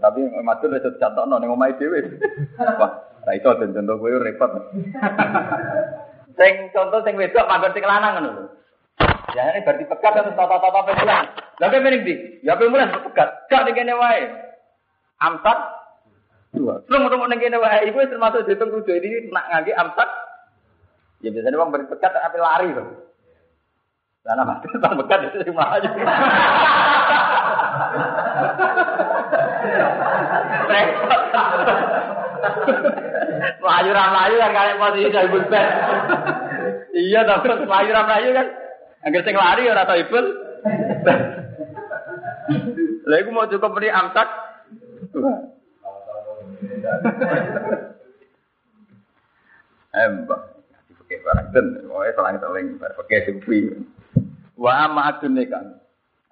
Tapi 0.01 0.19
matur 0.41 0.73
wis 0.73 0.81
contohno 0.97 1.37
ning 1.37 1.53
omahe 1.53 1.77
dhewe. 1.77 2.09
Wah, 2.57 2.91
ra 3.21 3.31
iso 3.37 3.53
den 3.61 3.77
contoh 3.77 4.01
kowe 4.01 4.17
repot. 4.17 4.49
Sing 6.33 6.53
contoh 6.73 7.05
sing 7.05 7.13
wedok 7.21 7.45
manggon 7.45 7.77
sing 7.77 7.85
lanang 7.85 8.17
ngono 8.17 8.29
lho. 8.33 8.43
Ya 9.37 9.53
ini 9.53 9.61
berarti 9.61 9.85
pegat 9.85 10.13
atau 10.17 10.33
tata-tata 10.33 10.89
pemulan. 10.89 11.25
Lah 11.61 11.67
kowe 11.69 11.81
mending 11.85 12.01
di, 12.01 12.13
ya 12.41 12.57
pemulan 12.57 12.89
pegat. 12.89 13.45
Gak 13.45 13.69
ning 13.69 13.77
kene 13.77 13.93
wae. 13.93 14.25
Amsat 15.21 15.59
dua. 16.57 16.81
Terus 16.81 16.97
mau 16.97 17.29
ning 17.29 17.37
kene 17.37 17.61
wae 17.61 17.93
iku 17.93 18.01
termasuk 18.09 18.49
dihitung 18.49 18.73
tujuh 18.73 18.97
ini 18.97 19.29
nak 19.29 19.53
ngangge 19.53 19.77
amsat. 19.77 20.09
Ya 21.21 21.29
biasanya 21.29 21.61
wong 21.61 21.69
beri 21.69 21.85
pegat 21.85 22.09
tapi 22.09 22.41
lari 22.41 22.73
loh. 22.73 23.06
Karena 24.27 24.43
mati 24.43 24.67
tak 24.75 24.91
pegat 24.91 25.19
itu 25.31 25.39
sing 25.39 25.55
maju. 25.55 25.89
Repot. 30.67 31.21
Melayu 33.63 33.89
ram 33.95 34.07
melayu 34.11 34.35
kan 34.35 34.51
kalian 34.51 34.77
posisi 34.83 35.15
dari 35.15 35.31
bulpen. 35.31 35.67
Iya, 36.91 37.23
tapi 37.23 37.47
melayu 37.55 37.89
ram 37.95 38.03
melayu 38.03 38.29
kan. 38.35 38.47
Agar 39.07 39.21
sing 39.23 39.35
lari 39.39 39.63
ora 39.71 39.87
tau 39.87 39.95
ibul. 39.95 40.25
Lha 43.07 43.15
iku 43.23 43.29
mau 43.31 43.47
cukup 43.47 43.71
beri 43.79 43.87
amsak. 43.87 44.27
Embah. 49.95 50.41
Pakai 50.99 51.23
barang 51.23 51.47
ten, 51.55 51.65
wae 51.87 52.11
selang 52.11 52.35
seling 52.43 52.75
pakai 52.75 53.23
supi. 53.23 53.71
Wa 54.57 54.89
ma 54.89 55.13
adunikan. 55.13 55.77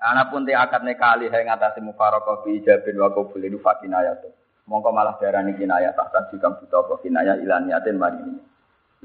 Anapun 0.02 0.44
te 0.44 0.52
akad 0.52 0.84
nekali 0.84 1.30
hai 1.30 1.46
ngatasi 1.46 1.80
mufarokoh 1.80 2.44
fi 2.44 2.60
ijabin 2.60 2.98
wa 3.00 3.14
qabul 3.14 3.42
itu 3.42 3.62
fakinayat. 3.62 4.22
Mongko 4.66 4.90
malah 4.90 5.16
darani 5.22 5.54
tak 5.54 6.34
jika 6.34 6.58
buta 6.58 6.78
apa 6.82 6.94
kinayah 7.06 7.38
ilaniatin 7.38 8.02
mari 8.02 8.18
ini. 8.18 8.42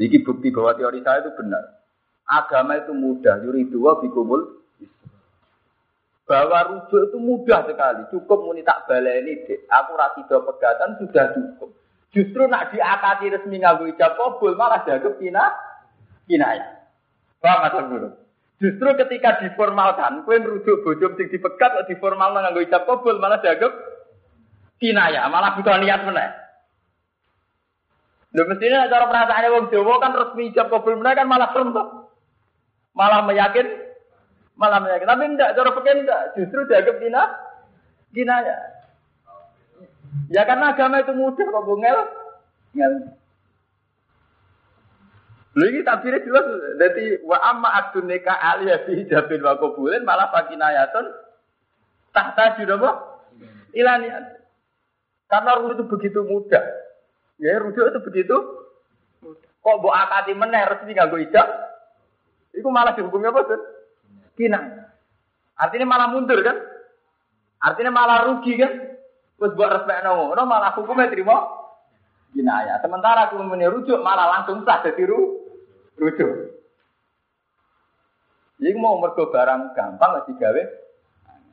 Iki 0.00 0.24
bukti 0.24 0.48
bahwa 0.48 0.72
teori 0.72 1.04
saya 1.04 1.20
itu 1.20 1.36
benar. 1.36 1.84
Agama 2.24 2.80
itu 2.80 2.96
mudah, 2.96 3.44
yuridu 3.44 3.84
wa 3.84 4.00
bikumul 4.00 4.60
bahwa 6.30 6.58
rujuk 6.62 7.10
itu 7.10 7.18
mudah 7.18 7.66
sekali. 7.66 8.06
Cukup 8.14 8.46
muni 8.46 8.62
tak 8.62 8.86
baleni 8.86 9.42
dek. 9.44 9.66
Aku 9.66 9.98
rasido 9.98 10.46
pegatan 10.46 10.94
sudah 11.02 11.34
cukup. 11.34 11.74
Justru 12.14 12.46
nak 12.46 12.70
diakati 12.70 13.34
resmi 13.34 13.58
nganggo 13.58 13.90
ijab 13.90 14.14
kabul 14.14 14.54
malah 14.54 14.86
dianggap 14.86 15.18
kina 15.18 15.50
kinaya. 16.30 16.86
Paham 17.42 17.66
atau 17.66 17.82
belum? 17.90 18.12
Justru 18.60 18.92
ketika 18.92 19.40
diformalkan, 19.40 20.28
kue 20.28 20.36
merujuk 20.36 20.84
bojo 20.84 21.16
sing 21.16 21.32
dipegat 21.32 21.80
atau 21.80 21.88
diformal 21.88 22.36
nganggo 22.36 22.60
ijab 22.60 22.84
kabul 22.84 23.16
malah 23.16 23.40
dianggap 23.40 23.72
kinaya, 24.76 25.24
malah 25.32 25.56
butuh 25.56 25.80
niat 25.80 26.04
meneh. 26.04 26.28
Lho 28.36 28.44
mestinya 28.44 28.84
cara 28.86 29.08
perasaannya 29.08 29.48
wong 29.56 29.66
Jawa 29.72 29.94
kan 29.96 30.12
resmi 30.12 30.52
ijab 30.52 30.68
kabul 30.68 31.00
meneh 31.00 31.16
kan 31.16 31.24
malah 31.24 31.48
serem 31.56 31.72
malah 32.92 33.24
meyakin, 33.24 33.64
malah 34.60 34.78
meyakin. 34.84 35.08
Tapi 35.08 35.24
enggak, 35.24 35.56
cara 35.56 35.70
pikir 35.80 35.94
enggak. 36.04 36.22
Justru 36.36 36.60
dianggap 36.68 36.96
kina, 37.00 37.22
kina 38.12 38.36
ya. 38.44 38.56
Ya 40.28 40.42
karena 40.44 40.76
agama 40.76 41.00
itu 41.00 41.16
mudah 41.16 41.46
kok 41.48 41.64
bungel, 41.64 41.98
ngel. 42.76 42.92
Lha 45.50 45.66
iki 45.66 45.82
tabire 45.82 46.22
jelas 46.22 46.46
dadi 46.78 47.18
wa 47.26 47.38
amma 47.42 47.74
adun 47.74 48.06
nikah 48.06 48.38
aliyah 48.38 48.86
fi 48.86 49.02
hijabin 49.02 49.42
wa 49.42 49.58
qabulin 49.58 50.06
malah 50.06 50.30
fakinayatun 50.30 51.06
tahta 52.14 52.54
apa? 52.54 52.90
Ilaniat. 53.74 54.24
Karena 55.30 55.58
rujuk 55.62 55.78
itu 55.78 55.84
begitu 55.86 56.20
mudah. 56.26 56.64
Ya 57.38 57.58
rujuk 57.62 57.86
itu 57.86 58.00
begitu 58.02 58.36
Kok 59.60 59.76
mbok 59.76 59.92
akati 59.92 60.32
meneh 60.32 60.64
resmi 60.64 60.96
nganggo 60.96 61.20
ijab? 61.20 61.44
Iku 62.56 62.68
malah 62.72 62.96
dihukumi 62.96 63.28
apa, 63.28 63.44
tuh? 63.44 63.60
Kina. 64.32 64.88
Artinya 65.60 65.84
malah 65.84 66.08
mundur 66.08 66.40
kan? 66.40 66.56
Artinya 67.60 67.92
malah 67.92 68.24
rugi 68.24 68.56
kan? 68.56 68.72
Terus 69.36 69.52
buat 69.56 69.72
respek 69.72 70.00
ngono 70.04 70.42
malah 70.48 70.72
hukumnya 70.76 71.12
terima 71.12 71.44
ya. 72.32 72.80
Sementara 72.80 73.28
aku 73.28 73.36
rujuk 73.40 74.00
malah 74.00 74.40
langsung 74.40 74.64
sah 74.64 74.80
jadi 74.80 75.04
rujuk. 76.00 76.30
Jadi 78.60 78.76
mau 78.76 79.00
mergo 79.00 79.28
barang 79.28 79.76
gampang 79.76 80.10
masih 80.20 80.36
gawe. 80.36 80.62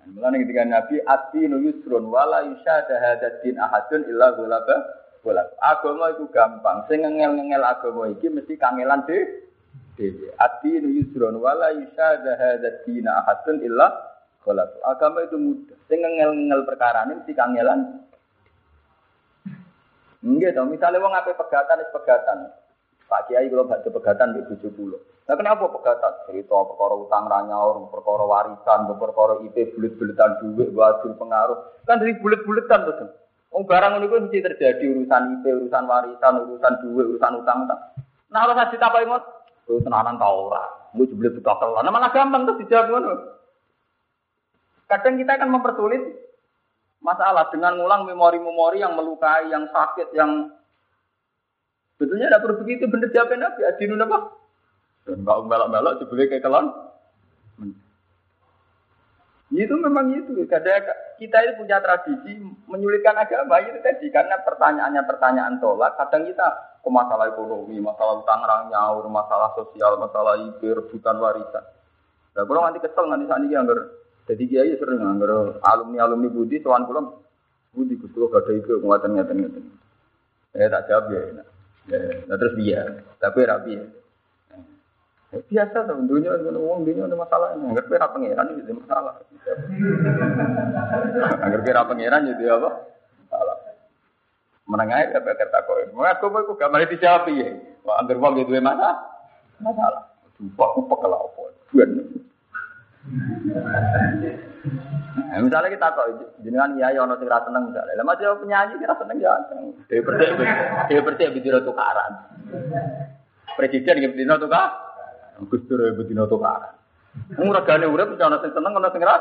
Mulane 0.07 0.43
ketika 0.43 0.63
Nabi 0.63 0.95
ati 1.03 1.51
nu 1.51 1.59
yusrun 1.59 2.07
wala 2.07 2.47
yusyada 2.47 2.95
hadatin 2.95 3.59
ahadun 3.59 4.07
illa 4.07 4.31
ghalaba 4.35 4.75
wala. 5.23 5.43
Agama 5.59 6.15
itu 6.15 6.31
gampang. 6.31 6.87
Sing 6.87 7.03
ngengel-ngengel 7.03 7.63
agama 7.63 8.07
iki 8.11 8.31
mesti 8.31 8.55
kangelan 8.55 9.03
deh 9.03 9.23
dewi. 9.99 10.31
Ati 10.39 10.79
nu 10.79 10.95
yusron 10.95 11.35
wala 11.39 11.75
yusyada 11.75 12.39
hadza 12.39 12.87
dina 12.87 13.19
ahadun 13.23 13.59
illa 13.63 13.87
kholaq. 14.47 14.79
Agama 14.87 15.27
itu 15.27 15.35
mudah. 15.35 15.75
Sing 15.91 15.99
ngel-ngel 15.99 16.63
perkara 16.63 17.03
ini 17.07 17.19
mesti 17.19 17.33
kangelan. 17.35 18.07
Enggak 20.27 20.57
dong, 20.57 20.73
misalnya 20.73 20.99
wong 20.99 21.13
ape 21.13 21.31
pegatan 21.39 21.77
is 21.79 21.93
pegatan. 21.93 22.51
Pak 23.07 23.31
Kiai 23.31 23.47
kalau 23.47 23.63
baca 23.63 23.87
pegatan 23.87 24.35
di 24.35 24.41
tujuh 24.51 24.71
puluh. 24.75 24.99
Nah 25.27 25.35
kenapa 25.39 25.71
pegatan? 25.71 26.13
Cerita 26.27 26.55
perkara 26.67 26.95
utang 26.99 27.27
ranyaur, 27.31 27.87
perkara 27.87 28.23
warisan, 28.27 28.91
perkara 28.99 29.39
IP 29.47 29.75
bulet-buletan 29.75 30.43
duit, 30.43 30.75
wajib 30.75 31.15
pengaruh. 31.15 31.57
Kan 31.87 32.03
dari 32.03 32.19
bulet-buletan 32.19 32.83
tuh. 32.83 33.11
Oh 33.55 33.63
barang 33.63 34.03
ini 34.03 34.07
mesti 34.11 34.43
terjadi 34.43 34.83
urusan 34.91 35.39
IP, 35.39 35.45
urusan 35.47 35.83
warisan, 35.87 36.33
urusan 36.43 36.73
duit, 36.83 37.05
urusan 37.15 37.39
utang. 37.39 37.63
Nah 38.27 38.39
kalau 38.43 38.55
saya 38.59 38.71
ditapai 38.75 39.07
ngot, 39.07 39.23
Kowe 39.67 39.83
tenanan 39.83 40.15
ta 40.15 40.31
ora? 40.31 40.63
Mu 40.95 41.03
jebule 41.03 41.35
buta 41.35 41.59
kelan. 41.59 41.83
Nah, 41.83 41.91
malah 41.91 42.15
gampang 42.15 42.47
tuh 42.47 42.55
dijawab 42.63 42.87
ngono. 42.87 43.11
Kadang 44.87 45.19
kita 45.19 45.35
akan 45.35 45.51
mempersulit 45.51 45.99
masalah 47.03 47.51
dengan 47.51 47.75
ngulang 47.75 48.07
memori-memori 48.07 48.79
yang 48.79 48.95
melukai, 48.95 49.51
yang 49.51 49.67
sakit, 49.67 50.15
yang 50.15 50.47
betulnya 51.97 52.29
tidak 52.31 52.41
perlu 52.45 52.55
begitu. 52.61 52.83
Bener 52.87 53.09
jawabin 53.11 53.41
Nabi. 53.41 53.61
Adinun 53.65 54.05
apa? 54.05 54.17
Dan 55.05 55.23
mbak 55.23 55.37
melok-melok 55.45 55.97
jebule 56.01 56.29
kayak 56.29 56.45
kelon. 56.45 56.67
Itu 59.47 59.79
memang 59.79 60.11
itu. 60.11 60.43
Kadang 60.45 60.83
kita 61.15 61.37
itu 61.47 61.51
punya 61.55 61.79
tradisi 61.79 62.35
menyulitkan 62.67 63.15
agama 63.15 63.63
itu 63.63 63.79
tadi 63.79 64.11
karena 64.11 64.43
pertanyaannya 64.43 65.01
pertanyaan 65.07 65.55
tolak. 65.63 65.95
Kadang 65.95 66.27
kita 66.27 66.47
ke 66.83 66.89
masalah 66.91 67.31
ekonomi, 67.31 67.79
masalah 67.79 68.19
utang 68.19 68.43
nyaur, 68.43 69.07
masalah 69.07 69.55
sosial, 69.55 69.95
masalah 69.99 70.35
itu 70.39 70.67
rebutan 70.67 71.15
warisan. 71.19 71.63
Nah, 72.35 72.43
kalau 72.45 72.61
nanti 72.63 72.83
kesel 72.83 73.09
nanti 73.09 73.25
saat 73.25 73.41
ini 73.43 73.57
anggar, 73.57 73.79
jadi 74.29 74.43
kiai 74.45 74.77
sering 74.77 75.01
anggar 75.01 75.57
alumni 75.63 76.05
alumni 76.05 76.29
budi, 76.29 76.61
tuan 76.61 76.85
pulang 76.85 77.17
budi 77.73 77.97
kusuk 77.97 78.29
gak 78.29 78.45
ada 78.45 78.51
itu 78.53 78.77
penguatan 78.77 79.17
ngeten 79.17 79.37
ngeten. 79.41 79.63
Eh 80.53 80.69
tak 80.69 80.85
jawab 80.85 81.09
ya, 81.11 81.19
ya, 81.33 81.43
nah, 82.27 82.35
terus 82.35 82.55
dia, 82.59 82.81
tapi 83.19 83.47
rapi 83.47 83.71
ya. 83.77 83.85
Eh, 85.35 85.43
biasa 85.43 85.83
tuh, 85.83 86.07
dunia 86.07 86.39
itu 86.39 86.55
uang 86.55 86.87
dunia 86.87 87.03
ada 87.03 87.19
masalah. 87.19 87.51
Anggar 87.51 87.83
kira 87.83 88.07
pangeran 88.07 88.63
itu 88.63 88.71
masalah. 88.71 89.19
Anggar 91.43 91.61
kira 91.67 91.83
pangeran 91.83 92.31
jadi 92.31 92.55
apa? 92.55 92.71
Masalah 93.27 93.57
menengah 94.67 95.15
ya 95.15 95.19
bakal 95.23 95.47
takoi. 95.49 95.87
Mengaku 95.95 96.27
aku 96.29 96.51
gak 96.59 96.71
mari 96.71 96.85
dijawab 96.91 97.31
ya. 97.31 97.55
Wah, 97.87 98.03
anggar 98.03 98.19
wong 98.19 98.43
itu 98.43 98.51
mana? 98.59 98.99
Masalah. 99.63 100.11
Sumpah 100.35 100.67
aku 100.75 100.81
pekel 100.91 101.13
apa? 101.15 101.43
Nah, 105.17 105.43
misalnya 105.43 105.73
kita 105.73 105.87
kok 105.91 106.07
jenengan 106.45 106.77
ya 106.79 106.93
ono 107.03 107.17
sing 107.19 107.27
ra 107.27 107.43
seneng 107.43 107.73
misalnya. 107.73 107.97
Lah 107.99 108.05
masih 108.05 108.25
penyanyi 108.39 108.79
kira 108.79 108.95
seneng 108.95 109.17
ya. 109.19 109.33
Dia 109.89 110.01
percaya 110.05 110.31
dia 110.87 111.01
percaya 111.03 111.29
bidino 111.33 111.59
tukaran. 111.65 112.11
Presiden 113.57 113.95
nggih 113.97 114.11
bidino 114.13 114.35
tukar. 114.39 114.67
Gus 115.49 115.61
Dur 115.67 115.81
bidino 115.97 116.29
tukaran. 116.29 116.73
Wong 117.37 117.49
regane 117.49 117.89
urip 117.89 118.13
ana 118.17 118.37
sing 118.39 118.51
seneng 118.53 118.77
ana 118.77 118.89
sing 118.93 119.03
ra. 119.03 119.17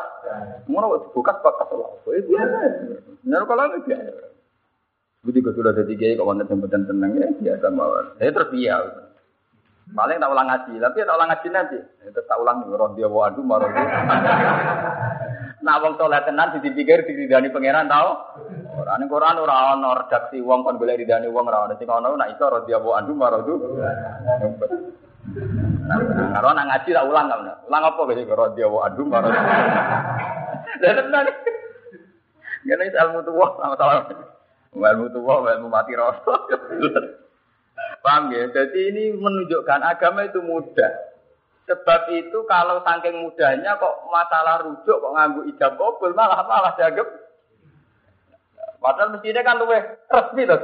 Ngono 0.68 1.08
dibuka 1.08 1.36
bakas 1.40 1.68
lho. 1.72 1.86
Biasa. 2.06 2.58
Nek 3.26 3.44
kalau 3.48 3.80
biasa. 3.82 4.36
Budi 5.26 5.42
gue 5.42 5.50
sudah 5.58 5.74
jadi 5.74 5.90
kiai 5.98 6.14
kok 6.14 6.22
wanita 6.22 6.54
yang 6.54 6.86
tenang 6.86 7.18
ya 7.18 7.26
biasa 7.34 7.66
mawar. 7.74 8.14
Saya 8.14 8.30
terus 8.30 8.54
dia. 8.54 8.78
Paling 9.86 10.18
tak 10.18 10.30
ulang 10.34 10.50
ngaji, 10.50 10.82
tapi 10.82 11.02
tak 11.02 11.14
ulang 11.14 11.30
ngaji 11.30 11.48
nanti. 11.50 11.78
Ya, 12.02 12.10
terus 12.10 12.26
tak 12.26 12.38
ulang 12.42 12.62
roh 12.66 12.90
dia 12.98 13.06
wa 13.06 13.30
marah. 13.38 13.70
Nah 15.64 15.80
wong 15.80 15.96
soleh 15.96 16.20
tenan 16.26 16.52
dipikir 16.52 17.08
didani 17.08 17.48
pangeran 17.48 17.88
tau. 17.88 18.36
Quran. 18.76 18.96
Ning 19.00 19.08
Quran 19.08 19.40
ora 19.40 19.72
ana 19.72 20.04
redaksi 20.04 20.40
wong 20.44 20.68
kon 20.68 20.76
golek 20.76 21.00
ridane 21.00 21.32
wong 21.32 21.48
ora 21.48 21.64
ana 21.64 21.74
sing 21.80 21.88
ana 21.88 22.12
nek 22.12 22.36
iso 22.36 22.44
radhiyallahu 22.44 22.96
anhu 22.96 23.12
maradu. 23.16 23.54
Karo 26.36 26.48
nang 26.52 26.68
ngaji 26.68 26.90
tak 26.92 27.06
ulang 27.08 27.26
kan. 27.32 27.40
Ulang 27.64 27.82
apa 27.88 28.00
guys 28.04 28.28
radhiyallahu 28.28 28.84
anhu 28.84 29.02
maradu. 29.08 29.40
Lah 30.82 30.92
tenan. 30.92 31.26
Ngene 32.66 32.84
ilmu 32.90 33.20
tuwa 33.22 33.46
sama-sama. 33.62 34.10
Ilmu 34.74 35.06
tuwa, 35.14 35.54
ilmu 35.54 35.70
mati 35.70 35.94
rasa. 35.94 36.34
Paham 38.02 38.34
ya? 38.34 38.50
Jadi 38.50 38.80
ini 38.90 39.04
menunjukkan 39.14 39.80
agama 39.86 40.26
itu 40.26 40.42
mudah. 40.42 41.05
Sebab 41.66 42.00
itu 42.14 42.38
kalau 42.46 42.78
saking 42.86 43.26
mudahnya 43.26 43.74
kok 43.74 44.06
masalah 44.06 44.62
rujuk 44.62 45.02
kok 45.02 45.14
nganggu 45.18 45.50
ijab 45.50 45.74
kabul 45.74 46.14
malah 46.14 46.46
malah 46.46 46.70
dianggap 46.78 47.26
Padahal 48.86 49.18
mestinya 49.18 49.42
kan 49.42 49.58
luwe 49.58 49.78
resmi 50.06 50.46
loh. 50.46 50.58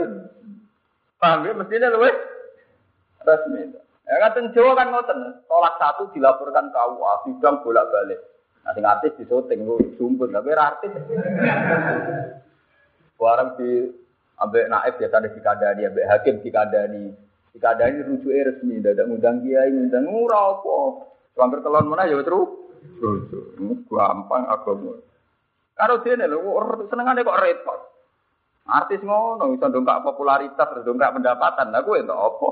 Paham 1.19 1.43
ya? 1.43 1.53
Mestinya 1.59 1.91
luwe 1.91 2.11
resmi. 3.25 3.75
Ya 4.07 4.17
kan 4.31 4.51
Jawa 4.55 4.79
kan 4.79 4.95
ngoten, 4.95 5.19
tolak 5.47 5.75
satu 5.79 6.11
dilaporkan 6.15 6.71
ke 6.71 6.79
UA, 6.79 7.13
sidang 7.27 7.63
bolak-balik. 7.67 8.21
Sing 8.63 8.85
artis 8.87 9.15
di 9.19 9.27
syuting 9.27 9.67
lu 9.67 9.75
sumpun, 9.99 10.31
tapi 10.31 10.55
artis. 10.55 10.93
Barang 13.19 13.59
di 13.59 13.91
ambek 14.39 14.71
naib 14.71 14.95
biasa 14.99 15.19
ada 15.19 15.31
dikadani, 15.31 15.83
ambek 15.87 16.09
hakim 16.11 16.43
dikadani. 17.53 18.01
Dikadani 18.01 18.09
rujuke 18.09 18.41
resmi, 18.49 18.81
dadak 18.81 19.07
ngundang 19.09 19.45
kiai, 19.45 19.69
ngundang 19.71 20.05
ora 20.09 20.41
apa. 20.57 20.77
Hampir 21.37 21.61
telon 21.65 21.89
mana 21.89 22.09
ya 22.09 22.21
terus. 22.21 22.51
Rujuk. 23.01 23.57
Gampang 23.89 24.45
agama. 24.49 24.97
Karo 25.73 26.05
dene 26.05 26.29
lho, 26.29 26.41
senengane 26.93 27.25
kok 27.25 27.41
repot. 27.41 27.81
Artis 28.63 29.03
ngono 29.03 29.51
iso 29.53 29.67
dongkak 29.67 30.07
popularitas, 30.07 30.71
dongkak 30.87 31.19
pendapatan. 31.19 31.75
Lah 31.75 31.83
kowe 31.83 31.99
entuk 31.99 32.15
apa? 32.15 32.49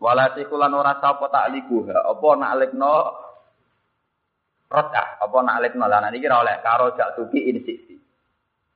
Walati 0.00 0.48
kulan 0.48 0.72
ora 0.72 0.96
sapa 0.96 1.28
tak 1.28 1.52
liku, 1.52 1.84
apa 1.84 2.28
nak 2.40 2.56
lekno 2.56 2.94
Rodah, 4.70 5.18
apa 5.18 5.38
nak 5.42 5.60
lekno 5.66 5.84
lah 5.90 5.98
nanti 5.98 6.22
kira 6.22 6.40
oleh 6.40 6.62
karo 6.62 6.94
jak 6.94 7.18
tuki 7.18 7.50
insiksi. 7.50 7.99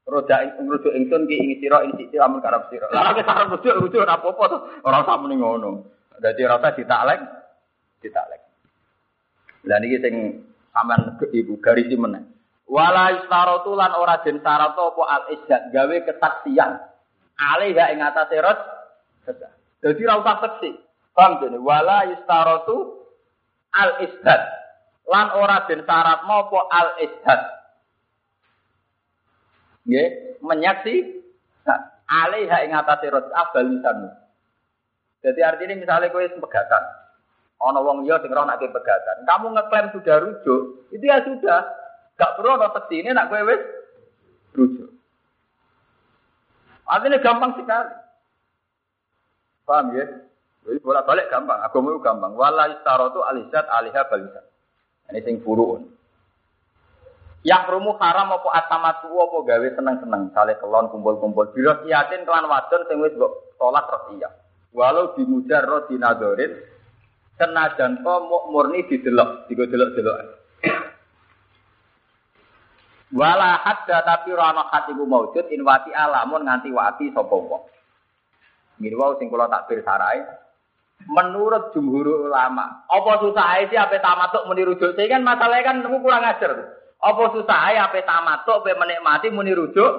Roda 0.05 0.37
rujuk 0.61 0.93
ingsun 0.93 1.25
ki 1.25 1.37
ing 1.41 1.51
sira 1.65 1.81
ing 1.81 1.97
sisi 1.97 2.21
amun 2.21 2.45
karep 2.45 2.69
sira. 2.69 2.93
Lah 2.93 3.17
nek 3.17 3.25
sarep 3.25 3.57
rujuk 3.57 3.73
rujuk 3.81 4.05
ora 4.05 4.21
apa-apa 4.21 4.45
to. 4.53 4.59
Ora 4.85 5.01
usah 5.01 5.17
muni 5.17 5.41
ngono. 5.41 5.89
Dadi 6.21 6.45
rasa 6.45 6.77
ditaklek 6.77 7.25
ditaklek. 8.05 8.43
Lah 9.65 9.81
niki 9.81 9.97
sing 10.05 10.15
sampean 10.77 11.17
ibu 11.33 11.57
garis 11.57 11.89
meneh. 11.97 12.21
Wala 12.69 13.17
istaratu 13.17 13.73
lan 13.73 13.97
ora 13.97 14.21
den 14.21 14.45
syarat 14.45 14.77
apa 14.77 15.03
al 15.09 15.25
izzat 15.33 15.73
gawe 15.73 15.97
kesaksian. 16.05 16.73
Ale 17.35 17.73
gak 17.73 17.91
ing 17.97 18.01
atase 18.05 18.37
rot. 18.45 18.61
Dadi 19.81 20.01
ora 20.05 20.21
usah 20.21 20.37
saksi. 20.45 20.71
Paham 21.17 21.41
dene? 21.41 21.57
Wala 21.65 22.13
istaratu 22.13 23.09
al 23.73 24.05
izzat 24.05 24.65
lan 25.09 25.33
ora 25.33 25.65
den 25.65 25.81
syarat 25.89 26.21
apa 26.29 26.61
al 26.73 26.89
ishad. 27.01 27.41
Nggih, 29.85 30.41
menyaksi 30.41 30.95
alaiha 32.09 32.57
ing 32.65 32.73
atase 32.73 33.09
roj'ah 33.09 33.47
balisan. 33.53 34.13
Jadi 35.25 35.41
artinya 35.41 35.75
misalnya 35.81 36.13
kowe 36.13 36.21
pegatan. 36.21 36.85
Ana 37.65 37.81
wong 37.81 38.05
liya 38.05 38.21
sing 38.21 38.29
roh 38.29 38.45
nak 38.45 38.61
pegatan. 38.61 39.17
Kamu 39.25 39.57
ngeklaim 39.57 39.89
sudah 39.97 40.17
rujuk, 40.21 40.63
itu 40.93 41.05
ya 41.05 41.25
sudah. 41.25 41.65
Gak 42.21 42.37
perlu 42.37 42.61
ana 42.61 42.69
ini 42.93 43.09
nak 43.13 43.33
kowe 43.33 43.41
wis 43.49 43.63
rujuk. 44.53 44.91
Artinya 46.85 47.25
gampang 47.25 47.57
sekali. 47.57 47.93
Paham 49.65 49.97
ya? 49.97 50.05
Jadi 50.65 50.81
bolak 50.85 51.09
balik 51.09 51.33
gampang, 51.33 51.61
agama 51.61 51.93
itu 51.93 52.01
gampang. 52.05 52.33
Wala 52.37 52.69
istaratu 52.73 53.25
alisat 53.25 53.65
aliha 53.69 54.05
balisan. 54.13 54.45
Ini 55.09 55.21
sing 55.25 55.37
furuun. 55.41 55.94
Yang 57.45 57.77
rumu 57.77 58.01
haram 58.01 58.33
apa 58.33 58.49
atamatu 58.57 59.13
apa 59.21 59.37
gawe 59.45 59.69
seneng-seneng, 59.77 60.33
sale 60.33 60.57
kelon 60.57 60.89
kumpul-kumpul. 60.89 61.53
Bila 61.53 61.77
siatin 61.85 62.25
kelan 62.25 62.49
wadon 62.49 62.89
sing 62.89 63.05
wis 63.05 63.13
mbok 63.21 63.53
salat 63.61 63.85
iya. 64.17 64.33
Walau 64.73 65.13
dimujar 65.13 65.69
ro 65.69 65.85
dinadorin 65.85 66.57
senajan 67.37 68.01
to 68.01 68.15
murni 68.49 68.89
didelok, 68.89 69.45
digo 69.45 69.69
delok-delok. 69.69 70.17
Wala 73.21 73.61
hadda 73.61 74.09
tapi 74.09 74.33
rana 74.33 74.65
hatiku 74.73 75.05
maujud 75.05 75.45
inwati 75.53 75.93
alamun 75.93 76.49
nganti 76.49 76.73
wati 76.73 77.13
sapa 77.13 77.37
wong. 77.37 77.69
Mirwa 78.81 79.21
sing 79.21 79.29
kula 79.29 79.53
takbir 79.53 79.85
sarai, 79.85 80.25
Menurut 81.05 81.77
jumhur 81.77 82.33
ulama, 82.33 82.89
apa 82.89 83.21
susah 83.21 83.61
sih 83.69 83.77
apa 83.77 84.01
tamatuk? 84.01 84.49
Saya 84.97 85.11
kan 85.11 85.21
masalahnya 85.21 85.69
kan 85.69 85.77
nemu 85.85 86.01
kurang 86.01 86.25
ajar. 86.25 86.81
Apa 87.01 87.23
susah 87.35 87.75
apa 87.75 87.99
tamatuk 88.05 88.63
apa 88.65 88.79
menikmati 88.79 89.33
muni 89.33 89.57
rujuk? 89.57 89.93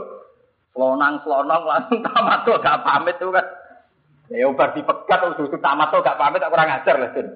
Selonang 0.76 1.24
selonong 1.24 1.64
langsung 1.64 2.00
tamatuk 2.04 2.60
gak 2.60 2.84
pamit 2.84 3.16
tuh 3.18 3.32
kan. 3.32 3.46
Ya 4.32 4.50
ubar 4.50 4.74
dipegat 4.74 5.22
terus 5.22 5.40
rujuk 5.40 5.62
tamatuk 5.62 6.04
gak 6.04 6.20
pamit 6.20 6.44
tak 6.44 6.52
kurang 6.52 6.72
ajar 6.72 6.96
lah 7.00 7.10
kan. 7.12 7.28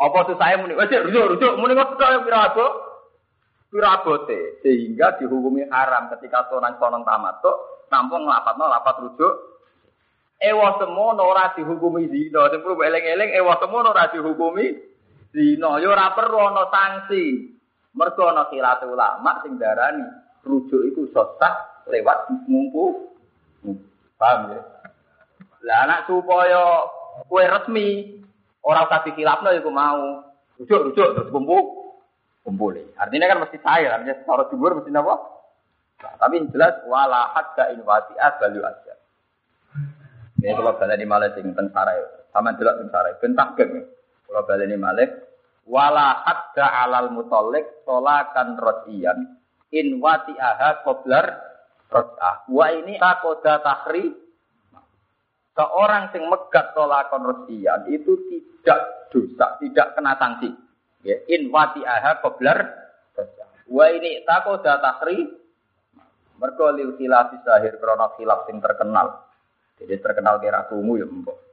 Apa 0.00 0.18
susah 0.28 0.48
muni 0.60 0.74
wes 0.78 0.90
rujuk 0.90 1.36
rujuk 1.36 1.52
muni 1.60 1.78
kok 1.78 1.96
kaya 1.96 2.22
pirabote. 2.22 2.82
Pirabote 3.74 4.62
sehingga 4.62 5.18
dihukumi 5.18 5.66
haram 5.66 6.12
ketika 6.14 6.46
selonang 6.46 6.78
selonong 6.78 7.02
tamatuk 7.02 7.56
tampung 7.90 8.26
lapatno 8.26 8.66
lapat 8.66 8.98
rujuk 9.02 9.54
Ewa 10.44 10.76
semono 10.76 11.22
ora 11.24 11.54
dihukumi 11.54 12.10
zina. 12.10 12.50
Sing 12.50 12.60
perlu 12.60 12.82
eling-eling 12.82 13.32
ewa 13.38 13.56
semono 13.62 13.94
ora 13.94 14.10
dihukumi 14.10 14.66
zina. 15.32 15.80
Ya 15.80 15.88
ora 15.88 16.12
perlu 16.12 16.36
ana 16.36 16.64
sanksi. 16.68 17.54
Mergo 17.94 18.26
ana 18.26 18.50
khilaf 18.50 18.82
ulama 18.84 19.40
sing 19.46 19.54
darani 19.56 20.02
rujuk 20.42 20.82
iku 20.92 21.08
sah 21.14 21.82
lewat 21.86 22.30
mumpu. 22.50 23.14
Paham 24.14 24.54
ya? 24.54 24.60
Lah 25.64 25.78
anak 25.88 26.10
supaya 26.10 26.84
kue 27.26 27.42
resmi 27.46 28.20
orang 28.66 28.86
usah 28.90 29.00
dikilapno 29.06 29.50
iku 29.54 29.70
mau. 29.70 30.26
Rujuk 30.58 30.90
rujuk 30.90 31.08
terus 31.18 31.30
kumpul 31.30 31.84
kumpul. 32.44 32.76
Artinya 33.00 33.26
kan 33.26 33.40
mesti 33.42 33.56
cair, 33.58 33.88
artinya 33.90 34.20
secara 34.20 34.46
jumhur 34.52 34.76
mesti 34.76 34.92
apa? 34.92 35.14
Nah, 36.04 36.14
tapi 36.20 36.44
jelas 36.52 36.84
wala 36.84 37.32
hadda 37.32 37.72
inwati 37.72 38.12
asbalu 38.20 38.60
aja. 38.60 38.94
Ini 40.44 40.52
kalau 40.52 40.76
balik 40.76 41.00
di 41.00 41.08
Malik 41.08 41.32
sing 41.40 41.56
teng 41.56 41.72
sarai, 41.72 41.96
sama 42.28 42.52
jelas 42.60 42.76
teng 42.76 42.92
sarai, 42.92 43.16
bentah 43.16 43.48
geng. 43.56 43.88
Kalau 44.28 44.44
balik 44.44 44.68
di 44.68 44.76
Malik, 44.76 45.08
wala 45.64 46.24
hadda 46.24 46.66
alal 46.84 47.08
mutolik 47.12 47.84
solakan 47.88 48.56
rodian 48.60 49.40
in 49.74 49.98
wati 49.98 50.36
aha 50.38 50.84
koblar 50.86 51.26
rodah. 51.90 52.46
Wa 52.48 52.70
ini 52.70 52.96
takoda 52.96 53.60
tahri. 53.60 54.22
Seorang 55.54 56.10
yang 56.10 56.26
megat 56.34 56.74
tolakon 56.74 57.22
rodian 57.22 57.86
itu 57.86 58.18
tidak 58.26 59.06
dosa, 59.14 59.54
tidak 59.62 59.94
kena 59.94 60.18
sanksi. 60.18 60.50
Ya, 61.06 61.14
in 61.30 61.50
wati 61.50 61.86
aha 61.86 62.18
koblar. 62.22 62.58
Wa 63.70 63.86
ini 63.90 64.22
takoda 64.26 64.78
tahri. 64.78 65.42
Mergo 66.34 66.66
liu 66.74 66.98
khilaf 66.98 67.30
sahir 67.46 67.78
krono 67.78 68.10
khilaf 68.18 68.50
sing 68.50 68.58
terkenal. 68.58 69.22
Jadi 69.78 69.94
terkenal 70.02 70.42
kira 70.42 70.66
kumu 70.66 70.98
ya 70.98 71.06
mbok. 71.06 71.43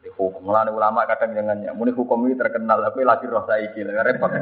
Jadi 0.00 0.16
hukum 0.16 0.48
mulane 0.48 0.72
ulama 0.72 1.04
kadang 1.04 1.36
jangan 1.36 1.60
muni 1.76 1.92
hukum 1.92 2.24
ini 2.24 2.32
terkenal 2.32 2.80
tapi 2.80 3.04
lagi 3.04 3.28
roh 3.28 3.44
saiki 3.44 3.84
lah 3.84 4.00
repot. 4.00 4.32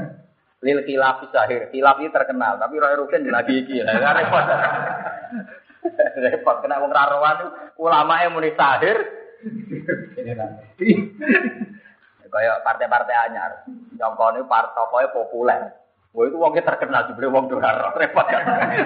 Lil 0.62 0.86
khilaf 0.86 1.26
sahir, 1.34 1.66
khilaf 1.74 1.98
ini 1.98 2.14
terkenal 2.14 2.62
tapi 2.62 2.78
roh 2.78 3.02
rugen 3.02 3.26
lagi 3.26 3.66
iki 3.66 3.82
lah 3.82 4.22
repot. 4.22 4.46
repot 6.30 6.62
kena 6.62 6.78
wong 6.78 6.94
rarowan 6.94 7.38
ulama 7.74 8.22
yang 8.22 8.38
muni 8.38 8.54
sahir. 8.54 9.02
Kayak 12.28 12.61
partai-partai 12.61 13.16
anyar, 13.24 13.64
ini 13.66 14.44
partai 14.44 15.09
populer. 15.11 15.74
Wah 16.14 16.24
itu 16.28 16.36
wongnya 16.38 16.62
terkenal 16.62 17.11
dibeli 17.11 17.26
wong 17.26 17.50
dolar 17.50 17.98
repot 17.98 18.26
kan. 18.30 18.46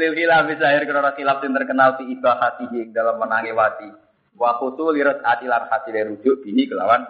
Lil 0.00 0.10
khilaf 0.10 0.50
sahir 0.58 0.82
karena 0.90 1.14
khilaf 1.14 1.38
yang 1.38 1.54
terkenal 1.54 1.94
di 2.02 2.18
ibahatihi 2.18 2.90
dalam 2.90 3.22
menangi 3.22 3.54
wati. 3.54 4.05
Wa 4.36 4.60
kutu 4.60 4.92
lirat 4.92 5.24
atilar 5.24 5.72
hati 5.72 5.90
rujuk 5.96 6.44
bihi 6.44 6.68
kelawan. 6.68 7.02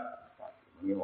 Ini 0.86 0.94